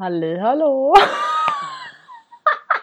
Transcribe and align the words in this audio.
Halli 0.00 0.38
hallå! 0.38 0.94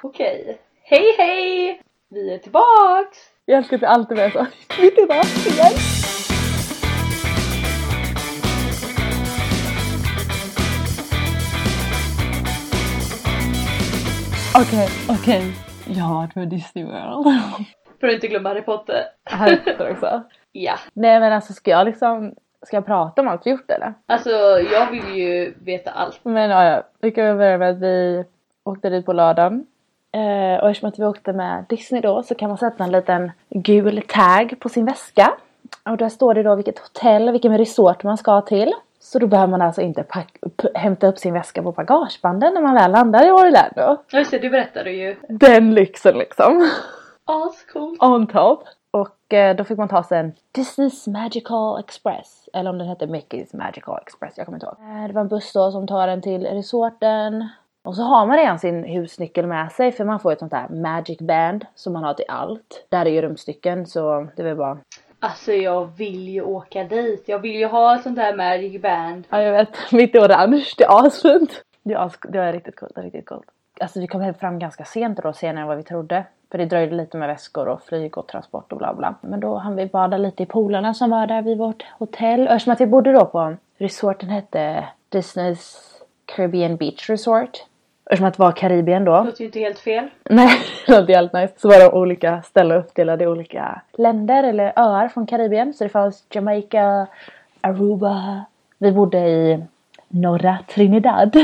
Okej. 0.03 0.61
Hej 0.83 1.15
hej! 1.17 1.81
Vi 2.09 2.33
är 2.33 2.37
tillbaks! 2.37 3.17
Jag 3.45 3.57
älskar 3.57 3.77
att 3.77 3.81
det 3.81 3.87
alltid 3.87 4.19
är 4.19 4.29
så. 4.29 4.45
Vi 4.79 4.87
är 4.87 4.91
tillbaka 4.91 5.27
igen! 5.49 5.73
Okej, 14.57 14.89
okej. 15.09 15.53
Jag 15.87 16.03
har 16.03 16.15
varit 16.15 16.33
på 16.33 16.45
Disney 16.45 16.85
World. 16.85 17.25
För 17.99 18.07
att 18.07 18.13
inte 18.13 18.27
glömma 18.27 18.49
Harry 18.49 18.61
Potter. 18.61 19.03
Harry 19.23 19.57
Potter 19.57 19.91
också. 19.91 20.23
Ja. 20.51 20.75
Nej 20.93 21.19
men 21.19 21.33
alltså 21.33 21.53
ska 21.53 21.71
jag 21.71 21.85
liksom, 21.85 22.33
ska 22.65 22.77
jag 22.77 22.85
prata 22.85 23.21
om 23.21 23.27
allt 23.27 23.41
vi 23.45 23.51
gjort 23.51 23.71
eller? 23.71 23.93
Alltså 24.05 24.29
jag 24.71 24.91
vill 24.91 25.15
ju 25.15 25.53
veta 25.63 25.91
allt. 25.91 26.19
Men 26.23 26.49
ja, 26.49 26.63
ja. 26.63 26.83
vi 26.99 27.11
kan 27.11 27.25
väl 27.25 27.37
börja 27.37 27.57
med 27.57 27.69
att 27.69 27.81
vi 27.81 28.25
åkte 28.63 28.89
dit 28.89 29.05
på 29.05 29.13
lördagen. 29.13 29.65
Eh, 30.11 30.63
och 30.63 30.69
eftersom 30.69 30.89
att 30.89 30.99
vi 30.99 31.05
åkte 31.05 31.33
med 31.33 31.65
Disney 31.69 32.01
då 32.01 32.23
så 32.23 32.35
kan 32.35 32.49
man 32.49 32.57
sätta 32.57 32.83
en 32.83 32.91
liten 32.91 33.31
gul 33.49 34.01
tag 34.07 34.55
på 34.59 34.69
sin 34.69 34.85
väska. 34.85 35.33
Och 35.83 35.97
där 35.97 36.09
står 36.09 36.33
det 36.33 36.43
då 36.43 36.55
vilket 36.55 36.79
hotell, 36.79 37.31
vilken 37.31 37.57
resort 37.57 38.03
man 38.03 38.17
ska 38.17 38.41
till. 38.41 38.73
Så 38.99 39.19
då 39.19 39.27
behöver 39.27 39.51
man 39.51 39.61
alltså 39.61 39.81
inte 39.81 40.05
hämta 40.75 41.07
upp 41.07 41.17
sin 41.17 41.33
väska 41.33 41.63
på 41.63 41.71
bagagebanden 41.71 42.53
när 42.53 42.61
man 42.61 42.75
väl 42.75 42.91
landar 42.91 43.27
i 43.27 43.31
Orlando. 43.31 44.03
Ja 44.09 44.19
just 44.19 44.31
det, 44.31 44.39
det 44.39 44.49
berättade 44.49 44.89
du 44.89 44.95
ju. 44.95 45.15
Den 45.29 45.73
lyxen 45.73 46.17
liksom. 46.17 46.69
Ascoolt. 47.25 48.03
On 48.03 48.27
top. 48.27 48.63
Eh, 49.35 49.55
då 49.55 49.63
fick 49.63 49.77
man 49.77 49.87
ta 49.87 50.03
sig 50.03 50.19
en 50.19 50.33
Disney's 50.57 51.09
Magical 51.09 51.79
Express. 51.79 52.49
Eller 52.53 52.69
om 52.69 52.77
den 52.77 52.87
hette 52.87 53.05
Mickey's 53.05 53.55
Magical 53.55 53.99
Express, 54.01 54.33
jag 54.37 54.45
kommer 54.45 54.55
inte 54.55 54.65
ihåg. 54.65 54.75
Eh, 54.79 55.07
Det 55.07 55.13
var 55.13 55.21
en 55.21 55.27
buss 55.27 55.53
då 55.53 55.71
som 55.71 55.87
tar 55.87 56.07
en 56.07 56.21
till 56.21 56.45
resorten. 56.45 57.47
Och 57.83 57.95
så 57.95 58.01
har 58.03 58.25
man 58.25 58.37
redan 58.37 58.59
sin 58.59 58.83
husnyckel 58.83 59.47
med 59.47 59.71
sig 59.71 59.91
för 59.91 60.03
man 60.05 60.19
får 60.19 60.31
ett 60.31 60.39
sånt 60.39 60.51
där 60.51 60.67
Magic 60.69 61.19
Band 61.19 61.65
som 61.75 61.93
man 61.93 62.03
har 62.03 62.13
till 62.13 62.25
allt. 62.27 62.85
Där 62.89 63.05
är 63.05 63.09
ju 63.09 63.21
rumstycken 63.21 63.85
så 63.85 64.27
det 64.35 64.43
väl 64.43 64.55
bara... 64.55 64.77
Alltså 65.19 65.51
jag 65.53 65.85
vill 65.97 66.29
ju 66.29 66.41
åka 66.41 66.83
dit. 66.83 67.23
Jag 67.27 67.39
vill 67.39 67.55
ju 67.55 67.65
ha 67.65 67.95
ett 67.95 68.03
sånt 68.03 68.15
där 68.15 68.35
Magic 68.35 68.81
Band. 68.81 69.23
Ja 69.29 69.41
jag 69.41 69.51
vet, 69.51 69.77
mitt 69.91 70.15
i 70.15 70.19
orange. 70.19 70.65
Det 70.77 70.83
är 70.83 71.07
asfint. 71.07 71.63
Det 71.83 71.93
är, 71.93 71.97
as, 71.97 72.13
det 72.29 72.39
är 72.39 72.53
riktigt 72.53 72.75
coolt, 72.79 72.91
det 72.95 73.01
är 73.01 73.05
riktigt 73.05 73.25
coolt. 73.25 73.47
Alltså 73.79 73.99
vi 73.99 74.07
kom 74.07 74.21
hem 74.21 74.33
fram 74.33 74.59
ganska 74.59 74.85
sent 74.85 75.23
då, 75.23 75.33
senare 75.33 75.61
än 75.61 75.67
vad 75.67 75.77
vi 75.77 75.83
trodde. 75.83 76.23
För 76.55 76.59
det 76.59 76.65
dröjde 76.65 76.95
lite 76.95 77.17
med 77.17 77.27
väskor 77.27 77.67
och 77.67 77.81
flyg 77.83 78.17
och 78.17 78.27
transport 78.27 78.71
och 78.71 78.77
bla 78.77 78.93
bla. 78.93 79.15
Men 79.21 79.39
då 79.39 79.55
hann 79.55 79.75
vi 79.75 79.85
bada 79.85 80.17
lite 80.17 80.43
i 80.43 80.45
poolerna 80.45 80.93
som 80.93 81.09
var 81.09 81.27
där 81.27 81.41
vid 81.41 81.57
vårt 81.57 81.83
hotell. 81.99 82.47
Och 82.47 82.53
Eftersom 82.53 82.73
att 82.73 82.81
vi 82.81 82.85
bodde 82.85 83.11
då 83.11 83.25
på 83.25 83.55
resorten 83.77 84.29
hette 84.29 84.85
Disneys 85.09 85.79
Caribbean 86.25 86.75
Beach 86.75 87.09
Resort. 87.09 87.63
Eftersom 88.05 88.27
att 88.27 88.33
det 88.33 88.43
var 88.43 88.51
Karibien 88.51 89.05
då. 89.05 89.23
Låter 89.23 89.39
ju 89.39 89.45
inte 89.45 89.59
helt 89.59 89.79
fel. 89.79 90.09
Nej, 90.29 90.49
det 90.87 90.99
låter 90.99 91.13
helt 91.13 91.33
nice. 91.33 91.53
Så 91.57 91.67
var 91.67 91.79
de 91.79 91.97
olika 91.97 92.41
ställen 92.41 92.77
uppdelade 92.77 93.23
i 93.23 93.27
olika 93.27 93.81
länder 93.93 94.43
eller 94.43 94.73
öar 94.75 95.07
från 95.07 95.27
Karibien. 95.27 95.73
Så 95.73 95.83
det 95.83 95.89
fanns 95.89 96.23
Jamaica, 96.29 97.07
Aruba. 97.61 98.45
Vi 98.77 98.91
bodde 98.91 99.19
i 99.19 99.63
norra 100.07 100.57
Trinidad. 100.67 101.37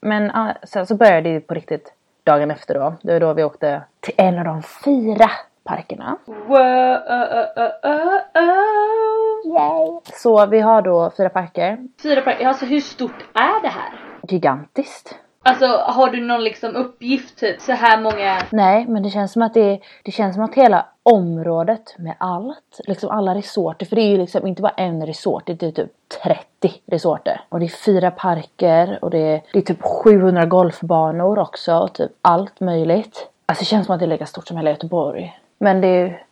Men 0.00 0.32
sen 0.62 0.86
så 0.86 0.94
började 0.94 1.34
det 1.34 1.40
på 1.40 1.54
riktigt 1.54 1.94
dagen 2.28 2.50
efter 2.50 2.74
då. 2.74 2.94
Det 3.02 3.12
var 3.12 3.20
då 3.20 3.32
vi 3.32 3.44
åkte 3.44 3.82
till 4.00 4.14
en 4.16 4.38
av 4.38 4.44
de 4.44 4.62
fyra 4.62 5.30
parkerna. 5.64 6.16
Wow, 6.26 6.56
uh, 6.56 7.32
uh, 7.58 8.04
uh! 8.42 10.00
Så 10.04 10.46
vi 10.46 10.60
har 10.60 10.82
då 10.82 11.10
fyra 11.16 11.28
parker. 11.28 11.78
Fyra 12.02 12.20
par- 12.20 12.44
Alltså 12.44 12.66
hur 12.66 12.80
stort 12.80 13.24
är 13.34 13.62
det 13.62 13.68
här? 13.68 14.00
Gigantiskt. 14.28 15.14
Alltså 15.48 15.66
har 15.66 16.10
du 16.10 16.20
någon 16.20 16.44
liksom 16.44 16.76
uppgift 16.76 17.38
typ 17.38 17.60
så 17.60 17.72
här 17.72 18.00
många? 18.00 18.38
Nej, 18.50 18.86
men 18.88 19.02
det 19.02 19.10
känns 19.10 19.32
som 19.32 19.42
att 19.42 19.54
det, 19.54 19.80
det 20.02 20.10
känns 20.10 20.34
som 20.34 20.44
att 20.44 20.54
hela 20.54 20.86
området 21.02 21.94
med 21.98 22.14
allt, 22.18 22.80
liksom 22.86 23.10
alla 23.10 23.34
resorter, 23.34 23.86
för 23.86 23.96
det 23.96 24.02
är 24.02 24.10
ju 24.10 24.18
liksom 24.18 24.46
inte 24.46 24.62
bara 24.62 24.72
en 24.76 25.06
resort, 25.06 25.42
det 25.46 25.62
är 25.62 25.70
typ 25.70 25.90
30 26.24 26.80
resorter. 26.86 27.40
Och 27.48 27.60
det 27.60 27.66
är 27.66 27.84
fyra 27.84 28.10
parker 28.10 28.98
och 29.02 29.10
det 29.10 29.18
är, 29.18 29.42
det 29.52 29.58
är 29.58 29.62
typ 29.62 29.82
700 29.82 30.46
golfbanor 30.46 31.38
också 31.38 31.74
och 31.74 31.92
typ 31.92 32.10
allt 32.22 32.60
möjligt. 32.60 33.28
Alltså 33.46 33.62
det 33.62 33.66
känns 33.66 33.86
som 33.86 33.94
att 33.94 34.00
det 34.00 34.06
är 34.06 34.10
lika 34.10 34.26
stort 34.26 34.48
som 34.48 34.56
hela 34.56 34.70
Göteborg. 34.70 35.38
Men 35.58 35.80
det 35.80 35.88
är 35.88 36.22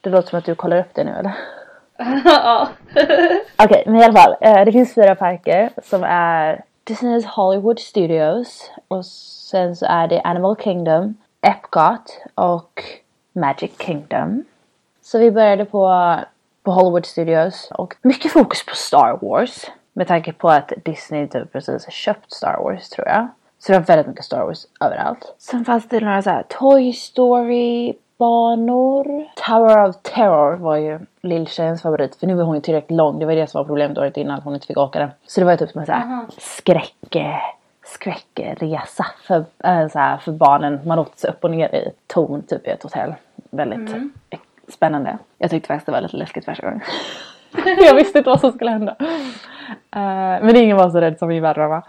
det 0.00 0.10
låter 0.10 0.28
som 0.28 0.38
att 0.38 0.44
du 0.44 0.54
kollar 0.54 0.80
upp 0.80 0.94
det 0.94 1.04
nu 1.04 1.10
eller? 1.10 1.32
ja. 2.24 2.68
Okej, 3.56 3.82
men 3.86 3.96
i 3.96 4.04
alla 4.04 4.20
fall. 4.20 4.36
Eh, 4.40 4.64
det 4.64 4.72
finns 4.72 4.94
fyra 4.94 5.14
parker 5.14 5.70
som 5.82 6.04
är 6.04 6.64
Disney's 6.84 7.24
Hollywood 7.24 7.78
Studios 7.78 8.70
och 8.88 9.06
sen 9.06 9.76
så 9.76 9.86
är 9.86 10.08
det 10.08 10.20
Animal 10.22 10.56
Kingdom, 10.56 11.14
Epcot 11.40 12.18
och 12.34 12.84
Magic 13.32 13.70
Kingdom. 13.78 14.44
Så 15.02 15.18
vi 15.18 15.30
började 15.30 15.64
på, 15.64 16.14
på 16.62 16.70
Hollywood 16.70 17.06
Studios 17.06 17.68
och 17.70 17.96
mycket 18.02 18.32
fokus 18.32 18.66
på 18.66 18.74
Star 18.74 19.18
Wars. 19.22 19.70
Med 19.92 20.08
tanke 20.08 20.32
på 20.32 20.48
att 20.48 20.72
Disney 20.84 21.28
typ 21.28 21.52
precis 21.52 21.84
har 21.84 21.92
köpt 21.92 22.32
Star 22.32 22.58
Wars 22.62 22.88
tror 22.88 23.08
jag. 23.08 23.28
Så 23.58 23.72
det 23.72 23.78
var 23.78 23.86
väldigt 23.86 24.06
mycket 24.06 24.24
Star 24.24 24.44
Wars 24.44 24.66
överallt. 24.80 25.34
Sen 25.38 25.64
fanns 25.64 25.88
det 25.88 26.00
några 26.00 26.22
så 26.22 26.30
här 26.30 26.42
Toy 26.48 26.92
Story 26.92 27.92
banor. 28.18 29.24
Tower 29.46 29.88
of 29.88 29.96
Terror 30.02 30.56
var 30.56 30.76
ju 30.76 30.98
lilltjejens 31.22 31.82
favorit 31.82 32.16
för 32.16 32.26
nu 32.26 32.40
är 32.40 32.44
hon 32.44 32.54
ju 32.54 32.60
tillräckligt 32.60 32.96
lång. 32.96 33.18
Det 33.18 33.26
var 33.26 33.34
det 33.34 33.50
som 33.50 33.58
var 33.58 33.64
problemet 33.64 33.98
året 33.98 34.16
innan 34.16 34.38
att 34.38 34.44
hon 34.44 34.54
inte 34.54 34.66
fick 34.66 34.78
åka 34.78 34.98
den. 34.98 35.10
Så 35.26 35.40
det 35.40 35.44
var 35.44 35.52
ju 35.52 35.58
typ 35.58 35.70
som 35.70 35.80
en 35.80 35.86
sån 35.86 35.94
här 35.94 36.26
skräck, 36.38 37.16
skräckresa 37.84 39.06
för, 39.22 39.44
äh, 39.64 39.88
så 39.88 39.98
här, 39.98 40.16
för 40.16 40.32
barnen. 40.32 40.80
Man 40.84 40.98
åkte 40.98 41.20
sig 41.20 41.30
upp 41.30 41.44
och 41.44 41.50
ner 41.50 41.74
i 41.74 41.90
torn 42.06 42.42
typ 42.42 42.66
i 42.66 42.70
ett 42.70 42.82
hotell. 42.82 43.14
Väldigt 43.50 43.94
eh, 44.30 44.38
spännande. 44.68 45.18
Jag 45.38 45.50
tyckte 45.50 45.66
faktiskt 45.66 45.86
det 45.86 45.92
var 45.92 46.00
lite 46.00 46.16
läskigt 46.16 46.44
första 46.44 46.62
gången. 46.62 46.80
jag 47.86 47.94
visste 47.94 48.18
inte 48.18 48.30
vad 48.30 48.40
som 48.40 48.52
skulle 48.52 48.70
hända. 48.70 48.96
Eh, 49.70 50.42
men 50.42 50.56
ingen 50.56 50.76
var 50.76 50.90
så 50.90 51.00
rädd 51.00 51.18
som 51.18 51.28
min 51.28 51.42
värdmamma. 51.42 51.82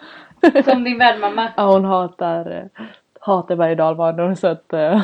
Som 0.65 0.83
din 0.83 0.97
värdmamma. 0.97 1.47
Ja, 1.57 1.63
hon 1.63 1.85
hatar, 1.85 2.69
hatar 3.19 3.55
berg 3.55 3.71
och 3.71 3.77
dalbanor 3.77 4.35
så 4.35 4.47
att 4.47 4.73
eh, 4.73 5.01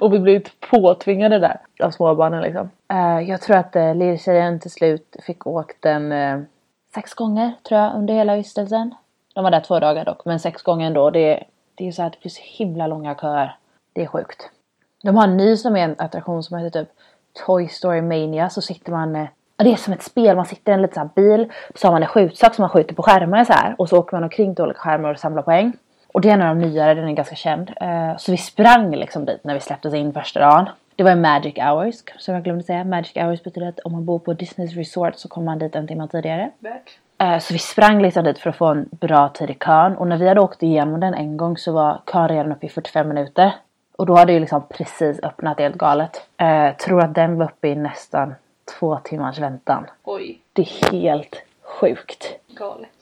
och 0.00 0.14
vi 0.14 0.18
blivit 0.18 0.60
påtvingade 0.60 1.38
där 1.38 1.60
av 1.82 1.90
småbarnen 1.90 2.42
liksom. 2.42 2.70
Uh, 2.92 3.28
jag 3.28 3.40
tror 3.40 3.56
att 3.56 3.76
uh, 3.76 3.94
lilltjejen 3.94 4.60
till 4.60 4.70
slut 4.70 5.16
fick 5.26 5.46
åkt 5.46 5.76
den 5.82 6.12
uh, 6.12 6.42
sex 6.94 7.14
gånger 7.14 7.52
tror 7.62 7.80
jag 7.80 7.94
under 7.94 8.14
hela 8.14 8.36
vistelsen. 8.36 8.94
De 9.34 9.44
var 9.44 9.50
där 9.50 9.60
två 9.60 9.80
dagar 9.80 10.04
dock 10.04 10.24
men 10.24 10.40
sex 10.40 10.62
gånger 10.62 10.86
ändå. 10.86 11.10
Det, 11.10 11.44
det 11.74 11.88
är 11.88 11.92
så 11.92 12.02
att 12.02 12.12
det 12.12 12.20
blir 12.20 12.30
så 12.30 12.42
himla 12.44 12.86
långa 12.86 13.14
köer. 13.14 13.56
Det 13.92 14.02
är 14.02 14.06
sjukt. 14.06 14.50
De 15.02 15.16
har 15.16 15.24
en 15.24 15.36
ny 15.36 15.56
som 15.56 15.76
är 15.76 15.84
en 15.84 15.94
attraktion 15.98 16.42
som 16.42 16.58
heter 16.58 16.84
typ 16.84 16.92
Toy 17.46 17.68
Story 17.68 18.02
Mania 18.02 18.50
så 18.50 18.62
sitter 18.62 18.92
man 18.92 19.16
uh, 19.16 19.26
det 19.56 19.72
är 19.72 19.76
som 19.76 19.92
ett 19.92 20.02
spel, 20.02 20.36
man 20.36 20.46
sitter 20.46 20.72
i 20.72 20.74
en 20.74 20.82
liten 20.82 20.98
här 20.98 21.10
bil 21.14 21.52
så 21.74 21.86
har 21.86 21.92
man 21.92 22.02
en 22.02 22.08
skjutsak 22.08 22.54
som 22.54 22.62
man 22.62 22.70
skjuter 22.70 22.94
på 22.94 23.02
skärmar 23.02 23.44
så 23.44 23.52
här 23.52 23.74
och 23.78 23.88
så 23.88 23.98
åker 23.98 24.16
man 24.16 24.22
omkring 24.22 24.54
till 24.54 24.64
olika 24.64 24.78
skärmar 24.78 25.10
och 25.10 25.18
samlar 25.18 25.42
poäng. 25.42 25.72
Och 26.12 26.20
det 26.20 26.28
är 26.30 26.34
en 26.34 26.42
av 26.42 26.56
de 26.56 26.66
nyare, 26.66 26.94
den 26.94 27.08
är 27.08 27.12
ganska 27.12 27.34
känd. 27.34 27.70
Eh, 27.80 28.16
så 28.16 28.30
vi 28.32 28.36
sprang 28.38 28.96
liksom 28.96 29.24
dit 29.24 29.44
när 29.44 29.54
vi 29.54 29.60
släpptes 29.60 29.94
in 29.94 30.12
första 30.12 30.40
dagen. 30.40 30.68
Det 30.96 31.02
var 31.02 31.10
i 31.12 31.14
Magic 31.16 31.54
Hours 31.58 31.94
som 32.18 32.34
jag 32.34 32.44
glömde 32.44 32.64
säga. 32.64 32.84
Magic 32.84 33.12
Hours 33.16 33.42
betyder 33.42 33.68
att 33.68 33.78
om 33.78 33.92
man 33.92 34.04
bor 34.04 34.18
på 34.18 34.32
Disneys 34.32 34.74
Resort 34.76 35.16
så 35.16 35.28
kommer 35.28 35.44
man 35.44 35.58
dit 35.58 35.76
en 35.76 35.88
timme 35.88 36.08
tidigare. 36.08 36.50
Värt. 36.58 36.98
Eh, 37.18 37.38
Så 37.38 37.52
vi 37.54 37.58
sprang 37.58 38.02
liksom 38.02 38.24
dit 38.24 38.38
för 38.38 38.50
att 38.50 38.56
få 38.56 38.66
en 38.66 38.88
bra 38.90 39.28
tid 39.28 39.50
i 39.50 39.54
kön 39.54 39.96
och 39.96 40.06
när 40.08 40.16
vi 40.16 40.28
hade 40.28 40.40
åkt 40.40 40.62
igenom 40.62 41.00
den 41.00 41.14
en 41.14 41.36
gång 41.36 41.56
så 41.56 41.72
var 41.72 42.00
kön 42.12 42.28
redan 42.28 42.52
uppe 42.52 42.66
i 42.66 42.68
45 42.68 43.08
minuter. 43.08 43.52
Och 43.96 44.06
då 44.06 44.14
hade 44.14 44.26
det 44.26 44.32
ju 44.34 44.40
liksom 44.40 44.62
precis 44.68 45.20
öppnat 45.22 45.58
helt 45.58 45.76
galet. 45.78 46.22
Eh, 46.36 46.76
tror 46.76 47.02
att 47.04 47.14
den 47.14 47.38
var 47.38 47.44
uppe 47.46 47.68
i 47.68 47.74
nästan 47.74 48.34
två 48.78 48.96
timmars 49.04 49.38
väntan. 49.38 49.86
Oj, 50.04 50.38
Det 50.52 50.62
är 50.62 50.92
helt 50.92 51.42
sjukt. 51.62 52.28
galet. 52.58 53.01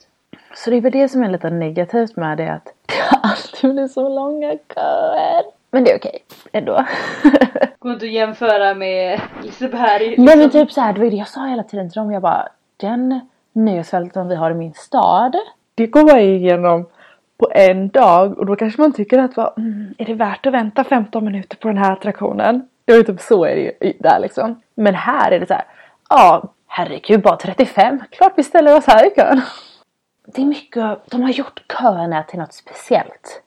Så 0.55 0.69
det 0.69 0.77
är 0.77 0.81
väl 0.81 0.91
det 0.91 1.09
som 1.09 1.23
är 1.23 1.29
lite 1.29 1.49
negativt 1.49 2.15
med 2.15 2.37
det 2.37 2.53
att 2.53 2.65
det 2.85 3.17
alltid 3.21 3.73
blir 3.73 3.87
så 3.87 4.09
långa 4.09 4.57
köer. 4.75 5.43
Men 5.71 5.83
det 5.83 5.91
är 5.91 5.97
okej 5.97 6.23
ändå. 6.51 6.85
Går 7.79 7.93
inte 7.93 8.05
att 8.05 8.11
jämföra 8.11 8.73
med 8.73 9.21
Liseberg. 9.43 10.07
Nej 10.07 10.17
men 10.17 10.39
liksom. 10.39 10.61
typ 10.61 10.71
så 10.71 10.81
här, 10.81 10.93
det 10.93 10.99
var 10.99 11.05
ju 11.05 11.11
det 11.11 11.17
jag 11.17 11.27
sa 11.27 11.45
hela 11.45 11.63
tiden 11.63 11.89
till 11.89 11.99
dem. 11.99 12.11
Jag 12.11 12.21
bara, 12.21 12.47
den 12.77 13.21
som 14.13 14.27
vi 14.27 14.35
har 14.35 14.51
i 14.51 14.53
min 14.53 14.73
stad. 14.73 15.35
Det 15.75 15.87
går 15.87 16.03
man 16.03 16.19
igenom 16.19 16.85
på 17.37 17.51
en 17.51 17.89
dag 17.89 18.39
och 18.39 18.45
då 18.45 18.55
kanske 18.55 18.81
man 18.81 18.93
tycker 18.93 19.19
att 19.19 19.37
va, 19.37 19.53
mm, 19.57 19.93
är 19.97 20.05
det 20.05 20.13
värt 20.13 20.45
att 20.45 20.53
vänta 20.53 20.83
15 20.83 21.25
minuter 21.25 21.57
på 21.57 21.67
den 21.67 21.77
här 21.77 21.91
attraktionen? 21.91 22.67
Det 22.85 22.93
ju 22.93 23.03
typ 23.03 23.21
så 23.21 23.45
är 23.45 23.55
det 23.55 23.61
ju 23.61 23.93
där 23.99 24.19
liksom. 24.19 24.61
Men 24.75 24.95
här 24.95 25.31
är 25.31 25.39
det 25.39 25.47
så 25.47 25.53
här, 25.53 25.65
ja 26.09 26.43
herregud 26.67 27.21
bara 27.21 27.37
35, 27.37 28.03
klart 28.09 28.33
vi 28.35 28.43
ställer 28.43 28.77
oss 28.77 28.87
här 28.87 29.07
i 29.07 29.15
kön. 29.15 29.41
Det 30.25 30.41
är 30.41 30.45
mycket, 30.45 30.99
de 31.05 31.21
har 31.21 31.29
gjort 31.29 31.61
köerna 31.79 32.23
till 32.23 32.39
något 32.39 32.53
speciellt. 32.53 33.41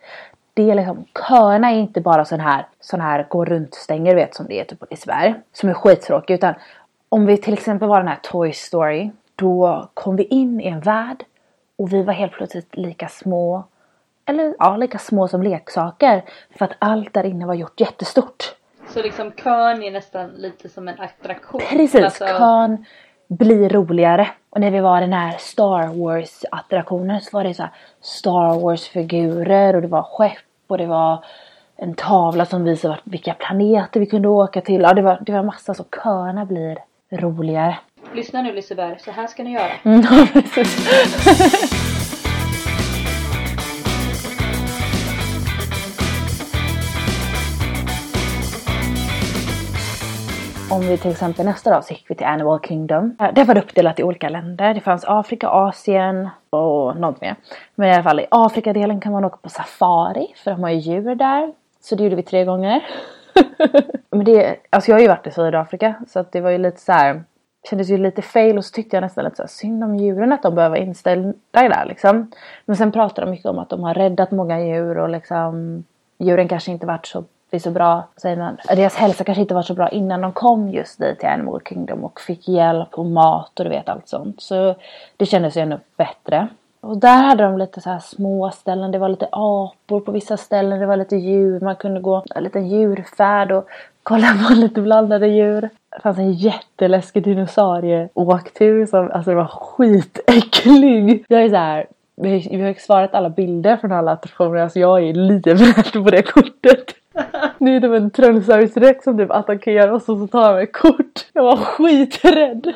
Det 0.55 0.71
är 0.71 0.75
liksom, 0.75 1.05
köerna 1.29 1.71
är 1.71 1.76
inte 1.76 2.00
bara 2.00 2.25
sån 2.25 2.41
här, 2.41 2.67
sån 2.81 3.00
här 3.00 3.26
gå 3.29 3.44
runt 3.44 3.75
stänger 3.75 4.15
vet 4.15 4.35
som 4.35 4.47
det 4.47 4.61
är 4.61 4.65
typ 4.65 4.79
på 4.81 4.87
Liseberg. 4.91 5.35
Som 5.53 5.69
är 5.69 5.75
skittråkig 5.75 6.35
utan 6.35 6.55
om 7.09 7.26
vi 7.26 7.37
till 7.37 7.53
exempel 7.53 7.88
var 7.88 7.99
den 7.99 8.09
här 8.09 8.19
Toy 8.23 8.53
Story. 8.53 9.11
Då 9.37 9.88
kom 9.94 10.17
vi 10.17 10.25
in 10.25 10.61
i 10.61 10.67
en 10.67 10.81
värld 10.81 11.25
Och 11.76 11.93
vi 11.93 12.03
var 12.03 12.12
helt 12.12 12.32
plötsligt 12.32 12.76
lika 12.76 13.09
små, 13.09 13.65
eller 14.26 14.55
ja, 14.59 14.76
lika 14.76 14.99
små 14.99 15.29
som 15.29 15.43
leksaker. 15.43 16.25
För 16.59 16.65
att 16.65 16.73
allt 16.79 17.15
där 17.15 17.25
inne 17.25 17.47
var 17.47 17.55
gjort 17.55 17.81
jättestort. 17.81 18.55
Så 18.88 19.03
liksom 19.03 19.32
kön 19.32 19.82
är 19.82 19.91
nästan 19.91 20.31
lite 20.31 20.69
som 20.69 20.88
en 20.88 21.00
attraktion. 21.00 21.61
Precis, 21.71 22.05
Alltså, 22.05 22.25
kön 22.26 22.85
blir 23.29 23.69
roligare. 23.69 24.29
Och 24.54 24.60
när 24.60 24.70
vi 24.70 24.80
var 24.80 25.00
den 25.00 25.12
här 25.12 25.34
Star 25.38 25.86
Wars 26.04 26.44
attraktionen 26.50 27.20
så 27.20 27.36
var 27.36 27.44
det 27.44 27.54
så 27.54 27.62
här 27.62 27.72
Star 28.00 28.60
Wars 28.60 28.88
figurer 28.88 29.76
och 29.76 29.82
det 29.82 29.88
var 29.88 30.02
skepp 30.02 30.38
och 30.66 30.78
det 30.78 30.86
var 30.86 31.24
en 31.76 31.94
tavla 31.94 32.46
som 32.46 32.64
visade 32.64 32.94
vart- 32.94 33.00
vilka 33.04 33.34
planeter 33.34 34.00
vi 34.00 34.06
kunde 34.06 34.28
åka 34.28 34.60
till. 34.60 34.80
Ja, 34.82 34.94
det 34.94 35.02
var, 35.02 35.18
det 35.26 35.32
var 35.32 35.42
massa 35.42 35.74
så 35.74 35.84
köerna 36.04 36.44
blir 36.44 36.78
roligare. 37.12 37.76
Lyssna 38.14 38.42
nu 38.42 38.52
Liseberg, 38.52 38.98
så 39.00 39.10
här 39.10 39.26
ska 39.26 39.42
ni 39.42 39.52
göra. 39.52 39.72
Om 50.75 50.81
vi 50.81 50.99
till 50.99 51.11
exempel 51.11 51.44
nästa 51.44 51.71
dag 51.71 51.85
så 51.85 51.93
gick 51.93 52.11
vi 52.11 52.15
till 52.15 52.26
Animal 52.26 52.61
Kingdom. 52.61 53.17
Eh, 53.21 53.32
det 53.35 53.44
var 53.44 53.59
uppdelat 53.59 54.00
i 54.00 54.03
olika 54.03 54.29
länder. 54.29 54.75
Det 54.75 54.81
fanns 54.81 55.05
Afrika, 55.05 55.49
Asien 55.49 56.29
och 56.50 56.97
något 56.97 57.21
mer. 57.21 57.37
Men 57.75 57.88
i 57.88 57.94
alla 57.94 58.03
fall 58.03 58.21
i 58.21 58.26
Afrikadelen 58.31 59.00
kan 59.00 59.12
man 59.12 59.25
åka 59.25 59.37
på 59.37 59.49
safari 59.49 60.35
för 60.37 60.50
de 60.50 60.62
har 60.62 60.71
ju 60.71 60.79
djur 60.79 61.15
där. 61.15 61.53
Så 61.81 61.94
det 61.94 62.03
gjorde 62.03 62.17
vi 62.17 62.23
tre 62.23 62.44
gånger. 62.44 62.85
Men 64.11 64.25
det, 64.25 64.56
alltså 64.71 64.91
jag 64.91 64.97
har 64.97 65.03
ju 65.03 65.09
varit 65.09 65.26
i 65.26 65.31
Sydafrika 65.31 65.94
så 66.09 66.19
att 66.19 66.32
det 66.32 66.41
var 66.41 66.50
ju 66.50 66.59
lite 66.59 66.81
så 66.81 66.93
här 66.93 67.25
kändes 67.71 67.91
ju 67.91 67.99
lite 67.99 68.23
fel 68.23 68.59
och 68.59 68.65
så 68.65 68.73
tyckte 68.73 68.97
jag 68.97 69.03
nästan 69.03 69.25
lite 69.25 69.37
så 69.37 69.43
här, 69.43 69.49
synd 69.49 69.85
om 69.85 69.97
djuren 69.97 70.32
att 70.32 70.43
de 70.43 70.55
behöver 70.55 70.76
vara 70.76 70.87
inställda 70.87 71.32
där 71.53 71.85
liksom. 71.85 72.31
Men 72.65 72.76
sen 72.76 72.93
pratar 72.93 73.25
de 73.25 73.31
mycket 73.31 73.47
om 73.47 73.59
att 73.59 73.71
de 73.71 73.82
har 73.82 73.94
räddat 73.94 74.31
många 74.31 74.61
djur 74.61 74.99
och 74.99 75.09
liksom 75.09 75.85
djuren 76.19 76.49
kanske 76.49 76.71
inte 76.71 76.87
varit 76.87 77.06
så, 77.06 77.25
är 77.56 77.58
så 77.58 77.70
bra, 77.70 78.08
säger 78.16 78.36
man, 78.36 78.56
deras 78.68 78.94
hälsa 78.94 79.24
kanske 79.24 79.42
inte 79.42 79.54
var 79.54 79.62
så 79.62 79.74
bra 79.74 79.88
innan 79.88 80.20
de 80.20 80.32
kom 80.32 80.68
just 80.68 80.98
dit 80.98 81.18
till 81.18 81.28
Animal 81.28 81.60
Kingdom 81.68 82.04
och 82.04 82.20
fick 82.20 82.48
hjälp 82.48 82.94
och 82.94 83.06
mat 83.06 83.58
och 83.58 83.64
du 83.64 83.70
vet 83.70 83.88
allt 83.88 84.08
sånt. 84.08 84.42
Så 84.42 84.74
det 85.16 85.26
kändes 85.26 85.56
ju 85.56 85.60
ännu 85.60 85.78
bättre. 85.96 86.48
Och 86.84 86.98
där 86.98 87.22
hade 87.22 87.42
de 87.42 87.58
lite 87.58 87.80
så 87.80 87.90
här 87.90 87.98
små 87.98 88.50
ställen. 88.50 88.92
Det 88.92 88.98
var 88.98 89.08
lite 89.08 89.28
apor 89.30 90.00
på 90.00 90.12
vissa 90.12 90.36
ställen. 90.36 90.80
Det 90.80 90.86
var 90.86 90.96
lite 90.96 91.16
djur. 91.16 91.60
Man 91.60 91.76
kunde 91.76 92.00
gå 92.00 92.24
en 92.34 92.44
liten 92.44 92.68
djurfärd 92.68 93.52
och 93.52 93.68
kolla 94.02 94.26
på 94.48 94.54
lite 94.54 94.80
blandade 94.80 95.28
djur. 95.28 95.70
Det 95.90 96.00
fanns 96.02 96.18
en 96.18 96.32
jätteläskig 96.32 97.22
dinosaurieåktur 97.22 98.86
som 98.86 99.10
alltså 99.10 99.30
det 99.30 99.36
var 99.36 99.46
skitäcklig. 99.46 101.24
Jag 101.28 101.42
är 101.42 101.48
så 101.48 101.56
här. 101.56 101.86
Vi 102.16 102.32
har, 102.32 102.50
vi 102.50 102.60
har 102.60 102.68
ju 102.68 102.74
svarat 102.74 103.14
alla 103.14 103.30
bilder 103.30 103.76
från 103.76 103.92
alla 103.92 104.12
attraktioner. 104.12 104.60
Alltså 104.60 104.78
jag 104.78 105.08
är 105.08 105.14
livrädd 105.14 106.04
på 106.04 106.10
det 106.10 106.22
kortet. 106.22 107.03
Nu 107.58 107.76
är 107.76 107.81
det 107.81 107.96
en 107.96 108.11
rex 108.76 109.05
som 109.05 109.19
typ 109.19 109.31
attackerar 109.31 109.93
oss 109.93 110.08
och 110.08 110.19
så 110.19 110.26
tar 110.26 110.52
han 110.52 110.62
ett 110.62 110.72
kort. 110.72 111.26
Jag 111.32 111.43
var 111.43 111.56
skiträdd. 111.56 112.75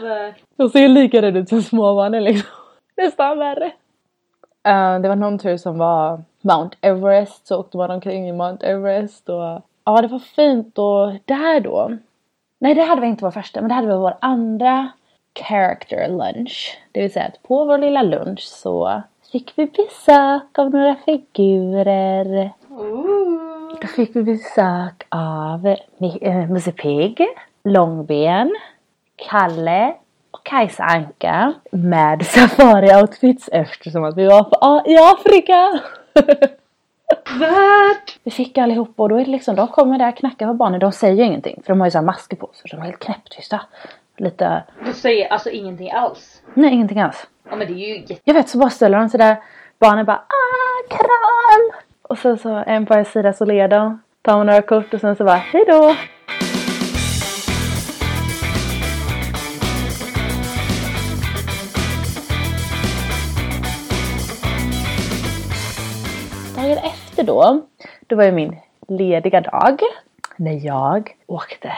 Jag 0.56 0.70
ser 0.70 0.88
lika 0.88 1.23
rädd 1.23 1.37
ut 1.37 1.49
som 1.49 1.62
småbarnen 1.62 2.25
liksom. 2.25 2.50
Nästan 2.96 3.38
värre. 3.38 3.73
Eh, 4.67 5.00
det 5.00 5.08
var 5.08 5.17
någon 5.17 5.38
tur 5.38 5.56
som 5.56 5.79
var 5.79 6.23
Mount 6.40 6.76
Everest. 6.81 7.46
Så 7.46 7.61
åkte 7.61 7.76
man 7.76 7.90
omkring 7.90 8.29
i 8.29 8.32
Mount 8.32 8.67
Everest. 8.67 9.29
Och, 9.29 9.62
ja, 9.85 10.02
det 10.02 10.08
var 10.08 10.19
fint. 10.19 10.79
Och 10.79 11.12
där 11.25 11.61
då. 11.61 11.96
Nej, 12.58 12.75
det 12.75 12.82
hade 12.82 13.00
vi 13.00 13.06
inte 13.06 13.25
vår 13.25 13.31
första. 13.31 13.61
Men 13.61 13.69
det 13.69 13.75
hade 13.75 13.88
vi 13.88 13.94
vår 13.94 14.14
andra 14.20 14.88
character 15.35 16.08
lunch. 16.08 16.79
Det 16.93 17.00
vill 17.00 17.12
säga 17.12 17.26
att 17.26 17.43
på 17.43 17.64
vår 17.64 17.79
lilla 17.79 18.02
lunch 18.02 18.40
så 18.40 19.02
fick 19.32 19.52
vi 19.56 19.67
besök 19.67 20.58
av 20.58 20.70
några 20.70 20.94
figurer. 20.94 22.50
Ooh. 22.70 23.07
Då 23.80 23.86
fick 23.86 24.16
vi 24.16 24.22
besök 24.22 25.06
av 25.08 25.66
eh, 26.20 26.48
Musse 26.50 26.72
Pigg, 26.72 27.26
Långben, 27.64 28.56
Kalle 29.16 29.94
och 30.30 30.44
Kajsa 30.44 30.82
Anka 30.84 31.54
med 31.72 32.22
safari-outfits 32.22 33.48
eftersom 33.52 34.04
att 34.04 34.16
vi 34.16 34.26
var 34.26 34.44
på, 34.44 34.90
i 34.90 34.96
Afrika. 34.98 35.80
Värt! 37.40 38.19
vi 38.25 38.30
fick 38.30 38.58
allihopa 38.58 39.02
och 39.02 39.08
då 39.08 39.16
är 39.16 39.25
det 39.25 39.30
liksom, 39.30 39.56
de 39.56 39.69
kommer 39.69 39.98
där 39.98 40.12
knackar 40.12 40.46
på 40.46 40.54
barnen, 40.54 40.80
de 40.80 40.92
säger 40.92 41.14
ju 41.14 41.22
ingenting 41.25 41.62
för 41.66 41.72
de 41.72 41.80
har 41.80 41.86
ju 41.86 41.90
så 41.90 41.98
här 41.98 42.04
masker 42.04 42.36
på 42.36 42.50
sig 42.54 42.70
så 42.70 42.76
de 42.76 42.82
är 42.82 42.86
helt 42.86 42.98
knäpptysta. 42.98 43.60
Lite, 44.16 44.62
Du 44.84 44.92
säger 44.92 45.28
alltså 45.32 45.50
ingenting 45.50 45.90
alls. 45.90 46.42
nej 46.54 46.72
ingenting 46.75 47.00
alls. 47.00 47.26
Ja 47.50 47.56
men 47.56 47.66
det 47.66 47.72
är 47.72 47.96
ju. 48.08 48.16
Jag 48.25 48.34
vet 48.34 48.48
så 48.48 48.58
bara 48.58 48.70
ställer 48.70 48.98
de 48.98 49.08
sig 49.08 49.19
där, 49.19 49.36
barnen 49.78 50.06
bara 50.06 50.16
ah 50.16 50.88
kram! 50.96 51.80
Och 52.08 52.19
sen 52.19 52.38
så 52.38 52.64
en 52.66 52.84
sida 53.05 53.32
de, 53.69 54.02
tar 54.22 54.37
man 54.37 54.46
några 54.46 54.62
kort 54.62 54.94
och 54.94 55.00
sen 55.00 55.16
så 55.16 55.25
bara 55.25 55.37
hejdå! 55.37 55.94
Dagen 66.56 66.78
efter 66.78 67.25
då, 67.25 67.62
då 68.06 68.16
var 68.16 68.25
ju 68.25 68.32
min 68.32 68.56
lediga 68.88 69.40
dag 69.40 69.81
när 70.37 70.66
jag 70.66 71.11
åkte 71.26 71.72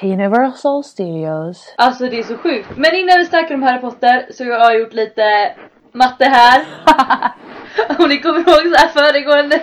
till 0.00 0.12
Universal 0.12 0.84
Studios. 0.84 1.74
Alltså 1.78 2.04
det 2.04 2.18
är 2.18 2.22
så 2.22 2.36
sjukt. 2.36 2.68
Men 2.76 2.94
innan 2.94 3.18
vi 3.18 3.24
snackar 3.24 3.54
om 3.54 3.62
Harry 3.62 3.80
Potter 3.80 4.26
så 4.30 4.44
har 4.44 4.50
jag 4.50 4.80
gjort 4.80 4.92
lite 4.92 5.54
matte 5.92 6.24
här. 6.24 6.64
om 7.98 8.08
ni 8.08 8.18
kommer 8.20 8.38
ihåg 8.38 8.74
så 8.74 8.76
här 8.76 8.88
föregående 8.88 9.60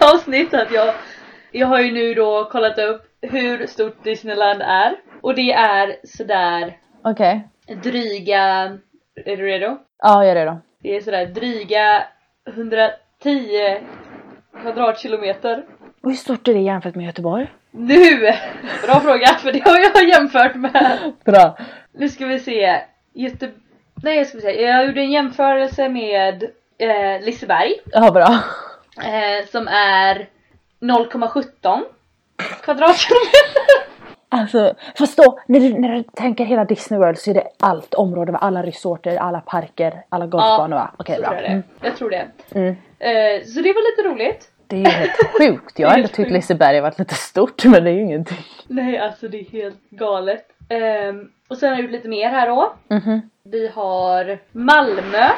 avsnitt 0.00 0.54
att 0.54 0.72
jag 0.72 0.94
jag 1.56 1.66
har 1.66 1.80
ju 1.80 1.92
nu 1.92 2.14
då 2.14 2.44
kollat 2.44 2.78
upp 2.78 3.02
hur 3.22 3.66
stort 3.66 4.04
Disneyland 4.04 4.62
är. 4.62 4.96
Och 5.20 5.34
det 5.34 5.52
är 5.52 5.96
sådär 6.04 6.76
Okej, 7.04 7.48
dryga, 7.82 8.42
är 9.24 9.36
du 9.36 9.46
redo? 9.46 9.78
ja 10.02 10.24
jag 10.24 10.30
är 10.30 10.34
redo. 10.34 10.58
Det 10.82 10.96
är 10.96 11.00
sådär 11.00 11.26
dryga 11.26 12.02
110 12.46 13.78
kvadratkilometer. 14.62 15.64
Och 16.02 16.10
hur 16.10 16.16
stort 16.16 16.48
är 16.48 16.54
det 16.54 16.60
jämfört 16.60 16.94
med 16.94 17.06
Göteborg? 17.06 17.52
Nu! 17.70 18.32
Bra 18.86 19.00
fråga 19.00 19.26
för 19.26 19.52
det 19.52 19.64
har 19.64 19.78
jag 19.78 20.08
jämfört 20.08 20.54
med. 20.54 21.12
Bra. 21.24 21.58
Nu 21.92 22.08
ska 22.08 22.26
vi 22.26 22.38
se. 22.40 22.80
Göte... 23.14 23.50
Nej 24.02 24.16
jag 24.16 24.26
ska 24.26 24.36
vi 24.38 24.42
se. 24.42 24.62
Jag 24.62 24.86
gjorde 24.86 25.00
en 25.00 25.10
jämförelse 25.10 25.88
med 25.88 26.44
eh, 26.78 27.24
Liseberg. 27.24 27.74
Ja, 27.84 28.10
bra. 28.10 28.38
Eh, 29.04 29.46
som 29.46 29.68
är 29.68 30.28
0,17 30.80 31.80
kvadratkilometer. 32.62 33.84
Alltså, 34.28 34.74
fast 34.98 35.16
då, 35.16 35.38
när 35.46 35.60
du, 35.60 35.78
när 35.78 35.94
du 35.94 36.02
tänker 36.02 36.44
hela 36.44 36.64
Disney 36.64 37.00
World 37.00 37.18
så 37.18 37.30
är 37.30 37.34
det 37.34 37.48
allt 37.60 37.94
område, 37.94 38.32
va? 38.32 38.38
alla 38.38 38.62
resorter, 38.62 39.16
alla 39.16 39.40
parker, 39.40 40.04
alla 40.08 40.26
golfbanor 40.26 40.76
va? 40.76 40.94
Okej, 40.98 41.16
så 41.16 41.22
bra. 41.22 41.34
jag. 41.34 41.44
Mm. 41.50 41.62
jag 41.82 41.96
tror 41.96 42.10
det. 42.10 42.26
Mm. 42.54 42.68
Eh, 42.98 43.44
så 43.44 43.60
det 43.60 43.72
var 43.72 43.90
lite 43.96 44.08
roligt. 44.14 44.50
Det 44.66 44.76
är 44.76 44.80
ju 44.80 44.88
helt 44.90 45.12
sjukt. 45.38 45.78
Jag 45.78 45.88
har 45.88 45.94
ändå 45.96 46.08
tyckt. 46.08 46.30
Liseberg 46.30 46.74
har 46.76 46.82
varit 46.82 46.98
lite 46.98 47.14
stort, 47.14 47.64
men 47.64 47.84
det 47.84 47.90
är 47.90 47.94
ju 47.94 48.00
ingenting. 48.00 48.44
Nej 48.66 48.98
alltså 48.98 49.28
det 49.28 49.40
är 49.40 49.50
helt 49.50 49.90
galet. 49.90 50.44
Ehm, 50.68 51.30
och 51.48 51.56
sen 51.58 51.68
har 51.68 51.76
jag 51.76 51.82
gjort 51.82 51.92
lite 51.92 52.08
mer 52.08 52.28
här 52.28 52.48
då. 52.48 52.72
Mhm. 52.88 53.30
Vi 53.44 53.68
har 53.68 54.38
Malmö 54.52 55.28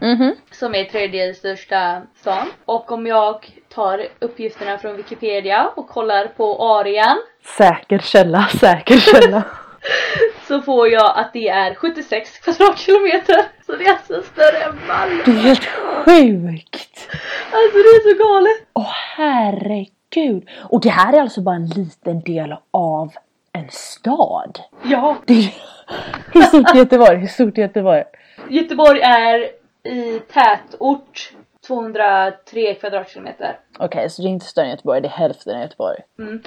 Mhm. 0.00 0.36
som 0.50 0.74
är 0.74 0.84
tredje 0.84 1.34
största 1.34 2.02
stan. 2.20 2.46
Och 2.64 2.92
om 2.92 3.06
jag 3.06 3.46
tar 3.74 4.06
uppgifterna 4.18 4.78
från 4.78 4.96
Wikipedia 4.96 5.70
och 5.76 5.88
kollar 5.88 6.26
på 6.26 6.62
Arian 6.76 7.16
Säker 7.56 7.98
källa, 7.98 8.48
säker 8.60 8.96
källa. 8.98 9.42
så 10.48 10.62
får 10.62 10.88
jag 10.88 11.18
att 11.18 11.32
det 11.32 11.48
är 11.48 11.74
76 11.74 12.38
kvadratkilometer. 12.38 13.36
Så 13.66 13.76
det 13.76 13.84
är 13.86 13.92
alltså 13.92 14.22
större 14.22 14.58
än 14.64 14.78
Malmö. 14.88 15.22
Det 15.24 15.30
är 15.30 15.34
helt 15.34 15.64
sjukt. 15.64 17.08
Alltså 17.52 17.76
det 17.78 17.88
är 17.88 18.16
så 18.16 18.24
galet. 18.24 18.66
Åh 18.72 18.92
herregud. 19.16 20.48
Och 20.70 20.80
det 20.80 20.88
här 20.90 21.12
är 21.12 21.20
alltså 21.20 21.40
bara 21.40 21.56
en 21.56 21.66
liten 21.66 22.20
del 22.20 22.54
av 22.70 23.12
en 23.52 23.68
stad. 23.70 24.58
Ja, 24.82 25.16
Det 25.26 25.32
är... 25.34 25.54
Hur 26.32 26.42
stort 26.42 26.70
är 26.70 26.78
Göteborg? 26.78 27.16
Hur 27.16 27.26
stort 27.26 27.58
är 27.58 27.62
Göteborg? 27.62 28.04
Göteborg 28.48 29.00
är 29.00 29.48
i 29.88 30.20
tätort 30.32 31.32
203 31.66 32.74
kvadratkilometer. 32.74 33.58
Okej, 33.78 34.10
så 34.10 34.22
det 34.22 34.28
är 34.28 34.30
inte 34.30 34.46
större 34.46 34.64
än 34.64 34.70
Göteborg, 34.70 35.00
det 35.00 35.08
är 35.08 35.12
hälften 35.12 35.56
av 35.56 35.62
Göteborg. 35.62 35.98
Mm. 36.18 36.42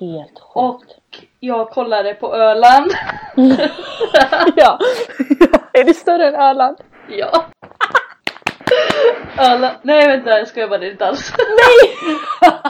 Helt 0.00 0.38
Och 0.54 0.80
sjukt. 0.80 1.30
jag 1.40 1.70
kollade 1.70 2.14
på 2.14 2.34
Öland. 2.34 2.90
ja. 4.56 4.78
är 5.72 5.84
det 5.84 5.94
större 5.94 6.28
än 6.28 6.34
Öland? 6.34 6.76
Ja. 7.08 7.44
Öland. 9.38 9.76
Nej 9.82 10.08
vänta 10.08 10.38
jag 10.38 10.48
skojar 10.48 10.68
bara 10.68 10.78
det 10.78 10.86
är 10.86 10.90
inte 10.90 11.06
alls. 11.06 11.32
Nej! 11.38 11.96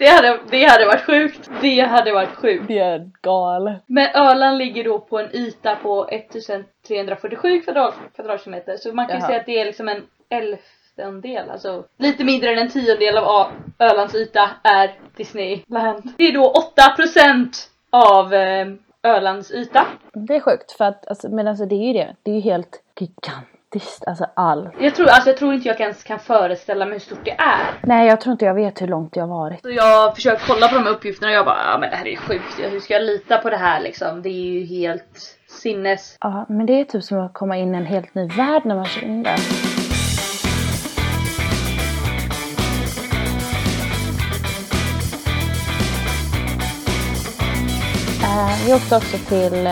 Det 0.00 0.06
hade, 0.08 0.38
det 0.50 0.64
hade 0.64 0.86
varit 0.86 1.06
sjukt. 1.06 1.50
Det 1.60 1.80
hade 1.80 2.12
varit 2.12 2.34
sjukt. 2.36 2.64
Det 2.68 2.78
är 2.78 3.10
galet. 3.22 3.82
Men 3.86 4.08
Öland 4.14 4.58
ligger 4.58 4.84
då 4.84 4.98
på 4.98 5.18
en 5.18 5.36
yta 5.36 5.76
på 5.76 6.08
1347 6.08 7.60
kvadrat, 7.60 7.94
kvadratkilometer 8.16 8.76
så 8.76 8.92
man 8.92 9.06
kan 9.06 9.18
Jaha. 9.18 9.26
säga 9.26 9.40
att 9.40 9.46
det 9.46 9.60
är 9.60 9.64
liksom 9.64 9.88
en 9.88 10.02
elftendel, 10.28 11.50
alltså 11.50 11.84
lite 11.98 12.24
mindre 12.24 12.50
än 12.52 12.58
en 12.58 12.70
tiondel 12.70 13.16
av 13.16 13.46
Ölands 13.78 14.14
yta 14.14 14.50
är 14.62 14.98
Disneyland. 15.16 16.12
Det 16.18 16.24
är 16.24 16.32
då 16.32 16.54
8% 16.76 17.46
av 17.90 18.34
eh, 18.34 18.66
Ölands 19.02 19.50
yta. 19.52 19.86
Det 20.12 20.36
är 20.36 20.40
sjukt 20.40 20.72
för 20.72 20.84
att 20.84 21.08
alltså, 21.08 21.28
men 21.28 21.48
alltså 21.48 21.64
det 21.64 21.74
är 21.74 21.86
ju 21.86 21.92
det. 21.92 22.16
Det 22.22 22.30
är 22.30 22.34
ju 22.34 22.40
helt 22.40 22.82
gigantiskt. 23.00 23.59
Alltså 24.06 24.26
all. 24.34 24.68
Jag 24.78 24.94
tror, 24.94 25.08
alltså 25.08 25.30
jag 25.30 25.36
tror 25.36 25.54
inte 25.54 25.68
jag 25.68 25.80
ens 25.80 26.02
kan 26.02 26.18
föreställa 26.18 26.84
mig 26.84 26.92
hur 26.92 27.00
stort 27.00 27.24
det 27.24 27.30
är. 27.30 27.60
Nej 27.82 28.06
jag 28.06 28.20
tror 28.20 28.32
inte 28.32 28.44
jag 28.44 28.54
vet 28.54 28.82
hur 28.82 28.86
långt 28.86 29.16
jag 29.16 29.22
har 29.22 29.28
varit. 29.28 29.62
Så 29.62 29.70
jag 29.70 30.14
försöker 30.14 30.46
kolla 30.46 30.68
på 30.68 30.74
de 30.74 30.84
här 30.84 30.90
uppgifterna 30.90 31.28
och 31.28 31.34
jag 31.34 31.44
bara, 31.44 31.72
ja 31.72 31.78
men 31.78 31.90
det 31.90 31.96
här 31.96 32.08
är 32.08 32.16
sjukt, 32.16 32.58
hur 32.72 32.80
ska 32.80 32.94
jag 32.94 33.02
lita 33.02 33.38
på 33.38 33.50
det 33.50 33.56
här 33.56 33.80
liksom? 33.80 34.22
Det 34.22 34.28
är 34.28 34.32
ju 34.32 34.64
helt 34.64 35.36
sinnes. 35.48 36.16
Ja 36.20 36.46
men 36.48 36.66
det 36.66 36.80
är 36.80 36.84
typ 36.84 37.04
som 37.04 37.20
att 37.20 37.34
komma 37.34 37.56
in 37.56 37.74
i 37.74 37.78
en 37.78 37.86
helt 37.86 38.14
ny 38.14 38.28
värld 38.28 38.62
när 38.64 38.74
man 38.74 38.84
kör 38.84 39.04
in 39.04 39.22
där. 39.22 39.38
Eh, 48.22 48.66
vi 48.66 48.74
åkte 48.74 48.96
också 48.96 49.16
till 49.28 49.68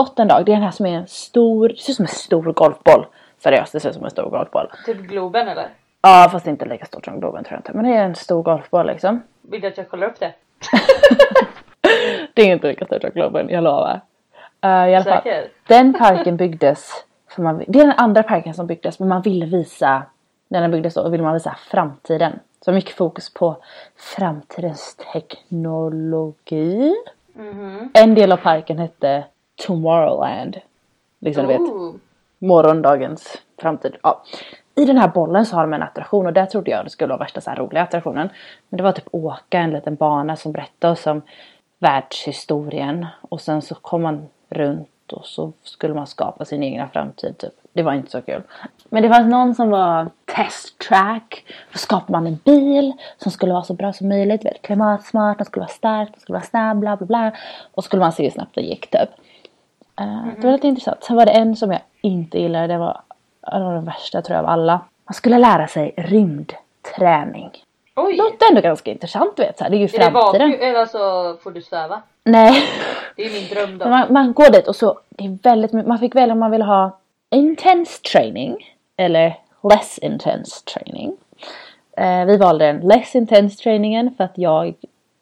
Epcot 0.00 0.18
en 0.18 0.28
dag. 0.28 0.46
Det 0.46 0.52
är 0.52 0.54
den 0.54 0.62
här 0.62 0.70
som 0.70 0.86
är 0.86 0.96
en 0.96 1.06
stor, 1.06 1.68
det 1.68 1.76
ser 1.76 1.90
ut 1.92 1.96
som 1.96 2.04
en 2.04 2.08
stor 2.08 2.52
golfboll. 2.52 3.06
Seriöst, 3.38 3.72
det 3.72 3.80
ser 3.80 3.88
ut 3.88 3.94
som 3.94 4.04
en 4.04 4.10
stor 4.10 4.30
golfboll. 4.30 4.66
Typ 4.86 4.96
Globen 4.96 5.48
eller? 5.48 5.68
Ja 6.02 6.28
fast 6.32 6.46
inte 6.46 6.64
lika 6.64 6.84
stort 6.84 7.04
som 7.04 7.20
Globen 7.20 7.44
tror 7.44 7.52
jag 7.52 7.60
inte. 7.60 7.72
Men 7.72 7.84
det 7.84 7.96
är 7.96 8.04
en 8.04 8.14
stor 8.14 8.42
golfboll 8.42 8.86
liksom. 8.86 9.22
Vill 9.42 9.60
du 9.60 9.68
att 9.68 9.76
jag 9.76 9.88
kollar 9.88 10.06
upp 10.06 10.20
det? 10.20 10.32
Det 12.34 12.42
är 12.42 12.52
inte 12.52 12.66
lika 12.66 12.86
stort 12.86 13.02
som 13.02 13.10
Globen, 13.10 13.48
jag 13.48 13.64
lovar. 13.64 14.00
Uh, 14.64 14.70
I 14.70 14.94
alla 14.94 15.04
fall. 15.04 15.22
Säker? 15.22 15.48
Den 15.66 15.94
parken 15.94 16.36
byggdes, 16.36 16.90
för 17.28 17.42
man, 17.42 17.64
det 17.68 17.80
är 17.80 17.86
den 17.86 17.94
andra 17.96 18.22
parken 18.22 18.54
som 18.54 18.66
byggdes 18.66 18.98
men 18.98 19.08
man 19.08 19.22
ville 19.22 19.46
visa, 19.46 20.02
när 20.48 20.60
den 20.60 20.70
byggdes 20.70 20.94
då 20.94 21.08
ville 21.08 21.22
man 21.22 21.34
visa 21.34 21.56
framtiden. 21.70 22.32
Så 22.64 22.72
mycket 22.72 22.96
fokus 22.96 23.34
på 23.34 23.56
framtidens 24.16 24.96
teknologi. 25.12 26.94
Mhm. 27.32 27.90
En 27.94 28.14
del 28.14 28.32
av 28.32 28.36
parken 28.36 28.78
hette 28.78 29.24
Tomorrowland. 29.66 30.56
Liksom 31.18 31.46
du 31.46 31.52
vet, 31.52 31.60
morgondagens 32.38 33.38
framtid. 33.58 33.96
Ja. 34.02 34.22
I 34.74 34.84
den 34.84 34.98
här 34.98 35.08
bollen 35.08 35.46
så 35.46 35.56
har 35.56 35.62
de 35.62 35.72
en 35.72 35.82
attraktion 35.82 36.26
och 36.26 36.32
där 36.32 36.46
trodde 36.46 36.70
jag 36.70 36.84
det 36.84 36.90
skulle 36.90 37.08
vara 37.08 37.18
värsta 37.18 37.40
så 37.40 37.50
här 37.50 37.56
roliga 37.56 37.82
attraktionen. 37.82 38.28
Men 38.68 38.76
det 38.76 38.82
var 38.82 38.92
typ 38.92 39.08
åka 39.10 39.58
en 39.58 39.70
liten 39.70 39.94
bana 39.94 40.36
som 40.36 40.52
berättade 40.52 40.92
oss 40.92 41.06
om 41.06 41.22
världshistorien. 41.78 43.06
Och 43.20 43.40
sen 43.40 43.62
så 43.62 43.74
kom 43.74 44.02
man 44.02 44.28
runt 44.48 45.12
och 45.12 45.26
så 45.26 45.52
skulle 45.62 45.94
man 45.94 46.06
skapa 46.06 46.44
sin 46.44 46.62
egna 46.62 46.88
framtid 46.88 47.38
typ. 47.38 47.52
Det 47.72 47.82
var 47.82 47.92
inte 47.92 48.10
så 48.10 48.22
kul. 48.22 48.42
Men 48.88 49.02
det 49.02 49.08
fanns 49.08 49.30
någon 49.30 49.54
som 49.54 49.70
var 49.70 50.10
test 50.24 50.78
track. 50.78 51.44
Då 51.72 51.78
skapade 51.78 52.12
man 52.12 52.26
en 52.26 52.38
bil 52.44 52.92
som 53.18 53.32
skulle 53.32 53.52
vara 53.52 53.62
så 53.62 53.74
bra 53.74 53.92
som 53.92 54.08
möjligt. 54.08 54.44
Väldigt 54.44 54.62
klimatsmart, 54.62 55.38
den 55.38 55.44
skulle 55.44 55.60
vara 55.60 55.68
stark, 55.68 56.08
den 56.12 56.20
skulle 56.20 56.34
vara 56.34 56.46
snabb, 56.46 56.78
bla 56.78 56.96
bla 56.96 57.06
bla. 57.06 57.32
Och 57.74 57.84
så 57.84 57.86
skulle 57.86 58.00
man 58.00 58.12
se 58.12 58.22
hur 58.22 58.30
snabbt 58.30 58.54
det 58.54 58.60
gick 58.60 58.90
typ. 58.90 59.08
Eh, 60.00 60.26
Det 60.40 60.46
var 60.46 60.52
lite 60.52 60.68
intressant. 60.68 61.04
Sen 61.04 61.16
var 61.16 61.26
det 61.26 61.32
en 61.32 61.56
som 61.56 61.70
jag 61.70 61.80
inte 62.00 62.38
gillade. 62.40 62.66
Det 62.66 62.78
var 62.78 63.00
en 63.52 63.62
av 63.62 63.74
de 63.74 63.84
värsta 63.84 64.22
tror 64.22 64.36
jag 64.36 64.44
av 64.44 64.50
alla. 64.50 64.80
Man 65.04 65.14
skulle 65.14 65.38
lära 65.38 65.66
sig 65.68 65.94
rymdträning. 65.96 67.50
Oj! 67.96 68.16
Låter 68.16 68.48
ändå 68.50 68.60
ganska 68.60 68.90
intressant 68.90 69.38
vet 69.38 69.58
så 69.58 69.64
här. 69.64 69.70
Det 69.70 69.76
är 69.76 69.78
ju 69.78 69.84
Är 69.84 69.88
det 69.88 69.98
framtiden. 69.98 70.50
vakuum 70.50 70.68
eller 70.68 70.86
så 70.86 71.36
får 71.42 71.50
du 71.50 71.62
sväva? 71.62 72.02
Nej. 72.24 72.62
Det 73.16 73.26
är 73.26 73.30
min 73.32 73.48
dröm 73.48 73.78
då. 73.78 73.88
Man, 73.88 74.12
man 74.12 74.32
går 74.32 74.50
dit 74.52 74.68
och 74.68 74.76
så, 74.76 74.98
det 75.08 75.24
är 75.24 75.38
väldigt 75.42 75.72
mycket, 75.72 75.88
man 75.88 75.98
fick 75.98 76.14
välja 76.14 76.32
om 76.32 76.38
man 76.38 76.50
vill 76.50 76.62
ha 76.62 76.98
intense 77.30 78.02
training 78.02 78.56
eller 78.96 79.36
less 79.70 79.98
intense 79.98 80.64
training. 80.64 81.16
Eh, 81.96 82.24
vi 82.24 82.36
valde 82.36 82.66
den 82.66 82.80
less 82.80 83.14
intense 83.14 83.62
träningen 83.62 84.14
för 84.16 84.24
att 84.24 84.38
jag 84.38 84.74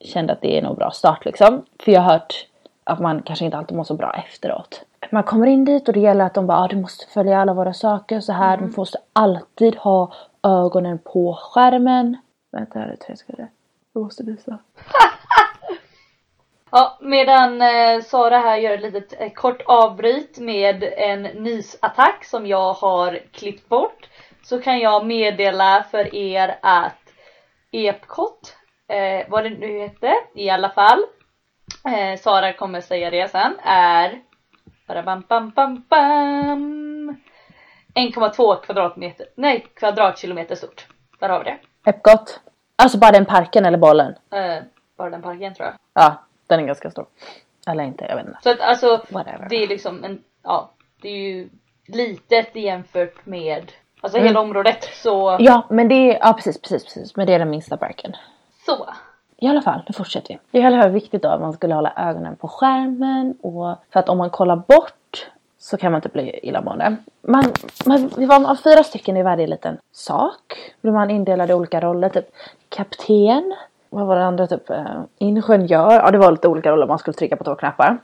kände 0.04 0.32
att 0.32 0.40
det 0.40 0.58
är 0.58 0.62
nog 0.62 0.76
bra 0.76 0.90
start 0.90 1.24
liksom. 1.24 1.64
För 1.80 1.92
jag 1.92 2.00
har 2.00 2.12
hört 2.12 2.46
att 2.88 3.00
man 3.00 3.22
kanske 3.22 3.44
inte 3.44 3.56
alltid 3.58 3.76
mår 3.76 3.84
så 3.84 3.94
bra 3.94 4.12
efteråt. 4.12 4.84
Man 5.10 5.22
kommer 5.22 5.46
in 5.46 5.64
dit 5.64 5.88
och 5.88 5.94
det 5.94 6.00
gäller 6.00 6.24
att 6.24 6.34
de 6.34 6.46
bara 6.46 6.58
ah, 6.58 6.68
du 6.68 6.76
måste 6.76 7.06
följa 7.06 7.40
alla 7.40 7.54
våra 7.54 7.72
saker 7.72 8.20
så 8.20 8.32
här. 8.32 8.56
Du 8.56 8.72
måste 8.76 8.98
alltid 9.12 9.76
ha 9.76 10.12
ögonen 10.42 10.98
på 10.98 11.38
skärmen. 11.42 12.16
Vänta, 12.52 12.78
är 12.78 12.96
tre 12.96 13.16
sekunder. 13.16 13.48
Jag 13.92 14.02
måste 14.02 14.22
visa. 14.22 14.58
Ja, 16.70 16.98
medan 17.00 17.62
eh, 17.62 18.02
Sara 18.02 18.38
här 18.38 18.56
gör 18.56 18.74
ett 18.74 18.80
litet 18.80 19.20
eh, 19.20 19.32
kort 19.32 19.62
avbryt 19.66 20.38
med 20.38 20.82
en 20.96 21.22
nysattack 21.22 22.24
som 22.24 22.46
jag 22.46 22.72
har 22.72 23.20
klippt 23.32 23.68
bort 23.68 24.08
så 24.42 24.60
kan 24.60 24.78
jag 24.78 25.06
meddela 25.06 25.84
för 25.90 26.14
er 26.14 26.58
att 26.62 26.94
Epcot, 27.72 28.56
eh, 28.88 29.26
vad 29.28 29.44
det 29.44 29.50
nu 29.50 29.78
heter 29.78 30.14
i 30.34 30.50
alla 30.50 30.70
fall, 30.70 31.04
eh, 31.84 32.18
Sara 32.20 32.52
kommer 32.52 32.80
säga 32.80 33.10
det 33.10 33.30
sen, 33.30 33.54
är 33.64 34.22
bam, 35.04 35.24
bam, 35.28 35.50
bam, 35.50 35.84
bam, 35.88 37.16
1,2 37.94 38.60
kvadratmeter, 38.60 39.26
nej 39.34 39.66
kvadratkilometer 39.74 40.54
stort. 40.54 40.86
Där 41.20 41.28
har 41.28 41.38
vi 41.38 41.44
det. 41.44 41.58
Epcot. 41.90 42.40
Alltså 42.76 42.98
bara 42.98 43.10
den 43.10 43.26
parken 43.26 43.66
eller 43.66 43.78
bollen. 43.78 44.14
Eh, 44.32 44.62
bara 44.96 45.10
den 45.10 45.22
parken 45.22 45.54
tror 45.54 45.66
jag. 45.66 45.74
Ja, 45.94 46.22
den 46.46 46.60
är 46.60 46.64
ganska 46.66 46.90
stor. 46.90 47.06
Eller 47.66 47.84
inte, 47.84 48.04
jag 48.08 48.16
vet 48.16 48.26
inte. 48.26 48.38
Så 48.42 48.50
att 48.50 48.60
alltså 48.60 49.00
Whatever. 49.10 49.46
det 49.50 49.56
är 49.62 49.68
liksom 49.68 50.04
en, 50.04 50.22
ja 50.42 50.70
det 51.02 51.08
är 51.08 51.16
ju 51.18 51.48
litet 51.86 52.56
jämfört 52.56 53.26
med 53.26 53.72
alltså 54.00 54.18
Mm. 54.18 54.26
hela 54.28 54.40
området 54.40 54.84
så, 54.94 55.36
Ja, 55.40 55.66
men 55.70 55.88
det 55.88 55.94
är, 55.94 56.18
ja 56.20 56.32
precis, 56.32 56.60
precis, 56.62 56.84
precis. 56.84 57.16
Men 57.16 57.26
det 57.26 57.34
är 57.34 57.38
den 57.38 57.50
minsta 57.50 57.76
parken. 57.76 58.16
så. 58.66 58.88
I 59.40 59.46
alla 59.46 59.62
fall, 59.62 59.80
nu 59.88 59.92
fortsätter 59.92 60.28
vi. 60.34 60.38
Det 60.50 60.66
är 60.66 60.82
fall 60.82 60.88
viktigt 60.88 61.22
då 61.22 61.28
att 61.28 61.40
man 61.40 61.52
skulle 61.52 61.74
hålla 61.74 61.92
ögonen 61.96 62.36
på 62.36 62.48
skärmen 62.48 63.34
och 63.42 63.76
för 63.92 64.00
att 64.00 64.08
om 64.08 64.18
man 64.18 64.30
kollar 64.30 64.56
bort 64.56 65.28
så 65.58 65.76
kan 65.76 65.92
man 65.92 65.98
inte 65.98 66.08
bli 66.08 66.40
illamående. 66.42 66.96
Man, 67.22 67.44
man, 67.86 68.10
vi 68.16 68.26
var 68.26 68.54
fyra 68.54 68.84
stycken 68.84 69.16
i 69.16 69.22
varje 69.22 69.46
liten 69.46 69.78
sak. 69.92 70.72
Blev 70.80 70.94
man 70.94 71.10
indelad 71.10 71.50
i 71.50 71.54
olika 71.54 71.80
roller, 71.80 72.08
typ 72.08 72.26
kapten. 72.68 73.54
Vad 73.90 74.06
var 74.06 74.16
det 74.16 74.24
andra? 74.24 74.46
Typ 74.46 74.70
eh, 74.70 75.02
ingenjör. 75.18 75.92
Ja, 75.92 76.10
det 76.10 76.18
var 76.18 76.30
lite 76.30 76.48
olika 76.48 76.70
roller. 76.72 76.86
Man 76.86 76.98
skulle 76.98 77.14
trycka 77.14 77.36
på 77.36 77.44
två 77.44 77.54
knappar. 77.54 77.98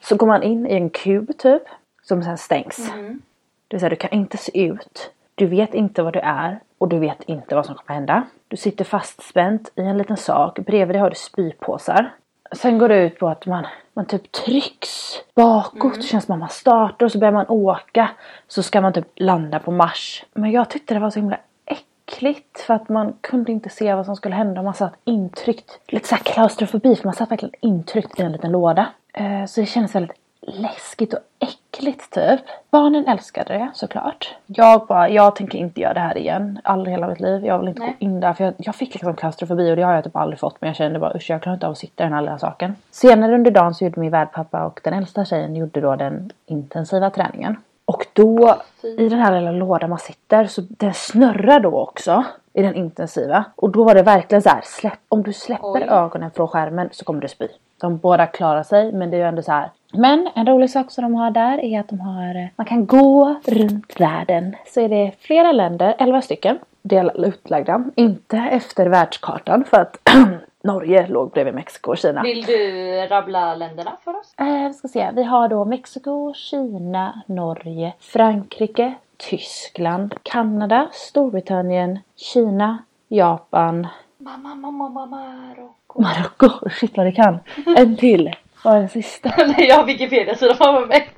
Så 0.00 0.16
går 0.16 0.26
man 0.26 0.42
in 0.42 0.66
i 0.66 0.74
en 0.74 0.90
kub 0.90 1.38
typ. 1.38 1.62
Som 2.02 2.22
sen 2.22 2.38
stängs. 2.38 2.90
Mm. 2.94 3.22
Det 3.68 3.76
vill 3.76 3.80
säga 3.80 3.90
du 3.90 3.96
kan 3.96 4.10
inte 4.10 4.36
se 4.36 4.64
ut. 4.64 5.10
Du 5.34 5.46
vet 5.46 5.74
inte 5.74 6.02
vad 6.02 6.12
du 6.12 6.20
är. 6.20 6.60
Och 6.78 6.88
du 6.88 6.98
vet 6.98 7.22
inte 7.22 7.54
vad 7.54 7.66
som 7.66 7.74
kommer 7.74 7.94
hända. 7.94 8.22
Du 8.48 8.56
sitter 8.56 8.84
fastspänt 8.84 9.72
i 9.76 9.80
en 9.82 9.98
liten 9.98 10.16
sak. 10.16 10.58
Bredvid 10.58 10.94
dig 10.94 11.00
har 11.02 11.10
du 11.10 11.16
spypåsar. 11.16 12.14
Sen 12.52 12.78
går 12.78 12.88
det 12.88 12.96
ut 13.06 13.18
på 13.18 13.28
att 13.28 13.46
man, 13.46 13.66
man 13.94 14.06
typ 14.06 14.32
trycks 14.32 15.14
bakåt. 15.34 15.94
Det 15.94 16.02
känns 16.02 16.24
som 16.24 16.32
att 16.32 16.38
man 16.38 16.48
startar 16.48 17.06
och 17.06 17.12
så 17.12 17.18
börjar 17.18 17.32
man 17.32 17.48
åka. 17.48 18.10
Så 18.48 18.62
ska 18.62 18.80
man 18.80 18.92
typ 18.92 19.06
landa 19.16 19.58
på 19.58 19.70
Mars. 19.70 20.24
Men 20.34 20.50
jag 20.50 20.70
tyckte 20.70 20.94
det 20.94 21.00
var 21.00 21.10
så 21.10 21.18
himla 21.18 21.38
äckligt. 21.66 22.60
För 22.60 22.74
att 22.74 22.88
man 22.88 23.12
kunde 23.20 23.52
inte 23.52 23.68
se 23.68 23.94
vad 23.94 24.06
som 24.06 24.16
skulle 24.16 24.34
hända. 24.34 24.62
Man 24.62 24.74
satt 24.74 24.94
intryckt. 25.04 25.80
Lite 25.88 26.08
såhär 26.08 26.22
klaustrofobi. 26.22 26.96
För 26.96 27.04
man 27.04 27.14
satt 27.14 27.30
verkligen 27.30 27.54
intryckt 27.60 28.20
i 28.20 28.22
en 28.22 28.32
liten 28.32 28.52
låda. 28.52 28.86
Eh, 29.12 29.44
Så 29.46 29.60
det 29.60 29.66
kändes 29.66 29.94
väldigt 29.94 30.16
läskigt 30.40 31.14
och 31.14 31.20
äckligt 31.38 32.10
typ. 32.14 32.40
Barnen 32.70 33.06
älskade 33.08 33.52
det 33.52 33.70
såklart. 33.74 34.34
Jag 34.46 34.86
bara, 34.86 35.08
jag 35.08 35.36
tänker 35.36 35.58
inte 35.58 35.80
göra 35.80 35.94
det 35.94 36.00
här 36.00 36.18
igen. 36.18 36.60
Aldrig 36.64 36.94
hela 36.94 37.08
mitt 37.08 37.20
liv. 37.20 37.46
Jag 37.46 37.58
vill 37.58 37.68
inte 37.68 37.80
Nej. 37.80 37.96
gå 37.98 38.04
in 38.04 38.20
där 38.20 38.32
för 38.32 38.44
jag, 38.44 38.54
jag 38.58 38.74
fick 38.74 38.94
liksom 38.94 39.16
klaustrofobi 39.16 39.72
och 39.72 39.76
det 39.76 39.82
har 39.82 39.94
jag 39.94 40.04
typ 40.04 40.16
aldrig 40.16 40.40
fått. 40.40 40.60
Men 40.60 40.68
jag 40.68 40.76
kände 40.76 40.98
bara 40.98 41.14
usch 41.14 41.30
jag 41.30 41.42
klarar 41.42 41.54
inte 41.54 41.66
av 41.66 41.72
att 41.72 41.78
sitta 41.78 42.02
i 42.02 42.06
den 42.06 42.12
här 42.12 42.22
lilla 42.22 42.38
saken. 42.38 42.76
Senare 42.90 43.34
under 43.34 43.50
dagen 43.50 43.74
så 43.74 43.84
gjorde 43.84 44.00
min 44.00 44.10
värdpappa 44.10 44.64
och 44.64 44.80
den 44.84 44.94
äldsta 44.94 45.24
tjejen 45.24 45.56
gjorde 45.56 45.80
då 45.80 45.96
den 45.96 46.30
intensiva 46.46 47.10
träningen. 47.10 47.56
Och 47.84 48.06
då 48.12 48.56
i 48.82 49.08
den 49.08 49.18
här 49.18 49.40
lilla 49.40 49.50
lådan 49.50 49.90
man 49.90 49.98
sitter 49.98 50.46
så 50.46 50.62
den 50.68 50.94
snurrar 50.94 51.60
då 51.60 51.78
också 51.78 52.24
i 52.52 52.62
den 52.62 52.74
intensiva. 52.74 53.44
Och 53.56 53.70
då 53.70 53.84
var 53.84 53.94
det 53.94 54.02
verkligen 54.02 54.42
så 54.42 54.48
här, 54.48 54.60
släpp, 54.64 54.98
om 55.08 55.22
du 55.22 55.32
släpper 55.32 55.82
Oj. 55.82 55.88
ögonen 55.90 56.30
från 56.30 56.48
skärmen 56.48 56.88
så 56.92 57.04
kommer 57.04 57.20
du 57.20 57.28
spy. 57.28 57.48
De 57.80 57.96
båda 57.96 58.26
klarar 58.26 58.62
sig 58.62 58.92
men 58.92 59.10
det 59.10 59.16
är 59.16 59.18
ju 59.18 59.24
ändå 59.24 59.42
så 59.42 59.52
här. 59.52 59.70
Men 59.92 60.28
en 60.34 60.46
rolig 60.46 60.70
sak 60.70 60.90
som 60.90 61.02
de 61.02 61.14
har 61.14 61.30
där 61.30 61.64
är 61.64 61.80
att 61.80 61.88
de 61.88 62.00
har, 62.00 62.34
eh, 62.34 62.48
man 62.56 62.66
kan 62.66 62.86
gå 62.86 63.36
runt 63.44 64.00
världen. 64.00 64.56
Så 64.66 64.80
är 64.80 64.88
det 64.88 65.12
flera 65.20 65.52
länder, 65.52 65.94
11 65.98 66.22
stycken, 66.22 66.58
del 66.82 67.10
utlagda. 67.14 67.84
Inte 67.94 68.36
efter 68.36 68.86
världskartan 68.86 69.64
för 69.64 69.80
att 69.80 69.96
Norge 70.62 71.06
låg 71.06 71.30
bredvid 71.30 71.54
Mexiko 71.54 71.90
och 71.90 71.98
Kina. 71.98 72.22
Vill 72.22 72.42
du 72.42 73.06
rabbla 73.10 73.54
länderna 73.54 73.96
för 74.04 74.16
oss? 74.20 74.34
Eh, 74.38 74.68
vi 74.68 74.74
ska 74.74 74.88
se. 74.88 75.10
Vi 75.14 75.22
har 75.22 75.48
då 75.48 75.64
Mexiko, 75.64 76.34
Kina, 76.34 77.22
Norge, 77.26 77.92
Frankrike, 78.00 78.94
Tyskland, 79.16 80.14
Kanada, 80.22 80.88
Storbritannien, 80.92 81.98
Kina, 82.16 82.78
Japan, 83.08 83.86
Mamma, 84.20 84.54
mamma, 84.54 84.88
mamma, 84.88 85.06
Marocko. 85.06 86.02
Marocko, 86.02 86.70
shit 86.70 86.96
vad 86.96 87.06
det 87.06 87.12
kan. 87.12 87.38
En 87.76 87.96
till. 87.96 88.34
Vad 88.64 88.74
är 88.74 88.78
den 88.78 88.88
sista? 88.88 89.32
Nej, 89.38 89.66
jag 89.68 89.76
har 89.76 89.84
Wikipedia-sidan 89.84 90.56
framför 90.56 90.86
mig. 90.86 91.08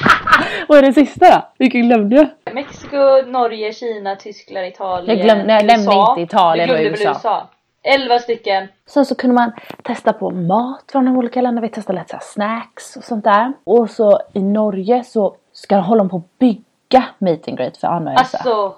Vad 0.68 0.78
är 0.78 0.82
den 0.82 0.94
sista 0.94 1.30
då? 1.30 1.42
Vilken 1.58 1.82
glömde 1.88 2.16
jag? 2.16 2.54
Mexiko, 2.54 3.22
Norge, 3.26 3.72
Kina, 3.72 4.16
Tyskland, 4.16 4.66
Italien, 4.66 5.18
Jag 5.18 5.24
glömde- 5.26 5.52
jag 5.52 5.64
nämnde 5.66 5.74
USA. 5.74 6.10
inte 6.10 6.20
Italien 6.22 6.70
och 6.70 6.76
glömde 6.76 6.90
väl 6.90 7.00
USA. 7.00 7.10
USA? 7.10 7.48
11 7.84 8.18
stycken. 8.18 8.68
Sen 8.86 9.06
så 9.06 9.14
kunde 9.14 9.34
man 9.34 9.52
testa 9.82 10.12
på 10.12 10.30
mat 10.30 10.84
från 10.92 11.04
de 11.04 11.16
olika 11.16 11.40
länderna. 11.40 11.66
Vi 11.66 11.68
testade 11.72 11.98
lite 11.98 12.10
så 12.10 12.16
här 12.16 12.22
snacks 12.24 12.96
och 12.96 13.04
sånt 13.04 13.24
där. 13.24 13.52
Och 13.64 13.90
så 13.90 14.20
i 14.32 14.42
Norge 14.42 15.04
så 15.04 15.36
ska 15.52 15.74
de 15.76 15.84
hålla 15.84 16.04
på 16.04 16.16
att 16.16 16.38
bygga 16.38 17.04
meet 17.18 17.48
and 17.48 17.56
greet 17.58 17.76
för 17.76 17.88
anhöriga. 17.88 18.18
Alltså, 18.18 18.74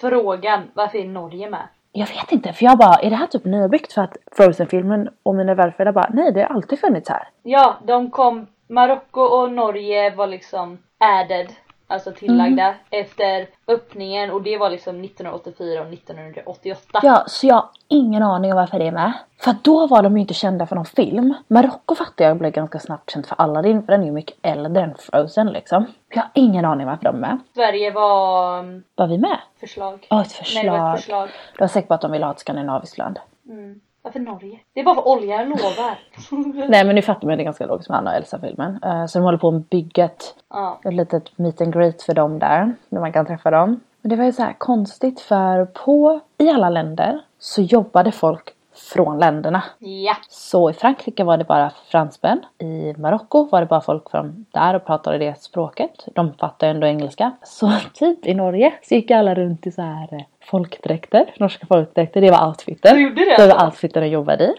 frågan. 0.00 0.62
Varför 0.74 0.98
är 0.98 1.04
Norge 1.04 1.50
med? 1.50 1.62
Jag 1.94 2.06
vet 2.06 2.32
inte 2.32 2.52
för 2.52 2.64
jag 2.64 2.78
bara, 2.78 2.94
är 2.94 3.10
det 3.10 3.16
här 3.16 3.26
typ 3.26 3.44
nybyggt 3.44 3.92
för 3.92 4.02
att 4.02 4.16
Frozen-filmen 4.36 5.08
och 5.22 5.34
mina 5.34 5.54
välfärdar 5.54 5.92
bara, 5.92 6.10
nej 6.12 6.32
det 6.32 6.40
har 6.40 6.54
alltid 6.54 6.78
funnits 6.80 7.08
här. 7.08 7.28
Ja, 7.42 7.76
de 7.86 8.10
kom. 8.10 8.46
Marocko 8.68 9.20
och 9.20 9.52
Norge 9.52 10.14
var 10.14 10.26
liksom 10.26 10.78
added. 10.98 11.52
Alltså 11.92 12.12
tillagda 12.12 12.62
Mm. 12.64 12.74
efter 12.90 13.46
öppningen 13.68 14.30
och 14.30 14.42
det 14.42 14.56
var 14.58 14.70
liksom 14.70 15.04
1984 15.04 15.80
och 15.80 15.86
1988. 15.92 17.00
Ja, 17.02 17.24
så 17.26 17.46
jag 17.46 17.54
har 17.54 17.68
ingen 17.88 18.22
aning 18.22 18.52
om 18.52 18.56
varför 18.56 18.78
det 18.78 18.86
är 18.86 18.92
med. 18.92 19.12
För 19.40 19.54
då 19.62 19.86
var 19.86 20.02
de 20.02 20.16
ju 20.16 20.20
inte 20.20 20.34
kända 20.34 20.66
för 20.66 20.76
någon 20.76 20.84
film. 20.84 21.34
Marocko 21.48 21.94
fattar 21.94 22.24
jag 22.24 22.36
blev 22.38 22.52
ganska 22.52 22.78
snabbt 22.78 23.10
känt 23.10 23.26
för 23.26 23.40
Aladdin 23.40 23.82
för 23.82 23.92
den 23.92 24.00
är 24.02 24.06
ju 24.06 24.12
mycket 24.12 24.36
äldre 24.42 24.82
än 24.82 24.94
Frozen 24.98 25.46
liksom. 25.46 25.84
Jag 26.08 26.22
har 26.22 26.30
ingen 26.34 26.64
aning 26.64 26.86
varför 26.86 27.04
de 27.04 27.16
är 27.16 27.20
med. 27.20 27.38
Sverige 27.54 27.90
var 27.90 28.58
um, 28.58 28.82
Var 28.94 29.06
vi 29.06 29.18
med? 29.18 29.38
förslag. 29.60 30.06
Ja, 30.10 30.22
ett 30.22 30.40
Nej, 30.54 30.64
det 30.64 30.70
var 30.70 30.76
förslag. 30.78 30.94
ett 30.94 31.00
förslag. 31.00 31.28
Du 31.52 31.58
var 31.62 31.68
säker 31.68 31.88
på 31.88 31.94
att 31.94 32.00
de 32.00 32.12
ville 32.12 32.24
ha 32.26 32.32
ett 32.32 32.38
skandinaviskt 32.40 32.98
land? 32.98 33.18
Mm. 33.48 33.80
Varför 34.02 34.20
Norge? 34.20 34.60
Det 34.74 34.80
är 34.80 34.84
bara 34.84 34.94
för 34.94 35.08
olja, 35.08 35.36
jag 35.36 35.48
lovar. 35.48 35.98
Nej 36.68 36.84
men 36.84 36.94
nu 36.94 37.02
fattar 37.02 37.26
man 37.28 37.36
det 37.36 37.42
är 37.42 37.44
ganska 37.44 37.66
logiskt 37.66 37.88
med 37.88 37.98
Anna 37.98 38.10
och 38.10 38.16
Elsa-filmen. 38.16 38.78
Eh, 38.84 39.06
Så 39.06 39.18
de 39.18 39.24
håller 39.24 39.38
på 39.38 39.48
att 39.48 39.70
bygga 39.70 40.04
ett, 40.04 40.34
ja. 40.50 40.80
ett 40.84 40.94
litet 40.94 41.38
meet 41.38 41.60
and 41.60 41.74
greet 41.74 42.02
för 42.02 42.14
dem 42.14 42.38
där. 42.38 42.74
Där 42.88 43.00
man 43.00 43.12
kan 43.12 43.26
träffa 43.26 43.50
dem. 43.50 43.80
Men 44.00 44.10
det 44.10 44.16
var 44.16 44.24
ju 44.24 44.32
så 44.32 44.42
här 44.42 44.54
konstigt 44.58 45.20
för 45.20 45.64
på, 45.64 46.20
i 46.38 46.48
alla 46.50 46.70
länder 46.70 47.20
så 47.38 47.62
jobbade 47.62 48.12
folk 48.12 48.50
från 48.74 49.18
länderna. 49.18 49.62
ja. 49.78 50.16
Så 50.28 50.70
i 50.70 50.72
Frankrike 50.72 51.24
var 51.24 51.36
det 51.36 51.44
bara 51.44 51.70
fransmän. 51.90 52.44
I 52.58 52.94
Marocko 52.98 53.48
var 53.50 53.60
det 53.60 53.66
bara 53.66 53.80
folk 53.80 54.10
från 54.10 54.46
där 54.52 54.74
och 54.74 54.86
pratade 54.86 55.18
det 55.18 55.42
språket. 55.42 56.06
De 56.14 56.34
fattar 56.34 56.66
ju 56.66 56.70
ändå 56.70 56.86
engelska. 56.86 57.32
Så 57.42 57.72
typ 57.94 58.26
i 58.26 58.34
Norge 58.34 58.72
så 58.82 58.94
gick 58.94 59.10
alla 59.10 59.34
runt 59.34 59.66
i 59.66 59.72
så 59.72 59.82
här 59.82 60.08
eh, 60.14 60.20
folkdräkter. 60.50 61.34
Norska 61.36 61.66
folkdräkter. 61.66 62.20
Det 62.20 62.30
var 62.30 62.46
outfiten. 62.48 62.96
Du 62.96 63.02
gjorde 63.02 63.24
det 63.24 63.36
Det 63.36 63.54
var 63.54 63.64
outfiten 63.64 64.02
de 64.02 64.08
jobbade 64.08 64.44
i. 64.44 64.54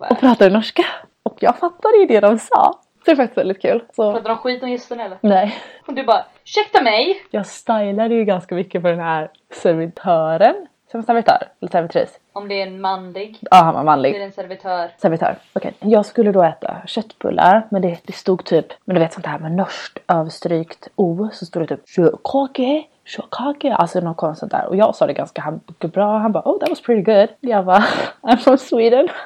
Vad 0.00 0.12
Och 0.12 0.18
pratade 0.20 0.50
norska. 0.50 0.84
Och 1.22 1.36
jag 1.40 1.58
fattade 1.58 1.96
ju 1.98 2.06
det 2.06 2.20
de 2.20 2.38
sa. 2.38 2.72
Så 2.72 3.10
det 3.10 3.10
är 3.10 3.16
faktiskt 3.16 3.38
väldigt 3.38 3.62
kul. 3.62 3.82
Så 3.96 4.12
Pratar 4.12 4.28
de 4.28 4.38
skit 4.38 4.62
om 4.62 4.68
gästerna 4.70 5.04
eller? 5.04 5.18
nej. 5.20 5.54
Och 5.86 5.94
du 5.94 6.04
bara 6.04 6.24
ursäkta 6.44 6.82
mig? 6.82 7.22
Jag 7.30 7.46
stylade 7.46 8.14
ju 8.14 8.24
ganska 8.24 8.54
mycket 8.54 8.82
för 8.82 8.88
den 8.90 9.00
här 9.00 9.30
servitören. 9.62 10.66
Som 10.94 11.02
servitör? 11.02 11.48
Eller 11.60 11.70
servitris? 11.70 12.18
Om 12.32 12.48
det 12.48 12.54
är 12.62 12.66
en 12.66 12.80
manlig. 12.80 13.38
Ja, 13.50 13.56
han 13.56 13.74
var 13.74 13.80
Det 13.80 13.84
manlig. 13.84 14.16
är 14.16 14.20
en 14.20 14.32
servitör. 14.32 14.90
Servitör. 14.98 15.36
Okej. 15.52 15.74
Jag 15.80 16.06
skulle 16.06 16.32
då 16.32 16.42
äta 16.42 16.76
köttbullar. 16.86 17.66
Men 17.70 17.82
det, 17.82 17.98
det 18.04 18.12
stod 18.12 18.44
typ, 18.44 18.66
men 18.84 18.94
du 18.94 19.00
vet 19.00 19.12
sånt 19.12 19.26
här 19.26 19.38
med 19.38 19.52
norskt 19.52 19.98
överstrykt 20.08 20.88
o. 20.96 21.28
Så 21.32 21.46
stod 21.46 21.62
det 21.62 21.66
typ 21.76 21.88
kökake, 21.88 22.84
kökake. 23.04 23.74
Alltså 23.74 24.00
något 24.00 24.16
konstigt 24.16 24.50
där. 24.50 24.66
Och 24.66 24.76
jag 24.76 24.94
sa 24.94 25.06
det 25.06 25.12
ganska 25.12 25.42
han- 25.42 25.60
bra. 25.78 26.18
Han 26.18 26.32
bara 26.32 26.42
oh 26.48 26.58
that 26.60 26.68
was 26.68 26.82
pretty 26.82 27.02
good. 27.02 27.28
Jag 27.40 27.64
bara 27.64 27.84
I'm 28.22 28.36
from 28.36 28.58
Sweden. 28.58 29.08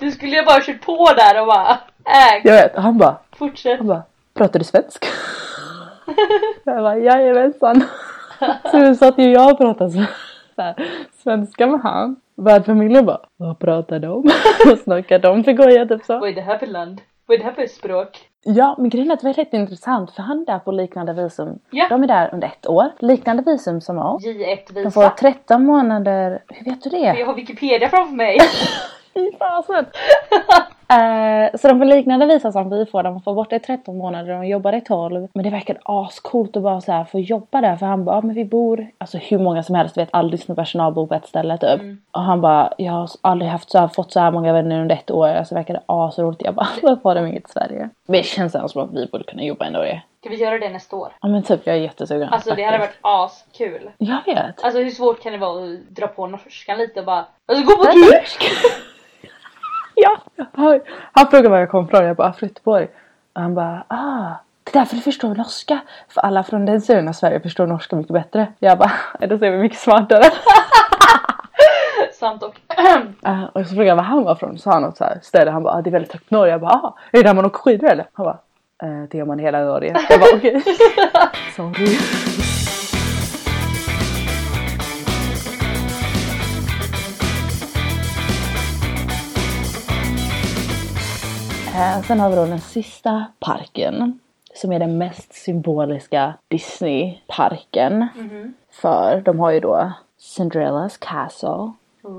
Du 0.00 0.10
skulle 0.10 0.36
ju 0.36 0.44
bara 0.44 0.60
kört 0.60 0.80
på 0.86 1.08
där 1.16 1.40
och 1.40 1.46
bara 1.46 1.78
äg. 2.04 2.40
Jag 2.44 2.52
vet. 2.52 2.76
Han 2.76 2.98
bara, 2.98 3.16
Fortsätt. 3.38 3.78
han 3.78 3.86
bara 3.86 4.02
pratar 4.34 4.58
du 4.58 4.64
svensk? 4.64 5.04
jag 6.64 6.82
bara 6.82 6.98
jajamensan. 6.98 7.84
Så 8.70 8.78
nu 8.78 8.94
satt 8.94 9.18
ju 9.18 9.30
jag 9.30 9.52
och 9.52 9.58
pratade 9.58 9.90
så, 9.90 10.02
här, 10.62 10.74
svenska 11.22 11.66
med 11.66 11.80
han. 11.80 12.16
Värdfamiljen 12.36 13.06
bara 13.06 13.20
vad 13.36 13.58
pratar 13.58 13.98
de? 13.98 14.30
Vad 14.66 14.78
snackar 14.78 15.18
de 15.18 15.44
för 15.44 15.52
goja 15.52 15.86
typ 15.86 16.04
så. 16.04 16.18
Vad 16.18 16.28
är 16.28 16.34
det 16.34 16.40
här 16.40 16.58
för 16.58 16.66
land? 16.66 17.00
Vad 17.26 17.34
är 17.34 17.38
det 17.38 17.44
här 17.44 17.52
för 17.52 17.66
språk? 17.66 18.28
Ja, 18.44 18.74
men 18.78 18.90
grejen 18.90 19.10
är 19.10 19.14
att 19.14 19.20
det 19.20 19.26
var 19.26 19.34
lite 19.36 19.56
intressant 19.56 20.10
för 20.10 20.22
han 20.22 20.40
är 20.40 20.46
där 20.46 20.58
på 20.58 20.72
liknande 20.72 21.12
visum. 21.12 21.58
Ja. 21.70 21.86
De 21.88 22.02
är 22.02 22.06
där 22.06 22.30
under 22.32 22.48
ett 22.48 22.66
år. 22.66 22.84
Liknande 22.98 23.42
visum 23.42 23.80
som 23.80 23.98
oss. 23.98 24.26
J1 24.26 24.58
De 24.74 24.90
får 24.90 25.02
visa. 25.02 25.14
13 25.18 25.64
månader. 25.64 26.42
Hur 26.48 26.64
vet 26.64 26.82
du 26.82 26.90
det? 26.90 26.98
Jag 27.18 27.26
har 27.26 27.34
Wikipedia 27.34 27.88
framför 27.88 28.16
mig. 28.16 28.38
Fy 29.14 29.30
fasen! 29.38 29.86
Eh, 30.88 31.58
så 31.58 31.68
de 31.68 31.78
får 31.78 31.84
liknande 31.84 32.26
visa 32.26 32.52
som 32.52 32.70
vi 32.70 32.86
får. 32.86 33.02
De 33.02 33.20
får 33.22 33.34
borta 33.34 33.56
i 33.56 33.60
13 33.60 33.98
månader 33.98 34.34
och 34.34 34.40
de 34.42 34.48
jobbar 34.48 34.72
i 34.72 34.80
12. 34.80 35.28
Men 35.34 35.44
det 35.44 35.50
verkar 35.50 35.78
ascoolt 35.84 36.56
att 36.56 36.62
bara 36.62 36.80
så 36.80 36.92
här 36.92 37.04
få 37.04 37.20
jobba 37.20 37.60
där. 37.60 37.76
För 37.76 37.86
han 37.86 38.04
bara, 38.04 38.16
ja, 38.16 38.20
men 38.20 38.34
vi 38.34 38.44
bor, 38.44 38.86
alltså 38.98 39.18
hur 39.18 39.38
många 39.38 39.62
som 39.62 39.74
helst 39.74 39.96
vet 39.96 40.08
all 40.12 40.30
Disney-personal 40.30 40.92
bor 40.92 41.06
på 41.06 41.14
ett 41.14 41.26
ställe 41.26 41.58
typ. 41.58 41.80
Och 42.10 42.20
han 42.22 42.40
bara, 42.40 42.72
jag 42.78 42.92
har 42.92 43.10
aldrig 43.20 43.50
haft 43.50 43.70
så 43.70 43.78
här, 43.78 43.88
fått 43.88 44.12
så 44.12 44.20
här 44.20 44.30
många 44.30 44.52
vänner 44.52 44.80
under 44.80 44.94
ett 44.96 45.10
år. 45.10 45.28
Alltså 45.28 45.54
verkar 45.54 45.74
det 45.74 45.82
asroligt. 45.86 46.42
Jag 46.44 46.54
bara, 46.54 46.68
varför 46.82 47.02
har 47.08 47.14
de 47.14 47.26
inget 47.26 47.48
i 47.48 47.52
Sverige? 47.52 47.88
Men 48.06 48.16
det 48.16 48.22
känns 48.22 48.54
ändå 48.54 48.68
som 48.68 48.82
att 48.82 48.94
vi 48.94 49.06
borde 49.06 49.24
kunna 49.24 49.42
jobba 49.42 49.66
i 49.66 49.70
Norge. 49.70 50.02
Ska 50.20 50.30
vi 50.30 50.36
göra 50.36 50.58
det 50.58 50.68
nästa 50.68 50.96
år? 50.96 51.12
Ja 51.20 51.28
men 51.28 51.42
typ 51.42 51.60
jag 51.66 51.76
är 51.76 51.80
jättesugen. 51.80 52.28
Alltså 52.28 52.54
det 52.54 52.62
hade 52.62 52.78
varit 52.78 52.98
askul. 53.00 53.90
Jag 53.98 54.18
vet. 54.26 54.64
Alltså 54.64 54.80
hur 54.80 54.90
svårt 54.90 55.22
kan 55.22 55.32
det 55.32 55.38
vara 55.38 55.64
att 55.64 55.88
dra 55.88 56.06
på 56.06 56.26
norskan 56.26 56.78
lite 56.78 57.00
och 57.00 57.06
bara 57.06 57.24
Alltså 57.46 57.64
gå 57.66 57.76
på 57.76 57.84
turk! 57.84 58.38
ja, 59.94 60.18
han, 60.52 60.80
han 61.12 61.26
frågade 61.26 61.48
var 61.48 61.58
jag 61.58 61.70
kom 61.70 61.84
ifrån. 61.84 62.04
Jag 62.04 62.16
bara 62.16 62.32
Flyttborg. 62.32 62.88
Och 63.32 63.40
han 63.42 63.54
bara 63.54 63.84
ah. 63.88 64.30
Det 64.64 64.70
är 64.76 64.80
därför 64.80 64.96
du 64.96 65.02
förstår 65.02 65.34
norska. 65.34 65.78
För 66.08 66.20
alla 66.20 66.42
från 66.42 66.66
den 66.66 66.80
sidan 66.80 67.08
av 67.08 67.12
Sverige 67.12 67.40
förstår 67.40 67.66
norska 67.66 67.96
mycket 67.96 68.12
bättre. 68.12 68.52
Jag 68.58 68.78
bara, 68.78 68.92
då 69.26 69.38
ser 69.38 69.50
vi 69.50 69.58
mycket 69.58 69.78
smartare. 69.78 70.24
Sant 72.12 72.42
och 72.42 72.54
Uh, 73.26 73.44
och 73.44 73.66
så 73.66 73.68
frågade 73.68 73.88
jag 73.88 73.96
var 73.96 74.02
han 74.02 74.24
var 74.24 74.34
från. 74.34 74.58
Så 74.58 74.62
sa 74.62 74.72
han 74.72 74.82
något 74.82 74.96
så 74.96 75.04
här 75.04 75.18
ställe. 75.22 75.50
Han 75.50 75.62
bara, 75.62 75.74
ah, 75.74 75.82
det 75.82 75.90
är 75.90 75.92
väldigt 75.92 76.12
högt 76.12 76.30
Norge. 76.30 76.52
Jag 76.52 76.60
bara, 76.60 76.70
ah, 76.70 76.96
är 77.10 77.22
det 77.22 77.28
där 77.28 77.34
man 77.34 77.44
åker 77.44 77.58
skidor 77.58 77.88
eller? 77.88 78.06
Han 78.12 78.24
bara, 78.24 78.38
eh, 78.82 79.08
det 79.10 79.18
gör 79.18 79.24
man 79.24 79.40
i 79.40 79.42
hela 79.42 79.64
Norge. 79.64 79.96
Jag 80.08 80.20
bara, 80.20 80.36
okej. 80.36 80.62
Sorry. 81.56 81.98
Eh, 91.74 92.02
sen 92.02 92.20
har 92.20 92.30
vi 92.30 92.36
då 92.36 92.46
den 92.46 92.60
sista 92.60 93.26
parken. 93.38 94.18
Som 94.54 94.72
är 94.72 94.78
den 94.78 94.98
mest 94.98 95.34
symboliska 95.34 96.34
Disney-parken. 96.48 98.08
För 98.70 99.20
de 99.20 99.40
har 99.40 99.50
ju 99.50 99.60
då 99.60 99.92
Cinderellas 100.18 100.96
Castle. 100.96 101.72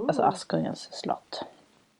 Alltså 0.08 0.22
Askungens 0.24 0.90
slott. 0.92 1.44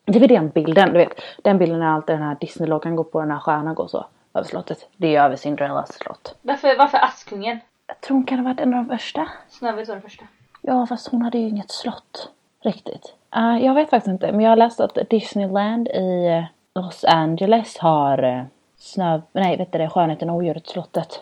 Det 0.06 0.16
är 0.16 0.20
väl 0.20 0.30
den 0.30 0.50
bilden, 0.50 0.94
du 0.94 0.98
vet. 0.98 1.12
Den 1.44 1.58
bilden 1.58 1.82
är 1.82 1.88
alltid 1.88 2.16
den 2.16 2.24
här 2.24 2.38
Disney-loggan 2.40 2.96
går 2.96 3.04
på 3.04 3.20
den 3.22 3.32
här 3.32 3.40
stjärnan 3.40 3.76
går 3.76 3.88
så. 3.88 4.06
Över 4.34 4.48
slottet. 4.48 4.88
Det 4.98 5.16
är 5.16 5.24
över 5.24 5.36
Cinderellas 5.36 5.94
slott. 5.94 6.36
Varför, 6.42 6.78
varför 6.78 6.98
Askungen? 6.98 7.60
Jag 7.88 8.02
tror 8.02 8.18
hon 8.18 8.26
kan 8.26 8.38
ha 8.40 8.44
varit 8.44 8.60
en 8.60 8.74
av 8.74 8.86
de 8.86 8.98
första. 8.98 9.28
Snövit 9.50 9.88
var 9.88 9.96
den 9.96 10.02
första. 10.02 10.26
Ja, 10.62 10.86
fast 10.88 11.08
hon 11.08 11.22
hade 11.22 11.38
ju 11.38 11.48
inget 11.48 11.72
slott. 11.72 12.30
Riktigt. 12.64 13.14
Eh, 13.36 13.66
jag 13.66 13.74
vet 13.74 13.90
faktiskt 13.90 14.12
inte, 14.12 14.32
men 14.32 14.42
jag 14.42 14.50
har 14.52 14.56
läst 14.56 14.80
att 14.80 14.98
Disneyland 15.10 15.88
i 15.88 16.46
Los 16.76 17.04
Angeles 17.04 17.78
har 17.78 18.24
uh, 18.24 18.44
snö... 18.78 19.22
Nej, 19.32 19.58
vet 19.58 19.72
du 19.72 19.78
det? 19.78 19.90
Skönheten 19.90 20.30
och 20.30 20.36
odjuret-slottet. 20.36 21.20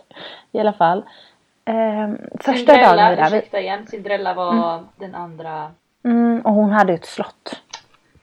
I 0.51 0.59
alla 0.59 0.73
fall. 0.73 1.03
Um, 1.65 2.17
första 2.39 2.51
dagen 2.51 2.57
Cinderella, 2.57 3.09
vi 3.09 3.15
där... 3.15 3.29
Vi, 3.29 3.37
ursäkta 3.37 3.59
igen. 3.59 3.87
Cinderella 3.87 4.33
var 4.33 4.83
den 4.95 5.15
andra. 5.15 5.71
mm, 6.03 6.41
och 6.41 6.53
hon 6.53 6.71
hade 6.71 6.91
ju 6.91 6.95
ett 6.95 7.05
slott. 7.05 7.61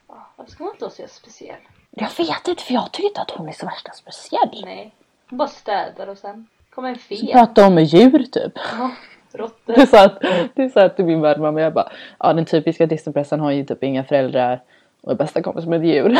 Ah, 0.07 0.13
Varför 0.35 0.51
ska 0.51 0.63
man 0.63 0.73
inte 0.73 0.85
vara 0.85 0.91
så 0.91 1.07
speciell? 1.07 1.59
Jag 1.91 2.09
vet 2.17 2.47
inte, 2.47 2.63
för 2.63 2.73
jag 2.73 2.91
tycker 2.91 3.07
inte 3.07 3.21
att 3.21 3.31
hon 3.31 3.49
är 3.49 3.53
så 3.53 3.65
värsta 3.65 3.91
speciell. 3.91 4.61
Nej. 4.65 4.93
Hon 5.29 5.37
bara 5.37 5.47
städar 5.47 6.07
och 6.07 6.17
sen 6.17 6.47
kommer 6.69 6.89
en 6.89 6.95
fe. 6.95 7.15
Prata 7.33 7.67
om 7.67 7.77
djur 7.77 8.23
typ. 8.23 8.53
Ja, 8.55 8.91
Råttor. 9.33 9.73
Det 9.73 9.87
så 9.87 9.97
att, 9.97 10.21
det 10.55 10.69
så 10.69 10.79
att 10.79 10.95
till 10.95 11.05
min 11.05 11.21
värdmamma 11.21 11.61
jag 11.61 11.73
bara, 11.73 11.91
ja 12.19 12.33
den 12.33 12.45
typiska 12.45 12.85
Disneypressen 12.85 13.39
har 13.39 13.51
ju 13.51 13.65
typ 13.65 13.83
inga 13.83 14.03
föräldrar 14.03 14.61
och 15.01 15.11
är 15.11 15.15
bästa 15.15 15.41
kompis 15.41 15.65
med 15.65 15.79
ett 15.79 15.87
djur. 15.87 16.09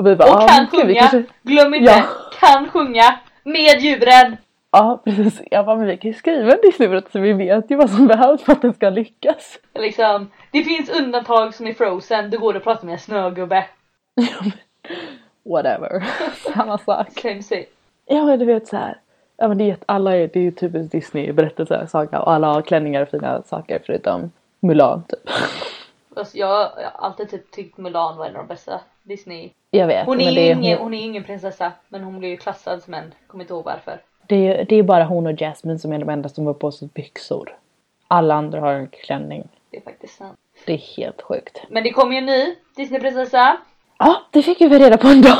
och 0.00 0.06
vi 0.06 0.16
bara, 0.16 0.34
Och 0.36 0.42
ja, 0.42 0.46
kan 0.48 0.66
gud, 0.70 0.86
vi 0.86 0.94
sjunga. 0.94 1.00
kanske, 1.00 1.22
Glöm 1.42 1.74
inte. 1.74 1.90
Ja. 1.92 2.02
Kan 2.40 2.68
sjunga. 2.70 3.18
Med 3.42 3.80
djuren. 3.80 4.36
ja 4.70 5.00
precis, 5.04 5.42
jag 5.50 5.66
bara, 5.66 5.76
men 5.76 5.86
vi 5.86 5.96
kan 5.96 6.10
ju 6.10 6.16
skriva 6.16 6.52
en 6.52 6.58
Disneyberättelse 6.62 7.18
så 7.18 7.22
vi 7.22 7.32
vet 7.32 7.70
ju 7.70 7.76
vad 7.76 7.90
som 7.90 8.06
behövs 8.06 8.42
för 8.42 8.52
att 8.52 8.62
den 8.62 8.74
ska 8.74 8.90
lyckas. 8.90 9.58
Liksom, 9.74 10.30
det 10.50 10.62
finns 10.64 10.90
undantag 10.90 11.54
som 11.54 11.66
i 11.66 11.74
Frozen. 11.74 12.30
Då 12.30 12.38
går 12.38 12.52
det 12.52 12.56
att 12.56 12.64
prata 12.64 12.86
med 12.86 12.92
en 12.92 12.98
snögubbe. 12.98 13.64
Whatever, 15.44 16.04
samma 16.54 16.78
sak. 16.78 17.08
Same. 17.42 17.64
Ja 18.06 18.24
men 18.24 18.38
du 18.38 18.44
vet 18.44 18.68
så 18.68 18.76
här. 18.76 18.98
Ja 19.36 19.48
men 19.48 19.58
det 19.58 19.70
är, 19.70 19.76
alla 19.86 20.16
är, 20.16 20.28
det 20.32 20.38
är 20.38 20.42
ju 20.42 20.50
typiskt 20.50 20.92
Disney 20.92 21.32
berättelse 21.32 21.86
saga 21.86 22.20
och 22.20 22.32
alla 22.32 22.46
har 22.46 22.62
klänningar 22.62 23.02
och 23.02 23.08
fina 23.08 23.42
saker 23.42 23.82
förutom 23.86 24.30
Mulan 24.60 25.02
typ. 25.08 25.20
Alltså, 26.16 26.38
jag 26.38 26.46
har 26.46 26.70
alltid 26.94 27.30
typ 27.30 27.50
tyckt 27.50 27.78
Mulan 27.78 28.16
var 28.16 28.26
en 28.26 28.36
av 28.36 28.42
de 28.42 28.48
bästa 28.54 28.80
Disney. 29.02 29.50
Jag 29.70 29.86
vet. 29.86 30.06
Hon 30.06 30.20
är, 30.20 30.30
ju 30.30 30.52
ingen, 30.52 30.78
hon, 30.78 30.84
hon 30.84 30.94
är 30.94 31.02
ingen 31.02 31.24
prinsessa 31.24 31.72
men 31.88 32.02
hon 32.04 32.18
blir 32.18 32.28
ju 32.28 32.36
klassad 32.36 32.82
som 32.82 32.94
en. 32.94 33.14
Kommer 33.26 33.44
inte 33.44 33.54
ihåg 33.54 33.64
varför. 33.64 34.00
det, 34.26 34.36
är, 34.36 34.64
det 34.64 34.76
är 34.76 34.82
bara 34.82 35.04
hon 35.04 35.26
och 35.26 35.32
Jasmine 35.40 35.78
som 35.78 35.92
är 35.92 35.98
de 35.98 36.08
enda 36.08 36.28
som 36.28 36.46
har 36.46 36.54
på 36.54 36.72
sig 36.72 36.88
byxor. 36.94 37.56
Alla 38.08 38.34
andra 38.34 38.60
har 38.60 38.72
en 38.72 38.88
klänning. 38.88 39.48
Det 39.70 39.76
är 39.76 39.80
faktiskt 39.80 40.16
sant. 40.16 40.38
Det 40.66 40.72
är 40.72 40.96
helt 40.96 41.22
sjukt. 41.22 41.62
Men 41.68 41.82
det 41.82 41.90
kommer 41.90 42.12
ju 42.12 42.18
en 42.18 42.26
ny 42.26 42.54
Disneyprinsessa. 42.76 43.56
Ja, 43.98 44.22
det 44.30 44.42
fick 44.42 44.60
vi 44.60 44.78
reda 44.78 44.96
på 44.98 45.08
en 45.08 45.22
dag. 45.22 45.38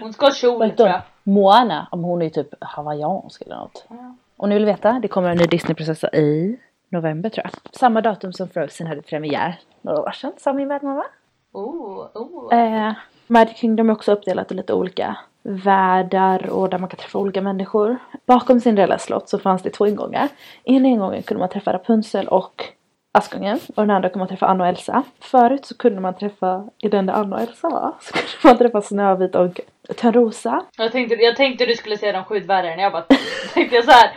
Hon 0.00 0.12
ska 0.12 0.26
ha 0.26 0.32
kjol 0.32 0.70
tror 0.70 0.88
jag. 0.88 1.00
Moana, 1.22 1.88
om 1.90 2.04
hon 2.04 2.22
är 2.22 2.28
typ 2.28 2.48
hawaiiansk 2.60 3.42
eller 3.42 3.56
något. 3.56 3.84
Ja. 3.88 4.14
Och 4.36 4.48
ni 4.48 4.54
vill 4.54 4.64
veta, 4.64 4.98
det 5.02 5.08
kommer 5.08 5.30
en 5.30 5.36
ny 5.36 5.44
Disneyprinsessa 5.44 6.08
i 6.08 6.58
november 6.88 7.30
tror 7.30 7.44
jag. 7.44 7.74
Samma 7.74 8.00
datum 8.00 8.32
som 8.32 8.48
Frozen 8.48 8.86
hade 8.86 9.02
premiär 9.02 9.60
några 9.80 10.00
år 10.00 10.10
sedan, 10.10 10.32
sa 10.38 10.52
min 10.52 10.68
värdmamma. 10.68 11.04
Oh, 11.52 12.06
oh. 12.14 12.54
Eh, 12.54 12.92
Magic 13.26 13.56
Kingdom 13.56 13.88
är 13.88 13.92
också 13.92 14.12
uppdelat 14.12 14.52
i 14.52 14.54
lite 14.54 14.74
olika 14.74 15.16
världar 15.42 16.50
och 16.50 16.70
där 16.70 16.78
man 16.78 16.88
kan 16.88 16.98
träffa 16.98 17.18
olika 17.18 17.42
människor. 17.42 17.98
Bakom 18.26 18.60
Cinderella 18.60 18.98
slott 18.98 19.28
så 19.28 19.38
fanns 19.38 19.62
det 19.62 19.70
två 19.70 19.86
ingångar. 19.86 20.28
Ena 20.64 20.88
ingången 20.88 21.22
kunde 21.22 21.38
man 21.38 21.48
träffa 21.48 21.72
Rapunzel 21.72 22.28
och 22.28 22.64
Askungen 23.14 23.60
och 23.76 23.82
den 23.82 23.90
andra 23.90 24.08
kunde 24.08 24.18
man 24.18 24.28
träffa 24.28 24.46
Anna 24.46 24.64
och 24.64 24.68
Elsa. 24.68 25.02
Förut 25.20 25.66
så 25.66 25.76
kunde 25.76 26.00
man 26.00 26.14
träffa, 26.14 26.68
i 26.78 26.88
den 26.88 27.06
där 27.06 27.14
Anna 27.14 27.36
och 27.36 27.42
Elsa 27.42 27.68
var, 27.68 27.94
så 28.00 28.12
kunde 28.12 28.28
man 28.44 28.58
träffa 28.58 28.82
Snövit 28.82 29.34
och 29.34 29.60
Törnrosa. 29.96 30.64
Jag 30.76 30.92
tänkte, 30.92 31.14
jag 31.14 31.36
tänkte 31.36 31.66
du 31.66 31.76
skulle 31.76 31.98
säga 31.98 32.12
de 32.12 32.24
sju 32.24 32.40
dvärgarna. 32.40 32.82
Jag 32.82 32.92
bara 32.92 33.04
tänkte 33.54 33.76
jag 33.76 33.84
så 33.84 33.90
här. 33.90 34.10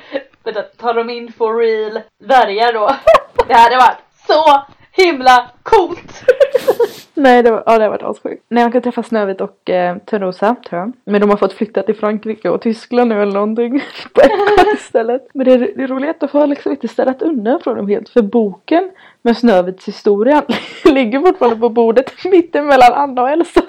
Vänta, 0.43 0.61
tar 0.61 0.93
de 0.93 1.09
in 1.09 1.31
for 1.31 1.57
real 1.57 2.01
dvärgar 2.19 2.73
då? 2.73 2.95
Det 3.47 3.53
hade 3.53 3.75
varit 3.75 3.97
så 4.27 4.65
himla 4.95 5.51
coolt! 5.63 6.23
Nej, 7.13 7.43
det 7.43 7.51
var, 7.51 7.63
ja, 7.65 7.77
det 7.77 7.83
har 7.83 7.89
varit 7.89 8.03
assjukt. 8.03 8.43
Nej, 8.49 8.63
man 8.63 8.71
kan 8.71 8.81
träffa 8.81 9.03
Snövit 9.03 9.41
och 9.41 9.69
eh, 9.69 9.97
Törnrosa, 9.97 10.55
tror 10.69 10.81
jag. 10.81 10.93
Men 11.05 11.21
de 11.21 11.29
har 11.29 11.37
fått 11.37 11.53
flytta 11.53 11.83
till 11.83 11.95
Frankrike 11.95 12.49
och 12.49 12.61
Tyskland 12.61 13.09
nu 13.09 13.21
eller 13.21 13.33
någonting. 13.33 13.83
På 14.13 14.21
Epcot 14.21 14.73
istället. 14.75 15.27
Men 15.33 15.45
det, 15.45 15.57
det 15.57 15.83
är 15.83 16.09
att 16.09 16.19
de 16.19 16.29
har 16.31 16.47
liksom 16.47 16.71
inte 16.71 16.87
städat 16.87 17.21
undan 17.21 17.59
från 17.63 17.77
dem 17.77 17.87
helt. 17.87 18.09
För 18.09 18.21
boken 18.21 18.91
med 19.21 19.37
Snövits 19.37 19.87
historia 19.87 20.43
ligger 20.83 21.19
fortfarande 21.19 21.59
på 21.59 21.69
bordet 21.69 22.25
mitten 22.25 22.65
mellan 22.65 22.93
Anna 22.93 23.21
och 23.21 23.29
Elsa. 23.29 23.61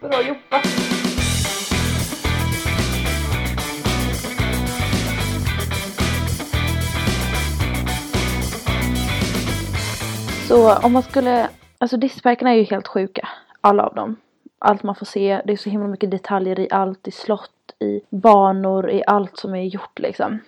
Bra 0.00 0.22
jobbat! 0.22 0.89
Så 10.50 10.76
om 10.86 10.92
man 10.92 11.02
skulle, 11.02 11.48
alltså 11.78 11.96
Disneyparkerna 11.96 12.50
är 12.50 12.54
ju 12.54 12.62
helt 12.62 12.88
sjuka. 12.88 13.28
Alla 13.60 13.86
av 13.86 13.94
dem. 13.94 14.16
Allt 14.58 14.82
man 14.82 14.94
får 14.94 15.06
se, 15.06 15.40
det 15.44 15.52
är 15.52 15.56
så 15.56 15.70
himla 15.70 15.86
mycket 15.88 16.10
detaljer 16.10 16.60
i 16.60 16.68
allt, 16.70 17.08
i 17.08 17.10
slott, 17.10 17.50
i 17.78 18.00
banor, 18.10 18.90
i 18.90 19.02
allt 19.06 19.36
som 19.38 19.54
är 19.54 19.62
gjort 19.62 19.98
liksom. 19.98 20.38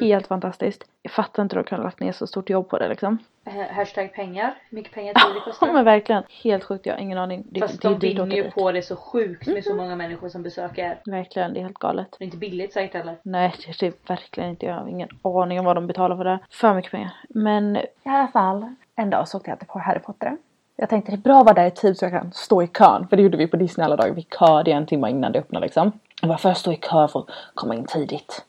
Helt 0.00 0.26
fantastiskt. 0.26 0.84
Jag 1.02 1.12
fattar 1.12 1.42
inte 1.42 1.56
hur 1.56 1.62
de 1.62 1.68
kunde 1.68 1.84
lagt 1.84 2.00
ner 2.00 2.12
så 2.12 2.26
stort 2.26 2.50
jobb 2.50 2.68
på 2.68 2.78
det 2.78 2.88
liksom. 2.88 3.18
Ha- 3.44 3.72
Hashtag 3.72 4.12
pengar. 4.14 4.54
Hur 4.70 4.76
mycket 4.76 4.94
pengar 4.94 5.14
tror 5.14 5.30
det 5.34 5.38
Ja 5.38 5.44
kostar? 5.44 5.72
men 5.72 5.84
verkligen. 5.84 6.22
Helt 6.42 6.64
sjukt, 6.64 6.86
jag 6.86 6.94
har 6.94 7.00
ingen 7.00 7.18
aning. 7.18 7.44
Det, 7.50 7.60
Fast 7.60 7.82
det 7.82 7.88
de 7.88 7.98
vinner 7.98 8.36
ju 8.36 8.50
på 8.50 8.72
det 8.72 8.82
så 8.82 8.96
sjukt 8.96 9.46
med 9.46 9.64
så 9.64 9.74
många 9.74 9.96
människor 9.96 10.28
som 10.28 10.42
besöker. 10.42 10.98
Verkligen, 11.06 11.52
det 11.52 11.60
är 11.60 11.62
helt 11.62 11.78
galet. 11.78 12.16
Det 12.18 12.24
är 12.24 12.26
inte 12.26 12.36
billigt 12.36 12.72
säkert 12.72 12.94
heller. 12.94 13.16
Nej, 13.22 13.54
det 13.80 13.86
är 13.86 13.92
verkligen 14.06 14.50
inte. 14.50 14.66
Jag 14.66 14.74
har 14.74 14.88
ingen 14.88 15.08
aning 15.22 15.58
om 15.58 15.64
vad 15.64 15.76
de 15.76 15.86
betalar 15.86 16.16
för 16.16 16.24
det. 16.24 16.38
För 16.50 16.74
mycket 16.74 16.90
pengar. 16.90 17.10
Men 17.28 17.76
i 17.76 17.86
alla 18.04 18.28
fall, 18.28 18.74
en 18.98 19.10
dag 19.10 19.28
så 19.28 19.38
åkte 19.38 19.50
jag 19.50 19.58
till 19.58 19.68
på 19.68 19.78
Harry 19.78 19.98
Potter. 19.98 20.36
Jag 20.76 20.88
tänkte 20.88 21.12
det 21.12 21.16
är 21.16 21.18
bra 21.18 21.38
att 21.38 21.44
vara 21.44 21.54
där 21.54 21.66
i 21.66 21.70
tid 21.70 21.98
så 21.98 22.04
jag 22.04 22.12
kan 22.12 22.32
stå 22.32 22.62
i 22.62 22.66
kön. 22.66 23.08
För 23.08 23.16
det 23.16 23.22
gjorde 23.22 23.36
vi 23.36 23.46
på 23.46 23.56
Disney 23.56 23.84
alla 23.84 23.96
dagar. 23.96 24.14
Vi 24.14 24.26
köade 24.38 24.70
en 24.70 24.86
timme 24.86 25.10
innan 25.10 25.32
det 25.32 25.38
öppnade 25.38 25.66
liksom. 25.66 25.92
Jag 26.20 26.28
bara, 26.28 26.38
får 26.38 26.48
jag 26.48 26.56
stå 26.56 26.72
i 26.72 26.76
kö 26.76 27.08
för 27.08 27.20
att 27.20 27.26
komma 27.54 27.74
in 27.74 27.84
tidigt? 27.84 28.44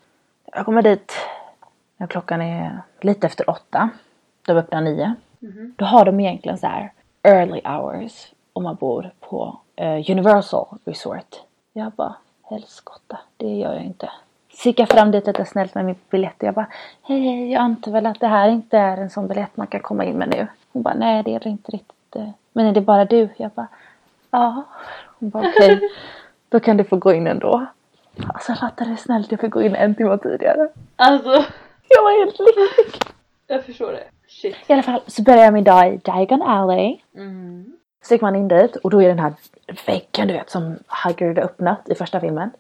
Jag 0.46 0.66
kommer 0.66 0.82
dit 0.82 1.14
när 1.98 2.08
klockan 2.08 2.42
är 2.42 2.82
lite 3.02 3.28
efter 3.28 3.50
åtta. 3.50 3.90
De 4.46 4.58
öppnar 4.58 4.82
nio. 4.82 5.16
Då 5.76 5.86
har 5.86 6.06
de 6.06 6.20
egentligen 6.20 6.58
så 6.58 6.68
här 6.68 6.92
early 7.24 7.62
hours 7.64 8.34
om 8.54 8.64
man 8.64 8.76
bor 8.76 9.12
på 9.20 9.60
eh, 9.76 10.12
Universal 10.12 10.66
Resort. 10.86 11.36
Jag 11.74 11.92
bara, 11.92 12.16
helskotta, 12.50 13.20
det 13.38 13.56
gör 13.56 13.74
jag 13.74 13.84
inte. 13.84 14.10
Gick 14.64 14.80
jag 14.80 14.90
fram 14.90 15.12
dit 15.12 15.28
lite 15.28 15.46
snällt 15.46 15.76
med 15.76 15.86
min 15.86 15.96
biljett 16.10 16.36
och 16.38 16.44
jag 16.44 16.54
bara, 16.54 16.68
hej, 17.02 17.20
hej, 17.20 17.52
jag 17.52 17.62
antar 17.62 17.92
väl 17.92 18.06
att 18.06 18.20
det 18.20 18.28
här 18.28 18.50
inte 18.50 18.78
är 18.78 18.98
en 18.98 19.10
sån 19.10 19.28
biljett 19.28 19.58
man 19.58 19.68
kan 19.68 19.80
komma 19.80 20.06
in 20.06 20.18
med 20.18 20.30
nu. 20.30 20.48
Hon 20.72 20.82
bara, 20.82 20.94
nej 20.94 21.24
det 21.24 21.36
är 21.36 21.40
det 21.40 21.50
inte 21.50 21.72
riktigt. 21.72 22.24
Men 22.54 22.66
är 22.66 22.72
det 22.72 22.82
bara 22.82 23.06
du? 23.06 23.30
Jag 23.38 23.52
bara, 23.52 23.68
ja. 24.32 24.64
Hon 25.20 25.30
bara, 25.30 25.48
okej, 25.50 25.80
då 26.50 26.60
kan 26.60 26.78
du 26.78 26.84
få 26.84 26.96
gå 26.98 27.14
in 27.14 27.28
ändå. 27.28 27.66
Alltså 28.28 28.52
jag 28.52 28.60
fattade 28.60 28.98
snällt, 28.98 29.32
jag 29.32 29.40
fick 29.40 29.52
gå 29.52 29.62
in 29.62 29.76
en 29.76 29.96
timme 29.96 30.18
tidigare. 30.18 30.70
Alltså, 30.96 31.46
Jag 31.88 32.04
var 32.04 32.20
helt 32.26 32.40
lycklig. 32.40 33.02
jag 33.48 33.66
förstår 33.66 33.92
det. 33.92 34.04
Shit. 34.28 34.56
I 34.68 34.74
alla 34.74 34.84
fall 34.84 35.02
så 35.08 35.24
började 35.24 35.44
jag 35.44 35.54
min 35.54 35.64
dag 35.64 35.94
i 35.94 35.98
Diagon 35.98 36.42
Alley. 36.42 37.00
Mm. 37.16 37.74
Så 38.02 38.14
gick 38.14 38.22
man 38.22 38.36
in 38.36 38.48
dit 38.48 38.76
och 38.76 38.90
då 38.90 39.02
är 39.02 39.08
den 39.08 39.20
här 39.20 39.34
väggen 39.86 40.28
du 40.28 40.34
vet 40.34 40.50
som 40.50 40.78
har 40.88 41.40
öppnat 41.40 41.90
i 41.90 41.96
första 41.96 42.20
filmen. 42.20 42.52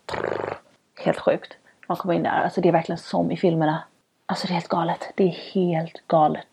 Helt 1.00 1.20
sjukt. 1.20 1.59
Man 1.90 1.98
kommer 1.98 2.14
in 2.14 2.24
där, 2.24 2.44
alltså 2.44 2.62
det 2.62 2.68
är 2.68 2.74
verkligen 2.74 2.98
som 2.98 3.32
i 3.32 3.38
filmerna. 3.38 3.84
Alltså 4.26 4.48
det 4.48 4.52
är 4.52 4.56
helt 4.56 4.68
galet. 4.68 5.12
Det 5.16 5.24
är 5.24 5.54
helt 5.54 6.08
galet. 6.08 6.48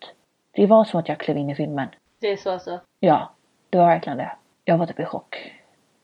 Det 0.52 0.66
var 0.66 0.84
som 0.84 1.00
att 1.00 1.08
jag 1.08 1.18
klev 1.18 1.36
in 1.36 1.50
i 1.50 1.54
filmen. 1.54 1.88
Det 2.20 2.32
är 2.32 2.36
så 2.36 2.50
alltså. 2.50 2.80
Ja, 3.00 3.30
det 3.70 3.78
var 3.78 3.86
verkligen 3.86 4.18
det. 4.18 4.32
Jag 4.64 4.78
var 4.78 4.86
typ 4.86 5.00
i 5.00 5.04
chock. 5.04 5.52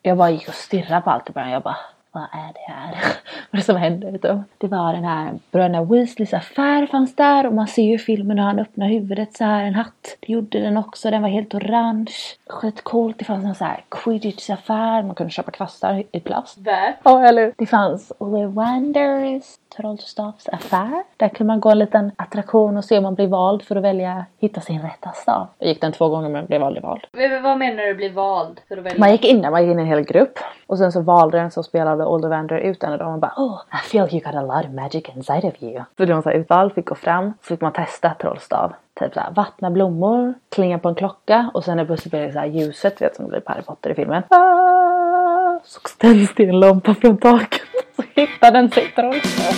Jag 0.02 0.18
bara 0.18 0.30
gick 0.30 0.48
och 0.48 0.54
stirrade 0.54 1.00
på 1.00 1.10
allt 1.10 1.30
i 1.30 1.32
början. 1.32 1.50
Jag 1.50 1.62
bara, 1.62 1.76
vad 2.12 2.22
är 2.22 2.52
det 2.52 2.72
här? 2.72 2.94
vad 3.50 3.60
det 3.60 3.64
som 3.64 3.76
händer? 3.76 4.18
Du? 4.22 4.42
Det 4.58 4.68
var 4.68 4.92
den 4.92 5.04
här 5.04 5.38
bröderna 5.50 5.84
Weasleys 5.84 6.34
affär 6.34 6.86
fanns 6.86 7.16
där 7.16 7.46
och 7.46 7.54
man 7.54 7.68
ser 7.68 7.82
ju 7.82 7.98
filmen 7.98 8.38
hur 8.38 8.44
han 8.44 8.58
öppnar 8.58 8.88
huvudet 8.88 9.36
så 9.36 9.44
här 9.44 9.64
en 9.64 9.74
hatt. 9.74 10.16
Det 10.20 10.32
gjorde 10.32 10.60
den 10.60 10.76
också, 10.76 11.10
den 11.10 11.22
var 11.22 11.28
helt 11.28 11.54
orange. 11.54 12.12
Skitcoolt. 12.46 13.18
Det 13.18 13.24
fanns 13.24 13.44
en 13.44 13.54
så 13.54 13.64
här 13.64 13.84
quidditch 13.88 14.50
affär, 14.50 15.02
man 15.02 15.14
kunde 15.14 15.32
köpa 15.32 15.50
kvastar 15.50 16.02
i 16.12 16.20
plast. 16.20 16.58
Värt. 16.58 16.96
Ja, 17.02 17.26
eller 17.26 17.54
Det 17.58 17.66
fanns 17.66 18.12
Ollivanders 18.18 19.44
trollstavsaffär. 19.76 21.02
Där 21.16 21.28
kunde 21.28 21.52
man 21.52 21.60
gå 21.60 21.70
en 21.70 21.78
liten 21.78 22.10
attraktion 22.16 22.76
och 22.76 22.84
se 22.84 22.96
om 22.96 23.02
man 23.02 23.14
blir 23.14 23.26
vald 23.26 23.62
för 23.62 23.76
att 23.76 23.82
välja, 23.82 24.24
hitta 24.38 24.60
sin 24.60 24.82
rätta 24.82 25.12
stav. 25.12 25.46
Jag 25.58 25.68
gick 25.68 25.80
den 25.80 25.92
två 25.92 26.08
gånger 26.08 26.28
men 26.28 26.46
blev 26.46 26.62
aldrig 26.62 26.82
vald. 26.82 27.00
Men 27.12 27.42
Vad 27.42 27.58
menar 27.58 27.82
du 27.82 27.94
bli 27.94 28.08
vald 28.08 28.60
för 28.68 28.76
att 28.76 28.84
välja? 28.84 28.98
Man 29.00 29.12
gick 29.12 29.24
in 29.24 29.42
där, 29.42 29.50
man 29.50 29.62
gick 29.62 29.72
in 29.72 29.78
i 29.78 29.82
en 29.82 29.88
hel 29.88 30.00
grupp. 30.00 30.38
Och 30.66 30.78
sen 30.78 30.92
så 30.92 31.00
valde 31.00 31.38
den 31.38 31.50
som 31.50 31.64
spelade 31.64 32.06
Ollivander 32.06 32.58
ut 32.58 32.84
en 32.84 33.00
och 33.00 33.18
bara 33.18 33.32
Oh, 33.36 33.60
I 33.72 33.88
feel 33.88 34.08
you 34.14 34.20
got 34.20 34.34
a 34.34 34.42
lot 34.42 34.64
of 34.64 34.70
magic 34.70 35.04
inside 35.16 35.44
of 35.44 35.62
you. 35.62 35.82
Så 35.96 36.04
det 36.04 36.14
var 36.14 36.22
så 36.22 36.28
här 36.28 36.36
utvald, 36.36 36.72
fick 36.72 36.88
gå 36.88 36.94
fram. 36.94 37.34
Så 37.40 37.46
fick 37.46 37.60
man 37.60 37.72
testa 37.72 38.14
trollstav. 38.20 38.72
Typ 39.00 39.14
såhär 39.14 39.30
vattna 39.30 39.70
blommor, 39.70 40.34
klinga 40.48 40.78
på 40.78 40.88
en 40.88 40.94
klocka 40.94 41.50
och 41.54 41.64
sen 41.64 41.76
när 41.76 41.84
plötsligt 41.84 42.10
blev 42.10 42.26
det 42.26 42.32
såhär 42.32 42.46
ljuset 42.46 43.02
vet 43.02 43.16
som 43.16 43.24
det 43.24 43.30
blir 43.30 43.40
på 43.40 43.52
Harry 43.52 43.62
Potter 43.62 43.90
i 43.90 43.94
filmen. 43.94 44.22
Ah, 44.28 45.60
så 45.64 45.80
tänds 45.98 46.34
det 46.34 46.44
en 46.44 46.60
lampa 46.60 46.94
från 46.94 47.16
taket. 47.18 47.71
Så 48.02 48.20
hittar 48.20 48.50
den 48.50 48.70
sig 48.70 48.92
trollstav. 48.94 49.54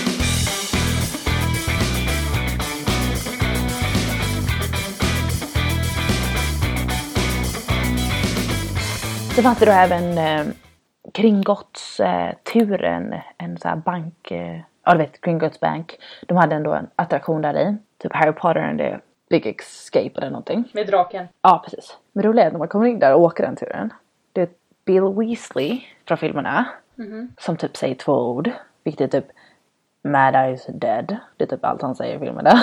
Det 9.37 9.43
fanns 9.43 9.59
det 9.59 9.67
då 9.67 9.73
även 9.73 10.19
eh, 10.19 10.47
Kringgotts-turen, 11.13 13.13
eh, 13.13 13.21
en 13.39 13.59
sån 13.59 13.69
här 13.69 13.77
bank, 13.77 14.31
eh, 14.31 14.61
ja 14.85 14.93
du 14.93 14.99
vet 14.99 15.21
Kringgotts 15.21 15.61
bank. 15.61 15.99
De 16.27 16.37
hade 16.37 16.55
ändå 16.55 16.73
en 16.73 16.87
attraktion 16.97 17.43
där 17.43 17.59
i. 17.59 17.77
Typ 17.99 18.13
Harry 18.15 18.33
Potter 18.33 18.61
and 18.61 18.79
the 18.79 18.99
Big 19.31 19.47
Escape 19.47 20.11
eller 20.17 20.31
någonting. 20.31 20.65
Med 20.73 20.87
draken. 20.87 21.27
Ja 21.43 21.63
precis. 21.65 21.97
Men 22.13 22.23
det 22.23 22.29
roliga 22.29 22.45
är 22.45 22.47
att 22.47 22.53
när 22.53 22.59
man 22.59 22.69
kommer 22.69 22.87
in 22.87 22.99
där 22.99 23.15
och 23.15 23.21
åker 23.21 23.45
den 23.45 23.57
turen. 23.57 23.93
Det 24.33 24.41
är 24.41 24.49
Bill 24.85 25.15
Weasley 25.17 25.81
från 26.09 26.19
filmerna. 26.19 26.67
Som 27.39 27.57
typ 27.57 27.77
säger 27.77 27.95
två 27.95 28.13
ord. 28.13 28.51
Vilket 28.85 29.15
är 29.15 29.21
typ 29.21 29.31
Mad 30.03 30.35
Eyes 30.35 30.67
Dead. 30.67 31.17
Det 31.37 31.45
är 31.45 31.49
typ 31.49 31.65
allt 31.65 31.83
han 31.83 31.95
säger 31.95 32.17
i 32.17 32.19
filmerna. 32.19 32.61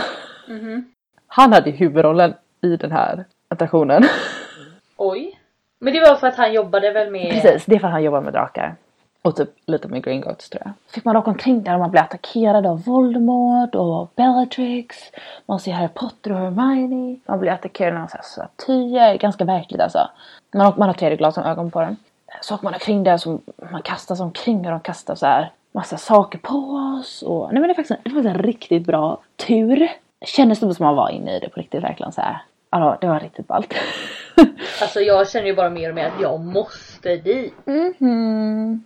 Han 1.27 1.53
hade 1.53 1.69
ju 1.69 1.75
huvudrollen 1.75 2.33
i 2.61 2.77
den 2.77 2.91
här 2.91 3.25
attraktionen. 3.47 4.03
Oj. 4.97 5.39
Men 5.79 5.93
det 5.93 5.99
var 5.99 6.15
för 6.15 6.27
att 6.27 6.35
han 6.35 6.53
jobbade 6.53 6.91
väl 6.91 7.11
med... 7.11 7.31
Precis, 7.31 7.65
det 7.65 7.75
är 7.75 7.79
för 7.79 7.87
att 7.87 7.93
han 7.93 8.03
jobbar 8.03 8.21
med 8.21 8.33
drakar. 8.33 8.75
Och 9.21 9.35
typ 9.35 9.49
lite 9.65 9.87
med 9.87 10.03
Gringotts 10.03 10.49
tror 10.49 10.61
jag. 10.65 10.73
Fick 10.93 11.05
man 11.05 11.17
åka 11.17 11.31
omkring 11.31 11.63
där 11.63 11.73
och 11.73 11.79
man 11.79 11.91
blev 11.91 12.03
attackerad 12.03 12.65
av 12.65 12.83
Voldemort 12.83 13.75
och 13.75 14.11
Bellatrix. 14.15 14.97
Man 15.45 15.59
ser 15.59 15.71
Harry 15.71 15.89
Potter 15.93 16.31
och 16.31 16.37
Hermione. 16.37 17.19
Man 17.25 17.39
blir 17.39 17.51
attackerad 17.51 18.01
av 18.01 18.07
statyer. 18.23 19.17
Ganska 19.17 19.45
verkligt 19.45 19.81
alltså. 19.81 20.09
Man, 20.53 20.73
man 20.77 20.87
har 20.89 20.93
tredje 20.93 21.17
glasögon 21.17 21.71
på 21.71 21.81
den. 21.81 21.97
Så 22.41 22.55
åker 22.55 22.63
man 22.63 22.73
omkring 22.73 23.03
där 23.03 23.17
så 23.17 23.39
man 23.71 23.81
kastas 23.81 24.19
omkring 24.19 24.57
och 24.65 24.71
de 24.71 24.79
kastar 24.79 25.15
så 25.15 25.25
här 25.25 25.51
massa 25.71 25.97
saker 25.97 26.39
på 26.39 26.55
oss. 26.99 27.21
Och, 27.21 27.49
nej 27.53 27.61
men 27.61 27.67
det 27.67 27.73
är 27.73 27.75
faktiskt 27.75 27.99
en, 28.05 28.13
det 28.13 28.21
var 28.21 28.29
en 28.31 28.37
riktigt 28.43 28.85
bra 28.85 29.19
tur. 29.35 29.79
Det 30.19 30.27
kändes 30.27 30.59
som 30.59 30.69
att 30.69 30.79
man 30.79 30.95
var 30.95 31.09
inne 31.09 31.35
i 31.35 31.39
det 31.39 31.49
på 31.49 31.59
riktigt 31.59 31.83
verkligen 31.83 32.11
så 32.11 32.21
här. 32.21 32.41
Ja, 32.69 32.97
det 33.01 33.07
var 33.07 33.19
riktigt 33.19 33.47
ballt. 33.47 33.73
Alltså 34.81 34.99
jag 34.99 35.29
känner 35.29 35.47
ju 35.47 35.55
bara 35.55 35.69
mer 35.69 35.89
och 35.89 35.95
mer 35.95 36.05
att 36.07 36.21
jag 36.21 36.39
måste 36.39 37.15
dit. 37.15 37.53
Mhm. 37.65 38.83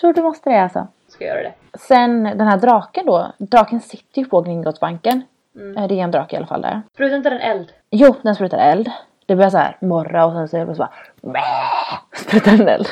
Tror 0.00 0.12
du 0.12 0.22
måste 0.22 0.50
det 0.50 0.62
alltså. 0.62 0.86
Ska 1.08 1.24
göra 1.24 1.42
det. 1.42 1.52
Sen 1.78 2.22
den 2.24 2.40
här 2.48 2.56
draken 2.56 3.06
då. 3.06 3.32
Draken 3.38 3.80
sitter 3.80 4.22
ju 4.22 4.28
på 4.28 4.40
Gringottsbanken. 4.40 5.22
Mm. 5.56 5.76
Eh, 5.76 5.88
Det 5.88 5.94
är 6.00 6.04
en 6.04 6.10
drake 6.10 6.36
i 6.36 6.38
alla 6.38 6.46
fall 6.46 6.62
där. 6.62 6.82
Sprutar 6.94 7.16
inte 7.16 7.30
den 7.30 7.40
eld? 7.40 7.72
Jo, 7.90 8.14
den 8.22 8.34
sprutar 8.34 8.58
eld. 8.58 8.90
Det 9.26 9.36
börjar 9.36 9.50
så 9.50 9.58
här 9.58 9.76
morra 9.80 10.26
och 10.26 10.32
sen 10.32 10.48
så 10.48 10.56
är 10.56 10.66
det 10.66 10.74
så 10.74 10.88
bara 11.20 11.40
sprutar 12.16 12.56
den 12.56 12.68
eld. 12.68 12.86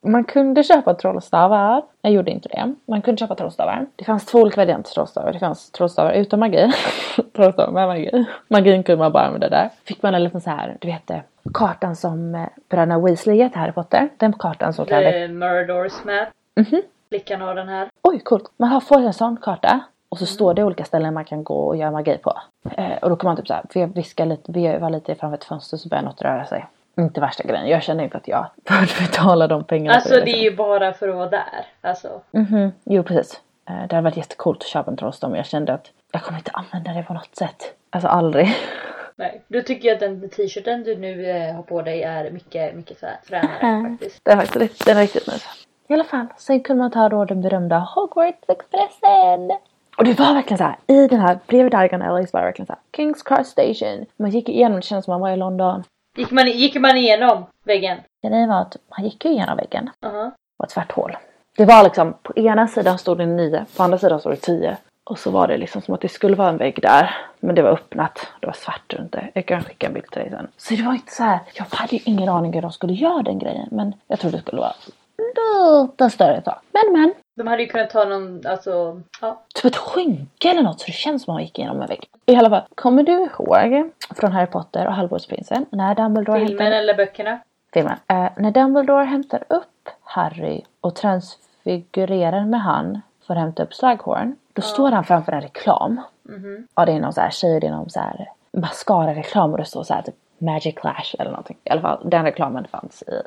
Man 0.00 0.24
kunde 0.24 0.62
köpa 0.62 0.94
trollstavar. 0.94 1.82
Jag 2.02 2.12
gjorde 2.12 2.30
inte 2.30 2.48
det. 2.48 2.74
Man 2.86 3.02
kunde 3.02 3.18
köpa 3.18 3.34
trollstavar. 3.34 3.86
Det 3.96 4.04
fanns 4.04 4.26
två 4.26 4.38
olika 4.38 4.60
varianter 4.60 4.90
trollstavar. 4.90 5.32
Det 5.32 5.38
fanns 5.38 5.70
trollstavar 5.70 6.12
utan 6.12 6.40
magi. 6.40 6.72
trollstavar 7.36 7.72
med 7.72 7.86
magi. 7.86 8.26
Magin 8.48 8.82
kunde 8.82 9.02
man 9.02 9.12
bara 9.12 9.24
använda 9.24 9.48
där. 9.48 9.70
Fick 9.84 10.02
man 10.02 10.14
en 10.14 10.24
liten 10.24 10.40
så 10.40 10.50
här, 10.50 10.76
du 10.80 10.88
vet 10.88 11.06
det, 11.06 11.22
kartan 11.54 11.96
som 11.96 12.34
eh, 12.34 12.46
bröderna 12.68 12.98
Weasley 12.98 13.48
till 13.48 13.58
Harry 13.58 13.72
Potter. 13.72 14.08
Den 14.16 14.32
kartan 14.32 14.72
så 14.72 14.84
kallade. 14.84 15.12
The 15.12 15.28
Murdors 15.28 16.04
map. 16.04 16.28
Mhm. 16.56 16.82
Flickan 17.08 17.40
har 17.40 17.54
den 17.54 17.68
här. 17.68 17.88
Oj, 18.02 18.20
coolt. 18.20 18.50
Man 18.56 18.68
har, 18.68 18.80
får 18.80 19.00
en 19.00 19.14
sån 19.14 19.36
karta. 19.36 19.80
Och 20.08 20.18
så 20.18 20.26
står 20.26 20.54
det 20.54 20.64
olika 20.64 20.84
ställen 20.84 21.14
man 21.14 21.24
kan 21.24 21.44
gå 21.44 21.66
och 21.66 21.76
göra 21.76 21.90
magi 21.90 22.18
på. 22.18 22.38
Eh, 22.76 22.96
och 23.02 23.10
då 23.10 23.16
kan 23.16 23.28
man 23.28 23.36
typ 23.36 23.46
såhär 23.48 23.86
viska 23.86 24.24
lite, 24.24 24.52
veva 24.52 24.88
lite 24.88 25.14
framför 25.14 25.36
ett 25.36 25.44
fönster 25.44 25.76
så 25.76 25.88
börjar 25.88 26.02
något 26.04 26.22
röra 26.22 26.44
sig. 26.46 26.66
Inte 26.98 27.20
värsta 27.20 27.42
grejen. 27.42 27.68
Jag 27.68 27.82
känner 27.82 28.04
inte 28.04 28.16
att 28.16 28.28
jag 28.28 28.46
bör 28.68 29.06
betala 29.06 29.46
de 29.46 29.64
pengarna. 29.64 29.94
Alltså 29.94 30.08
för 30.14 30.24
det 30.24 30.30
är 30.30 30.42
ju 30.42 30.56
bara 30.56 30.92
för 30.92 31.08
att 31.08 31.14
vara 31.16 31.28
där. 31.30 31.66
Alltså. 31.80 32.20
Mhm, 32.30 32.72
jo 32.84 33.02
precis. 33.02 33.40
Eh, 33.70 33.74
det 33.88 33.96
hade 33.96 34.04
varit 34.04 34.16
jättecoolt 34.16 34.62
att 34.62 34.68
köpa 34.68 34.90
en 34.90 34.96
trollstav 34.96 35.30
men 35.30 35.36
jag 35.36 35.46
kände 35.46 35.72
att 35.74 35.90
jag 36.12 36.22
kommer 36.22 36.38
inte 36.38 36.50
använda 36.54 36.92
det 36.92 37.02
på 37.02 37.12
något 37.14 37.36
sätt. 37.36 37.74
Alltså 37.90 38.08
aldrig. 38.08 38.48
Nej. 39.16 39.42
Då 39.48 39.62
tycker 39.62 39.88
jag 39.88 39.94
att 39.94 40.00
den 40.00 40.28
t-shirten 40.30 40.82
du 40.84 40.96
nu 40.96 41.26
eh, 41.30 41.54
har 41.54 41.62
på 41.62 41.82
dig 41.82 42.02
är 42.02 42.30
mycket, 42.30 42.74
mycket 42.76 42.98
fränare 43.24 43.58
Mm. 43.60 43.90
faktiskt. 43.98 44.20
Det 44.24 44.30
är 44.30 44.36
faktiskt 44.36 44.56
riktigt, 44.56 44.86
den 44.86 44.96
är 44.96 45.00
riktigt 45.00 45.26
nice. 45.26 45.46
I 45.88 45.94
alla 45.94 46.04
fall, 46.04 46.26
sen 46.36 46.60
kunde 46.60 46.82
man 46.82 46.90
ta 46.90 47.08
då 47.08 47.24
den 47.24 47.40
berömda 47.42 47.78
Hogwarts-expressen. 47.94 49.50
Och 49.98 50.04
det 50.04 50.18
var 50.18 50.34
verkligen 50.34 50.58
så 50.58 50.64
här, 50.64 50.76
i 50.86 51.06
den 51.06 51.20
här, 51.20 51.38
bredvid 51.46 51.72
Diagon 51.72 52.02
Alley 52.02 52.26
så 52.26 52.30
var 52.32 52.40
det 52.40 52.46
verkligen 52.46 52.66
så 52.66 52.72
här, 52.72 52.80
Kings 52.96 53.22
Cross 53.22 53.48
Station. 53.48 54.06
Man 54.16 54.30
gick 54.30 54.48
igenom, 54.48 54.76
det 54.76 54.82
kändes 54.82 55.04
som 55.04 55.12
man 55.12 55.20
var 55.20 55.30
i 55.30 55.36
London. 55.36 55.84
Gick 56.16 56.30
man, 56.30 56.46
gick 56.46 56.80
man 56.80 56.96
igenom 56.96 57.46
väggen? 57.64 57.98
Grejen 58.26 58.48
var 58.48 58.60
att 58.60 58.76
man 58.96 59.04
gick 59.04 59.24
ju 59.24 59.30
igenom 59.30 59.56
väggen. 59.56 59.90
Aha. 60.06 60.22
Det 60.22 60.30
var 60.56 60.66
ett 60.66 60.72
svart 60.72 60.92
hål. 60.92 61.16
Det 61.56 61.64
var 61.64 61.84
liksom, 61.84 62.14
på 62.22 62.32
ena 62.36 62.68
sidan 62.68 62.98
stod 62.98 63.18
det 63.18 63.26
nio, 63.26 63.64
på 63.76 63.82
andra 63.82 63.98
sidan 63.98 64.20
stod 64.20 64.32
det 64.32 64.36
tio. 64.36 64.76
Och 65.04 65.18
så 65.18 65.30
var 65.30 65.48
det 65.48 65.56
liksom 65.56 65.82
som 65.82 65.94
att 65.94 66.00
det 66.00 66.08
skulle 66.08 66.36
vara 66.36 66.48
en 66.48 66.56
vägg 66.56 66.78
där. 66.82 67.16
Men 67.40 67.54
det 67.54 67.62
var 67.62 67.70
öppnat. 67.70 68.26
Det 68.40 68.46
var 68.46 68.54
svart 68.54 68.94
runt 68.94 69.12
det. 69.12 69.30
Jag 69.34 69.46
kan 69.46 69.62
skicka 69.62 69.86
en 69.86 69.92
bild 69.92 70.06
till 70.10 70.20
dig 70.22 70.30
sen. 70.30 70.48
Så 70.56 70.74
det 70.74 70.82
var 70.82 70.92
inte 70.92 71.12
så 71.12 71.22
här. 71.22 71.38
Jag 71.54 71.66
hade 71.70 71.96
ju 71.96 72.02
ingen 72.04 72.28
aning 72.28 72.52
hur 72.52 72.62
de 72.62 72.72
skulle 72.72 72.92
göra 72.92 73.22
den 73.22 73.38
grejen. 73.38 73.68
Men 73.70 73.94
jag 74.06 74.20
trodde 74.20 74.36
det 74.36 74.42
skulle 74.42 74.60
vara 74.60 74.74
lite 75.18 76.10
större 76.10 76.42
sak. 76.42 76.58
Men 76.72 76.92
men. 76.92 77.14
De 77.38 77.46
hade 77.46 77.62
ju 77.62 77.68
kunnat 77.68 77.90
ta 77.90 78.04
någon, 78.04 78.46
alltså, 78.46 79.00
ja. 79.20 79.40
Typ 79.54 79.64
ett 79.64 79.76
skynke 79.76 80.50
eller 80.50 80.62
något 80.62 80.80
så 80.80 80.86
det 80.86 80.92
känns 80.92 81.22
som 81.24 81.32
att 81.32 81.34
man 81.34 81.42
gick 81.42 81.58
igenom 81.58 81.80
en 81.82 81.88
vägg. 81.88 82.08
I 82.26 82.36
alla 82.36 82.50
fall, 82.50 82.62
kommer 82.74 83.02
du 83.02 83.12
ihåg 83.12 83.90
från 84.16 84.32
Harry 84.32 84.46
Potter 84.46 84.86
och 84.86 84.92
Halvblodsprinsen 84.92 85.66
när 85.70 85.94
Dumbledore 85.94 86.38
Filmen 86.38 86.66
hämtar... 86.66 86.78
eller 86.78 86.94
böckerna. 86.94 87.38
Filmen. 87.72 87.96
Eh, 88.06 88.28
när 88.36 88.50
Dumbledore 88.50 89.04
hämtar 89.04 89.44
upp 89.48 89.88
Harry 90.02 90.62
och 90.80 90.94
transfigurerar 90.94 92.44
med 92.44 92.60
han 92.60 93.00
för 93.26 93.34
att 93.34 93.40
hämta 93.40 93.62
upp 93.62 93.74
Slughorn. 93.74 94.36
Då 94.52 94.62
står 94.62 94.90
han 94.90 95.04
framför 95.04 95.32
en 95.32 95.40
reklam. 95.40 96.00
Mhm. 96.22 96.66
Ja 96.74 96.86
det 96.86 96.92
är 96.92 97.00
någon 97.00 97.12
så 97.12 97.20
här 97.20 97.30
tjej, 97.30 97.60
det 97.60 97.66
är 97.66 97.70
någon 97.70 97.90
så 97.90 98.00
här 98.00 98.28
mascara-reklam 98.52 99.52
och 99.52 99.58
det 99.58 99.64
står 99.64 99.82
så 99.82 99.94
här 99.94 100.02
typ 100.02 100.14
Magic 100.38 100.74
Clash 100.74 101.14
eller 101.18 101.30
någonting. 101.30 101.56
I 101.64 101.70
alla 101.70 101.80
fall 101.80 102.00
den 102.04 102.24
reklamen 102.24 102.66
fanns 102.70 103.02
i, 103.02 103.22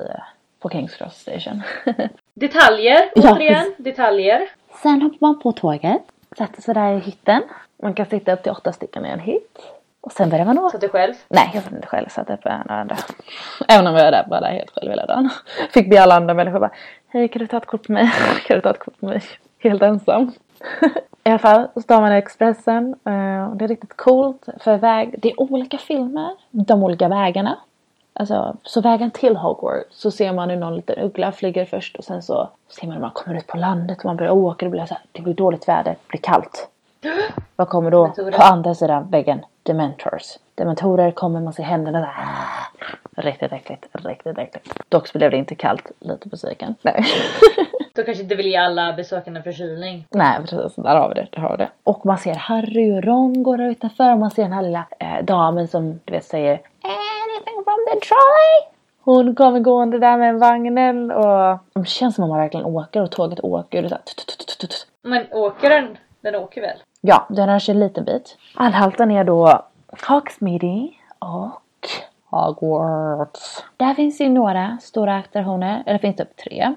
på 0.62 0.68
Kings 0.68 0.94
Cross 0.96 1.14
Station. 1.14 1.62
Detaljer, 2.34 3.10
Ja, 3.14 3.32
återigen. 3.32 3.74
Detaljer. 3.78 4.48
Sen 4.82 5.02
hoppar 5.02 5.18
man 5.20 5.40
på 5.40 5.52
tåget, 5.52 6.02
sätter 6.38 6.62
sig 6.62 6.74
där 6.74 6.92
i 6.96 6.98
hytten. 6.98 7.42
Man 7.82 7.94
kan 7.94 8.06
sitta 8.06 8.32
upp 8.32 8.42
till 8.42 8.52
åtta 8.52 8.72
stycken 8.72 9.06
i 9.06 9.08
en 9.08 9.20
hytt. 9.20 9.58
Och 10.00 10.12
sen 10.12 10.30
börjar 10.30 10.44
man 10.44 10.58
åka. 10.58 10.70
Satt 10.72 10.80
du 10.80 10.88
själv? 10.88 11.14
Nej, 11.28 11.50
jag 11.54 11.62
satt 11.62 11.72
inte 11.72 11.86
själv. 11.86 12.04
Jag 12.04 12.12
satt 12.12 12.30
upp 12.30 12.44
med 12.44 12.62
några 12.68 12.80
andra. 12.80 12.96
Även 13.68 13.86
om 13.86 13.94
jag 13.94 14.04
var 14.04 14.10
där, 14.10 14.26
bara 14.30 14.40
där 14.40 14.50
helt 14.50 14.70
själv 14.70 14.90
hela 14.90 15.06
dagen. 15.06 15.30
Fick 15.70 15.90
be 15.90 16.02
alla 16.02 16.14
andra 16.14 16.34
människor 16.34 16.60
bara 16.60 16.70
Hej, 17.08 17.28
kan 17.28 17.40
du 17.40 17.46
ta 17.46 17.56
ett 17.56 17.66
kort 17.66 17.86
på 17.86 17.92
mig? 17.92 18.12
kan 18.46 18.56
du 18.56 18.60
ta 18.60 18.70
ett 18.70 18.78
kort 18.78 19.00
på 19.00 19.06
mig? 19.06 19.22
Helt 19.58 19.82
ensam. 19.82 20.32
I 21.24 21.28
alla 21.30 21.38
fall 21.38 21.68
så 21.74 21.80
står 21.82 22.00
man 22.00 22.12
Expressen. 22.12 22.94
eh, 23.06 23.50
och 23.50 23.56
det 23.56 23.64
är 23.64 23.68
riktigt 23.68 23.96
coolt. 23.96 24.48
För 24.60 24.76
väg, 24.76 25.14
det 25.18 25.30
är 25.30 25.40
olika 25.40 25.78
filmer. 25.78 26.30
De 26.50 26.82
olika 26.82 27.08
vägarna. 27.08 27.58
Alltså, 28.22 28.56
så 28.62 28.80
vägen 28.80 29.10
till 29.10 29.36
Hogwarts 29.36 29.86
så 29.90 30.10
ser 30.10 30.32
man 30.32 30.50
hur 30.50 30.56
någon 30.56 30.76
liten 30.76 30.98
uggla 30.98 31.32
flyger 31.32 31.64
först 31.64 31.96
och 31.96 32.04
sen 32.04 32.22
så 32.22 32.48
ser 32.68 32.86
man 32.86 32.94
hur 32.94 33.00
man 33.00 33.10
kommer 33.10 33.38
ut 33.38 33.46
på 33.46 33.56
landet 33.56 33.98
och 33.98 34.04
man 34.04 34.16
börjar 34.16 34.32
åka. 34.32 34.66
Det 34.66 34.70
blir, 34.70 34.86
så 34.86 34.94
här, 34.94 35.02
det 35.12 35.22
blir 35.22 35.34
dåligt 35.34 35.68
väder, 35.68 35.90
det 35.90 36.08
blir 36.08 36.20
kallt. 36.20 36.68
Vad 37.56 37.68
kommer 37.68 37.90
då 37.90 38.02
Dementorer. 38.02 38.30
på 38.30 38.42
andra 38.42 38.74
sidan 38.74 39.10
väggen? 39.10 39.44
Dementors. 39.62 40.38
Dementorer 40.54 41.10
kommer, 41.10 41.40
man 41.40 41.52
ser 41.52 41.62
händerna 41.62 42.00
där. 42.00 42.12
Riktigt 43.22 43.52
äckligt, 43.52 43.86
riktigt 43.92 44.38
äckligt. 44.38 44.70
Dock 44.88 45.08
så 45.08 45.18
blev 45.18 45.30
det 45.30 45.36
inte 45.36 45.54
kallt, 45.54 45.90
lite 46.00 46.28
besviken. 46.28 46.74
Nej. 46.82 47.04
De 47.94 48.02
kanske 48.02 48.22
inte 48.22 48.34
vill 48.34 48.46
ge 48.46 48.56
alla 48.56 48.92
besökande 48.92 49.42
förkylning. 49.42 50.06
Nej 50.10 50.38
precis, 50.40 50.74
där 50.74 50.96
har 50.96 51.08
vi 51.08 51.14
det. 51.14 51.26
Där 51.32 51.40
har 51.42 51.50
vi 51.50 51.56
det. 51.56 51.68
Och 51.84 52.06
man 52.06 52.18
ser 52.18 52.34
Harry 52.34 52.98
och 52.98 53.04
Ron 53.04 53.42
gå 53.42 53.56
där 53.56 53.70
utanför 53.70 54.12
och 54.12 54.18
man 54.18 54.30
ser 54.30 54.42
den 54.42 54.52
här 54.52 54.62
lilla 54.62 54.84
eh, 54.98 55.24
damen 55.24 55.68
som 55.68 56.00
du 56.04 56.12
vet 56.12 56.24
säger 56.24 56.60
Anything 57.24 57.64
from 57.64 57.80
the 57.88 58.00
trolley? 58.00 58.54
Hon 59.04 59.34
kommer 59.34 59.60
gående 59.60 59.98
där 59.98 60.16
med 60.16 60.38
vagnen 60.38 61.10
och 61.10 61.58
det 61.74 61.86
känns 61.88 62.14
som 62.14 62.24
om 62.24 62.30
man 62.30 62.38
verkligen 62.38 62.66
åker 62.66 63.02
och 63.02 63.10
tåget 63.10 63.40
åker. 63.40 63.84
Och 63.84 63.90
så. 63.90 63.96
Men 65.02 65.26
åker 65.32 65.70
den? 65.70 65.98
Den 66.20 66.34
åker 66.34 66.60
väl? 66.60 66.76
Ja, 67.00 67.26
den 67.28 67.48
rör 67.48 67.58
sig 67.58 67.72
en 67.72 67.80
liten 67.80 68.04
bit. 68.04 68.36
Anhalten 68.54 69.10
är 69.10 69.24
då 69.24 69.62
Hogsmeade 70.08 70.88
och 71.18 71.60
Hogwarts. 72.30 73.64
Där 73.76 73.94
finns 73.94 74.20
ju 74.20 74.28
några 74.28 74.78
stora 74.80 75.16
attraktioner, 75.16 75.82
eller 75.86 75.92
det 75.92 75.98
finns 75.98 76.16
typ 76.16 76.36
tre. 76.36 76.74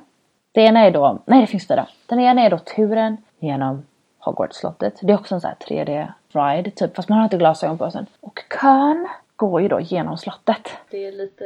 Det 0.51 0.61
ena 0.61 0.79
är 0.79 0.91
då, 0.91 1.19
nej 1.25 1.41
det 1.41 1.47
finns 1.47 1.67
fyra. 1.67 1.87
Den 2.05 2.19
ena 2.19 2.41
är 2.41 2.49
då 2.49 2.57
turen 2.57 3.17
genom 3.39 3.85
Hogwarts-slottet. 4.19 4.99
Det 5.01 5.13
är 5.13 5.19
också 5.19 5.35
en 5.35 5.41
sån 5.41 5.47
här 5.49 5.57
3D-ride 5.67 6.71
typ, 6.71 6.95
fast 6.95 7.09
man 7.09 7.17
har 7.17 7.23
inte 7.23 7.37
glasögon 7.37 7.77
på 7.77 7.91
sig. 7.91 8.05
Och 8.21 8.39
kön 8.61 9.07
går 9.35 9.61
ju 9.61 9.67
då 9.67 9.79
genom 9.79 10.17
slottet. 10.17 10.69
Det 10.89 11.05
är 11.07 11.11
lite, 11.11 11.43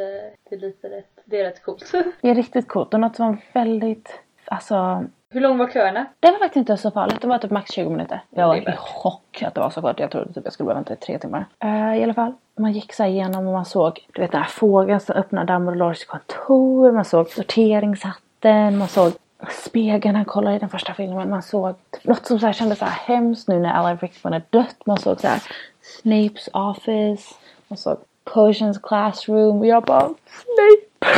det 0.50 0.56
är 0.56 0.60
lite 0.60 0.90
rätt, 0.90 1.20
det 1.26 1.40
är 1.40 1.44
rätt 1.44 1.64
coolt. 1.64 1.92
Det 2.22 2.30
är 2.30 2.36
riktigt 2.36 2.68
coolt 2.68 2.94
och 2.94 3.00
något 3.00 3.16
som 3.16 3.28
var 3.28 3.38
väldigt, 3.54 4.20
alltså 4.46 5.04
Hur 5.30 5.42
lång 5.42 5.58
var 5.58 5.68
köerna? 5.68 6.06
Det 6.20 6.32
var 6.32 6.38
faktiskt 6.40 6.56
inte 6.58 6.78
så 6.78 6.92
farligt. 6.92 7.22
Det 7.22 7.28
var 7.28 7.38
typ 7.38 7.52
max 7.52 7.72
20 7.72 7.90
minuter. 7.90 8.22
Jag 8.30 8.48
var 8.48 8.56
i 8.56 8.76
chock 8.78 9.44
att 9.44 9.56
det 9.56 9.62
var 9.62 9.70
så 9.70 9.82
kort. 9.82 10.00
Jag 10.00 10.12
trodde 10.12 10.34
typ 10.34 10.44
jag 10.44 10.54
skulle 10.54 10.66
behöva 10.66 10.80
vänta 10.80 10.94
i 10.94 10.98
tre 10.98 11.20
timmar. 11.20 11.46
Eh, 11.60 11.96
I 11.96 12.04
alla 12.04 12.14
fall. 12.14 12.34
Man 12.58 12.72
gick 12.72 12.94
så 12.94 13.04
igenom 13.06 13.48
och 13.48 13.54
man 13.54 13.66
såg 13.66 14.08
du 14.14 14.22
vet 14.22 14.32
den 14.32 14.42
här 14.42 14.50
fågeln 14.50 15.00
som 15.00 15.16
öppnade 15.16 15.54
Dumbledores 15.54 16.06
kontor. 16.06 16.92
Man 16.92 17.06
såg 17.06 17.28
sorteringshatten. 17.30 18.78
Man 18.78 18.88
såg 18.88 19.14
spegeln 19.50 20.16
han 20.16 20.26
kollade 20.26 20.56
i 20.56 20.60
den 20.60 20.70
första 20.70 20.94
filmen. 20.94 21.30
Man 21.30 21.44
såg 21.44 21.76
typ 21.92 22.04
något 22.04 22.26
som 22.26 22.40
så 22.40 22.46
här 22.46 22.54
kändes 22.54 22.80
så 22.80 22.86
här 22.86 23.16
hemskt 23.16 23.48
nu 23.48 23.60
när 23.60 23.74
Alan 23.74 23.98
Rickman 23.98 24.34
är 24.34 24.44
dött. 24.50 24.76
Man 24.86 24.98
såg 24.98 25.20
så 25.20 25.28
här 25.28 25.42
Snapes 25.82 26.50
office. 26.54 27.36
Man 27.70 27.78
såg 27.78 27.98
Potions 28.24 28.78
classroom. 28.78 29.60
Och 29.60 29.66
jag 29.68 29.84
bara 29.84 30.10
Snape! 30.26 31.16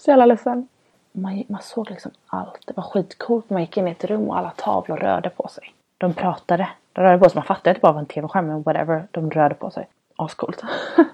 Så 0.00 0.10
jävla 0.10 0.26
ledsen. 0.26 0.68
Man, 1.12 1.44
man 1.48 1.62
såg 1.62 1.90
liksom 1.90 2.10
allt. 2.26 2.60
Det 2.66 2.76
var 2.76 2.82
skitcoolt. 2.82 3.50
Man 3.50 3.60
gick 3.60 3.76
in 3.76 3.88
i 3.88 3.90
ett 3.90 4.04
rum 4.04 4.28
och 4.30 4.38
alla 4.38 4.50
tavlor 4.56 4.96
rörde 4.96 5.30
på 5.30 5.48
sig. 5.48 5.74
De 5.98 6.14
pratade. 6.14 6.68
De 6.92 7.00
rörde 7.00 7.18
på 7.18 7.28
sig. 7.28 7.36
Man 7.36 7.44
fattade 7.44 7.70
att 7.70 7.76
det 7.76 7.80
bara 7.80 7.92
var 7.92 8.00
en 8.00 8.06
tv-skärm 8.06 8.46
men 8.46 8.62
whatever. 8.62 9.08
De 9.10 9.30
rörde 9.30 9.54
på 9.54 9.70
sig. 9.70 9.88
Ascoolt. 10.16 10.62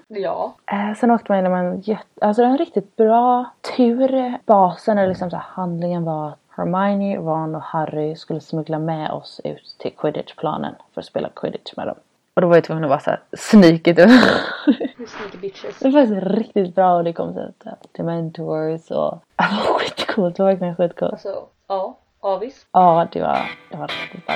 Ja. 0.09 0.53
eh, 0.71 0.93
sen 0.97 1.11
åkte 1.11 1.31
man 1.31 1.37
genom 1.37 1.53
en 1.53 1.81
jätte... 1.81 2.25
Alltså 2.25 2.41
det 2.41 2.45
var 2.45 2.51
en 2.51 2.57
riktigt 2.57 2.95
bra 2.95 3.45
tur. 3.77 4.33
Basen 4.45 4.97
eller 4.97 5.07
liksom 5.09 5.29
så 5.29 5.37
handlingen 5.37 6.03
var 6.03 6.27
att 6.27 6.39
Hermione, 6.49 7.17
Ron 7.17 7.55
och 7.55 7.61
Harry 7.61 8.15
skulle 8.15 8.41
smuggla 8.41 8.79
med 8.79 9.11
oss 9.11 9.41
ut 9.43 9.75
till 9.79 9.91
quidditch-planen 9.97 10.75
för 10.93 11.01
att 11.01 11.05
spela 11.05 11.29
quidditch 11.35 11.73
med 11.77 11.87
dem. 11.87 11.95
Och 12.37 12.41
då 12.41 12.47
var 12.47 12.55
jag 12.55 12.63
tvungen 12.63 12.83
att 12.83 12.89
vara 12.89 12.99
så 12.99 13.09
här 13.09 13.19
sneaky. 13.37 13.93
Hur 13.93 15.07
sneaky 15.07 15.37
bitches. 15.41 15.79
Det 15.79 15.89
var 15.89 16.01
faktiskt 16.05 16.37
riktigt 16.37 16.75
bra 16.75 16.95
och 16.95 17.03
det 17.03 17.13
kom 17.13 17.33
så 17.33 17.39
att 17.39 17.93
Dementors 17.93 18.91
och... 18.91 19.23
Det 19.35 19.43
var 19.69 19.79
skitcoolt, 19.79 20.35
det 20.35 20.43
var 20.43 20.49
verkligen 20.49 20.75
skitcoolt. 20.75 21.11
Alltså, 21.13 21.45
ja. 21.67 21.97
Avis. 22.19 22.65
Ja, 22.71 23.07
det 23.11 23.21
var, 23.21 23.51
det 23.71 23.77
var 23.77 23.87
riktigt 23.87 24.25
bra. 24.25 24.35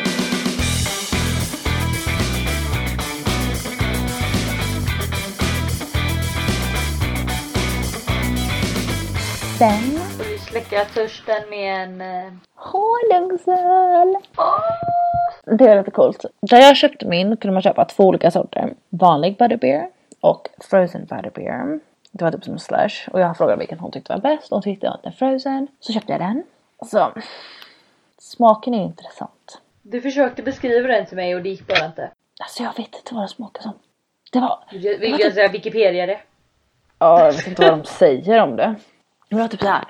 Sen 9.57 9.99
Och 10.19 10.25
vi 10.25 10.37
släcker 10.37 10.85
törsten 10.85 11.49
med 11.49 11.83
en... 11.83 12.01
eh, 12.01 12.33
honungsöl. 12.55 14.15
Åh! 14.37 15.20
Det 15.45 15.67
är 15.67 15.77
lite 15.77 15.91
coolt. 15.91 16.25
Där 16.41 16.57
jag 16.59 16.77
köpte 16.77 17.05
min 17.05 17.37
kunde 17.37 17.53
man 17.53 17.61
köpa 17.61 17.85
två 17.85 18.03
olika 18.03 18.31
sorter. 18.31 18.73
Vanlig 18.89 19.37
butterbeer 19.37 19.89
och 20.19 20.49
frozen 20.69 21.05
butterbeer. 21.05 21.79
Det 22.11 22.23
var 22.23 22.31
typ 22.31 22.43
som 22.43 22.59
slush 22.59 23.09
och 23.09 23.19
jag 23.19 23.37
frågade 23.37 23.59
vilken 23.59 23.79
hon 23.79 23.91
tyckte 23.91 24.13
var 24.13 24.19
bäst 24.21 24.51
och 24.51 24.55
hon 24.55 24.61
tyckte 24.63 24.89
att 24.89 25.03
den 25.03 25.13
frozen. 25.13 25.67
Så 25.79 25.93
köpte 25.93 26.11
jag 26.11 26.21
den. 26.21 26.43
Så 26.85 27.11
smaken 28.19 28.73
är 28.73 28.83
intressant. 28.83 29.61
Du 29.81 30.01
försökte 30.01 30.43
beskriva 30.43 30.87
den 30.87 31.05
till 31.05 31.15
mig 31.15 31.35
och 31.35 31.41
det 31.41 31.49
gick 31.49 31.67
bara 31.67 31.85
inte. 31.85 32.11
Alltså 32.39 32.63
jag 32.63 32.69
vet 32.77 32.95
inte 32.95 33.13
vad 33.13 33.21
den 33.21 33.29
smakar 33.29 33.61
som. 33.61 33.73
Det 34.31 34.39
var, 34.39 34.63
Jag 34.71 34.97
vill 34.99 35.15
jag 35.19 35.33
säga 35.33 35.47
Wikipedia 35.47 36.05
det. 36.05 36.19
ja 36.99 37.25
jag 37.25 37.33
vet 37.33 37.47
inte 37.47 37.61
vad 37.69 37.79
de 37.79 37.85
säger 37.85 38.39
om 38.41 38.55
det. 38.55 38.75
Det 39.29 39.35
var 39.35 39.47
typ 39.47 39.61
så 39.61 39.67
här. 39.67 39.83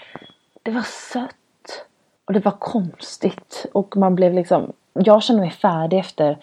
Det 0.63 0.71
var 0.71 0.81
sött. 0.81 1.85
Och 2.25 2.33
det 2.33 2.39
var 2.45 2.51
konstigt. 2.59 3.65
Och 3.73 3.97
man 3.97 4.15
blev 4.15 4.33
liksom. 4.33 4.73
Jag 4.93 5.23
kände 5.23 5.41
mig 5.41 5.51
färdig 5.51 5.99
efter 5.99 6.37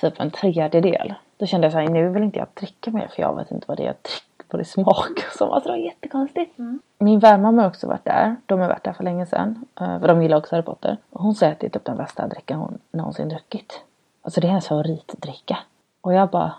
typ 0.00 0.20
en 0.20 0.30
tredjedel. 0.30 1.14
Då 1.36 1.46
kände 1.46 1.64
jag 1.66 1.72
så 1.72 1.78
här, 1.78 1.88
nu 1.88 2.08
vill 2.08 2.22
inte 2.22 2.38
jag 2.38 2.48
dricka 2.54 2.90
mer 2.90 3.08
för 3.08 3.22
jag 3.22 3.36
vet 3.36 3.50
inte 3.50 3.64
vad 3.68 3.76
det 3.76 3.82
är 3.82 3.86
jag 3.86 3.94
dricker. 4.02 4.24
Vad 4.50 4.60
det 4.60 4.64
smakar 4.64 5.36
som. 5.38 5.50
Alltså 5.50 5.68
det 5.70 5.78
var 5.78 5.84
jättekonstigt. 5.84 6.58
Min 6.98 7.18
värdmamma 7.18 7.62
har 7.62 7.68
också 7.68 7.86
varit 7.86 8.04
där. 8.04 8.36
De 8.46 8.60
har 8.60 8.68
varit 8.68 8.84
där 8.84 8.92
för 8.92 9.04
länge 9.04 9.26
sedan. 9.26 9.64
eh, 9.80 10.00
För 10.00 10.08
de 10.08 10.22
gillar 10.22 10.36
också 10.36 10.54
Harry 10.54 10.64
Potter. 10.64 10.96
Och 11.10 11.22
hon 11.22 11.34
säger 11.34 11.52
att 11.52 11.60
det 11.60 11.66
är 11.66 11.70
typ 11.70 11.84
den 11.84 11.96
bästa 11.96 12.26
drickan 12.26 12.58
hon 12.60 12.78
någonsin 12.92 13.28
druckit. 13.28 13.80
Alltså 14.22 14.40
det 14.40 14.46
är 14.46 14.48
hennes 14.48 14.68
favoritdricka. 14.68 15.58
Och 16.00 16.14
jag 16.14 16.28
bara, 16.30 16.52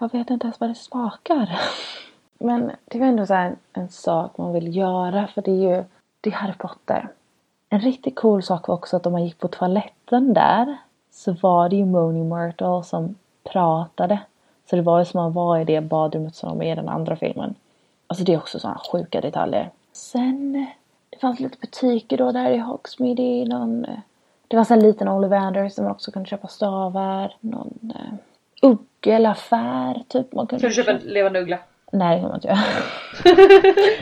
jag 0.00 0.12
vet 0.12 0.30
inte 0.30 0.44
ens 0.44 0.60
vad 0.60 0.70
det 0.70 0.74
smakar. 0.74 1.60
Men 2.38 2.70
det 2.84 2.98
var 2.98 3.06
ändå 3.06 3.26
så 3.26 3.34
här 3.34 3.46
en, 3.46 3.56
en 3.72 3.88
sak 3.88 4.38
man 4.38 4.52
vill 4.52 4.76
göra 4.76 5.26
för 5.26 5.42
det 5.42 5.50
är 5.50 5.76
ju, 5.76 5.84
det 6.20 6.30
är 6.30 6.34
Harry 6.34 6.54
Potter. 6.58 7.08
En 7.72 7.80
riktigt 7.80 8.16
cool 8.16 8.42
sak 8.42 8.68
var 8.68 8.74
också 8.74 8.96
att 8.96 9.06
om 9.06 9.12
man 9.12 9.24
gick 9.24 9.38
på 9.38 9.48
toaletten 9.48 10.34
där 10.34 10.76
så 11.10 11.32
var 11.32 11.68
det 11.68 11.76
ju 11.76 11.84
Moni 11.84 12.24
Myrtle 12.24 12.82
som 12.84 13.14
pratade. 13.44 14.18
Så 14.70 14.76
det 14.76 14.82
var 14.82 14.98
ju 14.98 15.04
som 15.04 15.20
att 15.20 15.24
man 15.24 15.32
var 15.32 15.58
i 15.58 15.64
det 15.64 15.80
badrummet 15.80 16.34
som 16.34 16.48
var 16.48 16.56
med 16.56 16.72
i 16.72 16.74
den 16.74 16.88
andra 16.88 17.16
filmen. 17.16 17.54
Alltså 18.06 18.24
det 18.24 18.32
är 18.32 18.38
också 18.38 18.58
sådana 18.58 18.80
sjuka 18.92 19.20
detaljer. 19.20 19.70
Sen, 19.92 20.66
det 21.10 21.18
fanns 21.18 21.40
lite 21.40 21.58
butiker 21.60 22.16
då 22.16 22.32
där 22.32 22.50
i 22.50 22.58
Hogsmeade 22.58 23.44
någon... 23.44 23.86
Det 24.48 24.56
var 24.56 24.72
en 24.72 24.80
liten 24.80 25.08
Ollivander 25.08 25.68
som 25.68 25.84
man 25.84 25.92
också 25.92 26.10
kunde 26.10 26.28
köpa 26.28 26.48
stavar. 26.48 27.36
Någon 27.40 27.92
eh, 27.94 28.14
uggelaffär 28.62 30.02
typ. 30.08 30.32
Man 30.32 30.46
kunde 30.46 30.60
Kan 30.60 30.68
du 30.68 30.74
köpa 30.74 30.90
en 30.90 30.98
levande 30.98 31.40
uggla? 31.40 31.58
Nej 31.92 32.16
det 32.16 32.20
kan 32.20 32.28
man 32.28 32.36
inte 32.36 32.48
göra. 32.48 32.58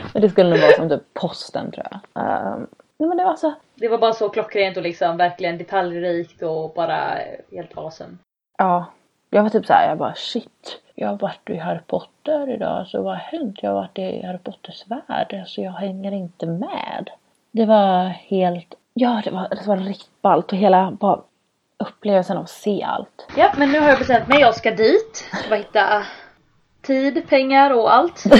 men 0.13 0.21
det 0.21 0.29
skulle 0.29 0.49
nog 0.49 0.59
vara 0.59 0.71
som 0.71 0.89
typ 0.89 1.13
posten 1.13 1.71
tror 1.71 1.85
jag. 1.91 2.23
Ehm, 2.23 2.67
nej 2.99 3.09
men 3.09 3.17
det 3.17 3.23
var 3.23 3.35
så. 3.35 3.53
Det 3.75 3.87
var 3.87 3.97
bara 3.97 4.13
så 4.13 4.29
klockrent 4.29 4.77
och 4.77 4.83
liksom 4.83 5.17
verkligen 5.17 5.57
detaljrikt 5.57 6.41
och 6.41 6.73
bara 6.73 7.17
helt 7.51 7.77
awesome. 7.77 8.17
Ja. 8.57 8.85
Jag 9.29 9.43
var 9.43 9.49
typ 9.49 9.65
så 9.65 9.73
här, 9.73 9.89
jag 9.89 9.97
bara 9.97 10.13
shit. 10.15 10.81
Jag 10.95 11.07
har 11.07 11.17
varit 11.17 11.49
i 11.49 11.57
Harry 11.57 11.79
Potter 11.87 12.53
idag, 12.53 12.87
så 12.87 13.01
vad 13.01 13.11
har 13.13 13.39
hänt? 13.39 13.59
Jag 13.61 13.69
har 13.69 13.75
varit 13.75 13.99
i 13.99 14.25
Harry 14.25 14.37
Potters 14.37 14.83
värld, 14.87 15.43
så 15.47 15.61
jag 15.61 15.71
hänger 15.71 16.11
inte 16.11 16.45
med. 16.45 17.09
Det 17.51 17.65
var 17.65 18.03
helt, 18.03 18.73
ja 18.93 19.21
det 19.23 19.31
var, 19.31 19.49
det 19.49 19.67
var 19.67 19.77
riktigt 19.77 20.21
ballt 20.21 20.51
och 20.51 20.57
hela 20.57 20.91
bara 20.91 21.19
upplevelsen 21.77 22.37
av 22.37 22.43
att 22.43 22.49
se 22.49 22.83
allt. 22.83 23.27
Ja, 23.37 23.53
men 23.57 23.71
nu 23.71 23.79
har 23.79 23.89
jag 23.89 23.99
bestämt 23.99 24.27
mig. 24.27 24.39
Jag 24.39 24.55
ska 24.55 24.71
dit. 24.71 25.15
Ska 25.33 25.49
bara 25.49 25.57
hitta 25.57 26.03
tid, 26.81 27.29
pengar 27.29 27.73
och 27.73 27.93
allt. 27.93 28.23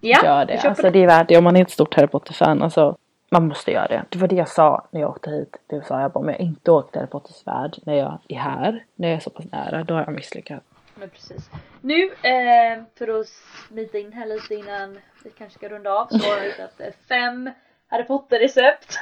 Ja, 0.00 0.20
Gör 0.24 0.44
det. 0.44 0.58
Alltså 0.64 0.90
det 0.90 0.98
är 0.98 1.06
värt 1.06 1.28
det 1.28 1.38
om 1.38 1.44
man 1.44 1.56
är 1.56 1.62
ett 1.62 1.70
stort 1.70 1.94
Harry 1.94 2.06
Potter-fan. 2.06 2.62
Alltså, 2.62 2.96
man 3.30 3.48
måste 3.48 3.70
göra 3.70 3.86
det. 3.86 4.04
Det 4.08 4.18
var 4.18 4.28
det 4.28 4.36
jag 4.36 4.48
sa 4.48 4.88
när 4.90 5.00
jag 5.00 5.10
åkte 5.10 5.30
hit. 5.30 5.56
Det 5.66 5.86
sa 5.86 6.00
jag 6.00 6.12
bara, 6.12 6.20
om 6.20 6.28
jag 6.28 6.40
inte 6.40 6.70
åkte 6.70 7.06
Harry 7.06 7.46
värld 7.46 7.76
när 7.84 7.94
jag 7.94 8.18
är 8.28 8.38
här, 8.38 8.84
när 8.94 9.08
jag 9.08 9.16
är 9.16 9.20
så 9.20 9.30
pass 9.30 9.44
nära, 9.52 9.84
då 9.84 9.94
har 9.94 10.00
jag 10.00 10.14
misslyckats. 10.14 10.66
Men 10.94 11.10
precis. 11.10 11.50
Nu, 11.80 12.04
eh, 12.04 12.82
för 12.98 13.20
att 13.20 13.26
smita 13.68 13.98
in 13.98 14.12
här 14.12 14.26
lite 14.26 14.54
innan 14.54 14.98
vi 15.24 15.30
kanske 15.30 15.58
ska 15.58 15.68
runda 15.68 15.92
av, 15.92 16.06
så 16.06 16.28
har 16.28 16.36
jag 16.36 16.44
hittat 16.44 16.80
eh, 16.80 16.92
fem 17.08 17.50
Harry 17.88 18.04
Potter-recept 18.04 18.98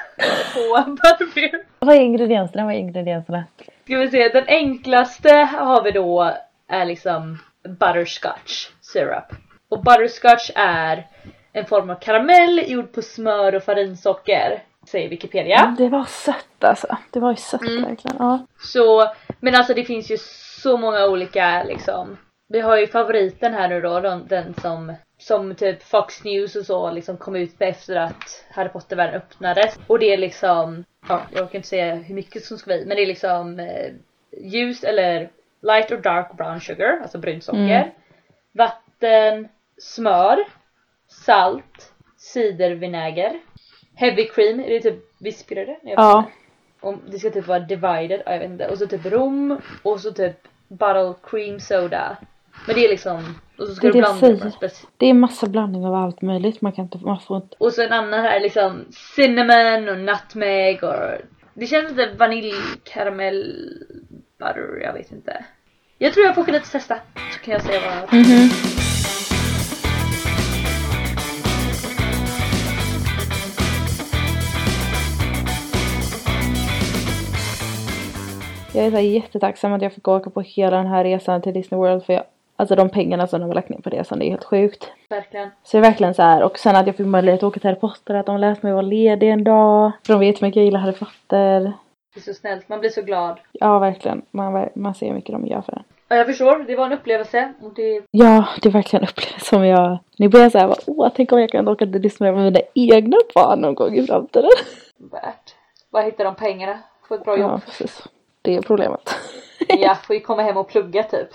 på 0.54 0.90
Butterbeer. 0.90 1.64
Vad 1.78 1.96
är 1.96 2.00
ingredienserna? 2.00 2.64
Vad 2.64 2.74
är 2.74 2.78
ingredienserna? 2.78 3.44
Ska 3.84 3.98
vi 3.98 4.10
se, 4.10 4.28
den 4.28 4.44
enklaste 4.46 5.34
har 5.34 5.82
vi 5.82 5.90
då 5.90 6.34
är 6.68 6.84
liksom 6.84 7.38
butterscotch 7.62 8.68
syrup. 8.80 9.24
Och 9.68 9.82
butterscotch 9.82 10.50
är 10.54 11.06
en 11.56 11.66
form 11.66 11.90
av 11.90 11.94
karamell 11.94 12.70
gjord 12.70 12.92
på 12.92 13.02
smör 13.02 13.54
och 13.54 13.62
farinsocker, 13.62 14.62
säger 14.86 15.08
Wikipedia. 15.08 15.74
Det 15.78 15.88
var 15.88 16.04
sött 16.04 16.64
alltså. 16.64 16.96
Det 17.10 17.20
var 17.20 17.30
ju 17.30 17.36
sött 17.36 17.62
Mm. 17.62 17.82
verkligen. 17.82 18.16
Ja. 18.18 18.46
Så, 18.58 19.12
men 19.40 19.54
alltså 19.54 19.74
det 19.74 19.84
finns 19.84 20.10
ju 20.10 20.16
så 20.62 20.76
många 20.76 21.06
olika 21.06 21.62
liksom. 21.64 22.16
Vi 22.48 22.60
har 22.60 22.76
ju 22.76 22.86
favoriten 22.86 23.54
här 23.54 23.68
nu 23.68 23.80
då, 23.80 24.00
den, 24.00 24.26
den 24.28 24.54
som 24.54 24.92
som 25.18 25.54
typ 25.54 25.82
Fox 25.82 26.24
News 26.24 26.56
och 26.56 26.66
så 26.66 26.90
liksom 26.90 27.16
kom 27.16 27.36
ut 27.36 27.54
efter 27.58 27.96
att 27.96 28.44
Harry 28.50 28.68
Potter-världen 28.68 29.14
öppnades. 29.14 29.78
Och 29.86 29.98
det 29.98 30.12
är 30.12 30.16
liksom, 30.16 30.84
ja 31.08 31.22
jag 31.32 31.50
kan 31.50 31.56
inte 31.58 31.68
säga 31.68 31.94
hur 31.94 32.14
mycket 32.14 32.44
som 32.44 32.58
ska 32.58 32.70
vara 32.70 32.80
i, 32.80 32.86
men 32.86 32.96
det 32.96 33.02
är 33.02 33.06
liksom 33.06 33.58
eh, 33.60 33.92
ljus 34.40 34.84
eller 34.84 35.30
light 35.62 35.92
or 35.92 35.96
dark 35.96 36.36
brown 36.36 36.60
sugar, 36.60 36.98
alltså 37.02 37.18
brunt 37.18 37.44
socker. 37.44 37.58
Mm. 37.60 37.88
Vatten, 38.52 39.48
smör, 39.78 40.38
salt, 41.24 41.92
cidervinäger, 42.16 43.40
heavy 43.94 44.28
cream, 44.28 44.60
är 44.60 44.70
det 44.70 44.80
typ 44.80 45.04
vispgrädde? 45.20 45.76
Jag 45.82 45.98
ja. 45.98 46.24
Och 46.80 46.94
det 47.10 47.18
ska 47.18 47.30
typ 47.30 47.46
vara 47.46 47.58
divided, 47.60 48.22
ja, 48.26 48.32
jag 48.32 48.38
vet 48.38 48.50
inte. 48.50 48.68
Och 48.68 48.78
så 48.78 48.86
typ 48.86 49.06
rom 49.06 49.60
och 49.82 50.00
så 50.00 50.12
typ 50.12 50.36
bottle 50.68 51.14
cream 51.30 51.60
soda. 51.60 52.16
Men 52.66 52.76
det 52.76 52.84
är 52.84 52.88
liksom, 52.88 53.34
och 53.58 53.66
så 53.66 53.74
ska 53.74 53.86
Det 53.86 53.92
du 53.92 53.98
jag 53.98 54.18
blanda 54.18 54.26
det 54.26 54.32
på 54.32 54.38
säger. 54.38 54.64
en 54.64 54.70
spec- 54.70 54.86
Det 54.96 55.06
är 55.06 55.14
massa 55.14 55.46
blandning 55.46 55.86
av 55.86 55.94
allt 55.94 56.22
möjligt. 56.22 56.60
Man 56.60 56.72
kan 56.72 56.84
inte, 56.84 56.98
man 56.98 57.20
får 57.20 57.36
inte. 57.36 57.56
Och 57.58 57.72
så 57.72 57.82
en 57.82 57.92
annan 57.92 58.20
här 58.20 58.40
liksom 58.40 58.84
cinnamon 59.16 59.88
och 59.88 59.98
nutmeg 59.98 60.84
och 60.84 60.94
det 61.54 61.66
känns 61.66 61.90
lite 61.90 62.14
vaniljkaramell 62.18 63.54
butter, 64.38 64.80
jag 64.82 64.92
vet 64.92 65.12
inte. 65.12 65.44
Jag 65.98 66.12
tror 66.12 66.26
jag 66.26 66.34
får 66.34 66.42
åka 66.42 66.56
och 66.56 66.62
testa. 66.64 66.98
Så 67.32 67.38
kan 67.44 67.52
jag 67.52 67.62
säga 67.62 67.80
vad 68.00 68.12
Mhm. 68.12 68.48
Jag 78.74 78.86
är 78.86 78.90
så 78.90 78.98
jättetacksam 78.98 79.72
att 79.72 79.82
jag 79.82 79.92
fick 79.92 80.08
åka 80.08 80.30
på 80.30 80.40
hela 80.40 80.76
den 80.76 80.86
här 80.86 81.04
resan 81.04 81.42
till 81.42 81.54
Disney 81.54 81.78
World 81.78 82.04
för 82.04 82.12
jag, 82.12 82.24
alltså 82.56 82.74
de 82.76 82.88
pengarna 82.88 83.26
som 83.26 83.40
de 83.40 83.46
har 83.46 83.54
lagt 83.54 83.68
ner 83.68 83.78
på 83.78 83.90
resan 83.90 84.18
det 84.18 84.26
är 84.26 84.30
helt 84.30 84.44
sjukt. 84.44 84.92
verkligen. 85.08 85.50
Så 85.62 85.76
det 85.76 85.80
är 85.80 85.90
verkligen 85.90 86.14
så 86.14 86.22
här 86.22 86.42
och 86.42 86.58
sen 86.58 86.76
att 86.76 86.86
jag 86.86 86.96
fick 86.96 87.06
möjlighet 87.06 87.38
att 87.42 87.46
åka 87.46 87.60
till 87.60 87.70
Harry 87.70 87.80
Potter, 87.80 88.14
att 88.14 88.26
de 88.26 88.40
lät 88.40 88.62
mig 88.62 88.72
vara 88.72 88.82
ledig 88.82 89.30
en 89.30 89.44
dag. 89.44 89.92
För 90.06 90.12
de 90.12 90.20
vet 90.20 90.42
hur 90.42 90.46
mycket 90.46 90.56
jag 90.56 90.64
gillar 90.64 90.80
Harry 90.80 90.92
Potter. 90.92 91.60
Det 92.14 92.20
är 92.20 92.22
så 92.22 92.34
snällt, 92.34 92.68
man 92.68 92.80
blir 92.80 92.90
så 92.90 93.02
glad. 93.02 93.40
Ja 93.52 93.78
verkligen, 93.78 94.22
man, 94.30 94.68
man 94.74 94.94
ser 94.94 95.06
hur 95.06 95.14
mycket 95.14 95.32
de 95.32 95.46
gör 95.46 95.60
för 95.62 95.72
en. 95.72 95.82
Ja, 96.08 96.16
jag 96.16 96.26
förstår, 96.26 96.64
det 96.66 96.76
var 96.76 96.86
en 96.86 96.92
upplevelse 96.92 97.52
det 97.76 98.02
Ja, 98.10 98.44
det 98.62 98.68
är 98.68 98.72
verkligen 98.72 99.02
en 99.02 99.08
upplevelse 99.08 99.44
som 99.44 99.66
jag... 99.66 99.98
Nu 100.18 100.28
börjar 100.28 100.44
jag 100.44 100.52
säga 100.52 100.68
bara, 100.68 100.80
åh, 100.86 101.12
tänk 101.16 101.32
om 101.32 101.40
jag 101.40 101.50
kan 101.50 101.68
åka 101.68 101.86
till 101.86 102.02
Disney 102.02 102.32
med 102.32 102.44
mina 102.44 102.60
egna 102.74 103.16
barn 103.34 103.60
någon 103.60 103.74
gång 103.74 103.94
i 103.94 104.06
framtiden. 104.06 104.50
är 105.00 105.10
värt. 105.10 105.54
Var 105.90 106.02
hittar 106.02 106.24
de 106.24 106.34
pengarna? 106.34 106.78
Få 107.08 107.14
ett 107.14 107.24
bra 107.24 107.38
jobb. 107.38 107.50
Ja, 107.50 107.60
precis. 107.66 108.08
Det 108.44 108.54
är 108.56 108.62
problemet. 108.62 109.14
Ja, 109.68 109.94
får 110.06 110.16
ju 110.16 110.20
komma 110.22 110.42
hem 110.42 110.56
och 110.56 110.68
plugga 110.68 111.02
typ. 111.02 111.28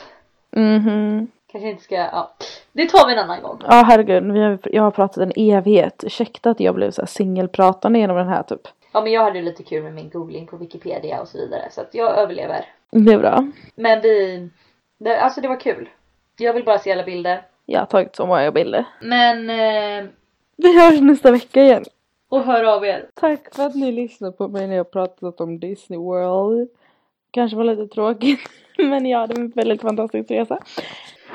Mhm. 0.52 1.28
Kanske 1.52 1.70
inte 1.70 1.84
ska, 1.84 1.96
ja. 1.96 2.32
Det 2.72 2.86
tar 2.90 3.08
vi 3.08 3.14
en 3.14 3.20
annan 3.20 3.42
gång. 3.42 3.58
Ja, 3.64 3.84
herregud. 3.88 4.32
Vi 4.34 4.40
har, 4.40 4.60
jag 4.64 4.84
har 4.84 4.92
pratat 4.92 5.18
en 5.18 5.32
evighet. 5.36 6.04
Ursäkta 6.06 6.50
att 6.50 6.60
jag 6.60 6.76
blev 6.76 6.92
så 6.92 7.02
här 7.02 7.08
singelpratande 7.08 8.00
genom 8.00 8.18
den 8.18 8.28
här 8.28 8.44
typ. 8.44 8.62
Ja 8.92 9.02
men 9.02 9.12
jag 9.12 9.24
hade 9.24 9.42
lite 9.42 9.64
kul 9.64 9.84
med 9.84 9.94
min 9.94 10.10
googling 10.10 10.48
på 10.48 10.58
Wikipedia 10.58 11.22
och 11.22 11.28
så 11.28 11.38
vidare 11.38 11.68
så 11.72 11.82
att 11.82 11.94
jag 11.94 12.18
överlever. 12.18 12.66
Det 12.92 13.14
är 13.14 13.18
bra. 13.18 13.48
Men 13.76 14.02
vi, 14.02 14.50
det, 14.98 15.18
alltså 15.20 15.42
det 15.42 15.48
var 15.48 15.60
kul. 15.60 15.90
Jag 16.38 16.54
vill 16.54 16.64
bara 16.66 16.80
se 16.80 16.92
alla 16.92 17.04
bilder. 17.04 17.42
Jag 17.66 17.80
har 17.80 17.86
tagit 17.86 18.16
så 18.16 18.26
många 18.26 18.52
bilder. 18.52 18.86
Men, 19.02 19.50
eh, 19.50 20.10
Vi 20.58 20.80
hörs 20.82 21.02
nästa 21.02 21.32
vecka 21.32 21.62
igen. 21.62 21.84
och 22.30 22.44
hör 22.44 22.64
av 22.64 22.86
er. 22.86 23.10
Tack 23.14 23.56
för 23.56 23.66
att 23.66 23.76
ni 23.76 23.92
lyssnade 23.92 24.34
på 24.34 24.48
mig 24.48 24.68
när 24.68 24.76
jag 24.76 24.92
pratat 24.92 25.42
om 25.42 25.60
Disney 25.60 26.00
World. 26.00 26.70
Kanske 27.32 27.58
var 27.58 27.64
lite 27.64 27.88
tråkigt. 27.88 28.40
Men 28.78 29.06
jag 29.06 29.20
hade 29.20 29.42
en 29.42 29.50
väldigt 29.50 29.82
fantastisk 29.82 30.32
resa. 30.32 30.58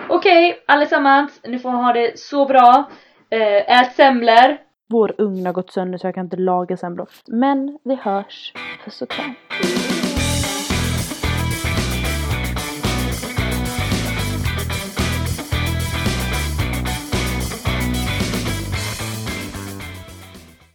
Okej 0.09 0.63
allesammans, 0.67 1.41
nu 1.45 1.59
får 1.59 1.71
ha 1.71 1.93
det 1.93 2.19
så 2.19 2.47
bra. 2.47 2.91
Eh, 3.31 3.81
ät 3.81 3.93
semlor. 3.97 4.57
Vår 4.89 5.15
ugn 5.19 5.47
har 5.47 5.53
gått 5.53 5.73
sönder 5.73 5.99
så 5.99 6.07
jag 6.07 6.15
kan 6.15 6.25
inte 6.25 6.37
laga 6.37 6.77
semlor. 6.77 7.09
Men 7.27 7.79
vi 7.85 7.95
hörs. 7.95 8.53
Puss 8.85 9.03
och 9.03 9.11
kram. 9.11 9.35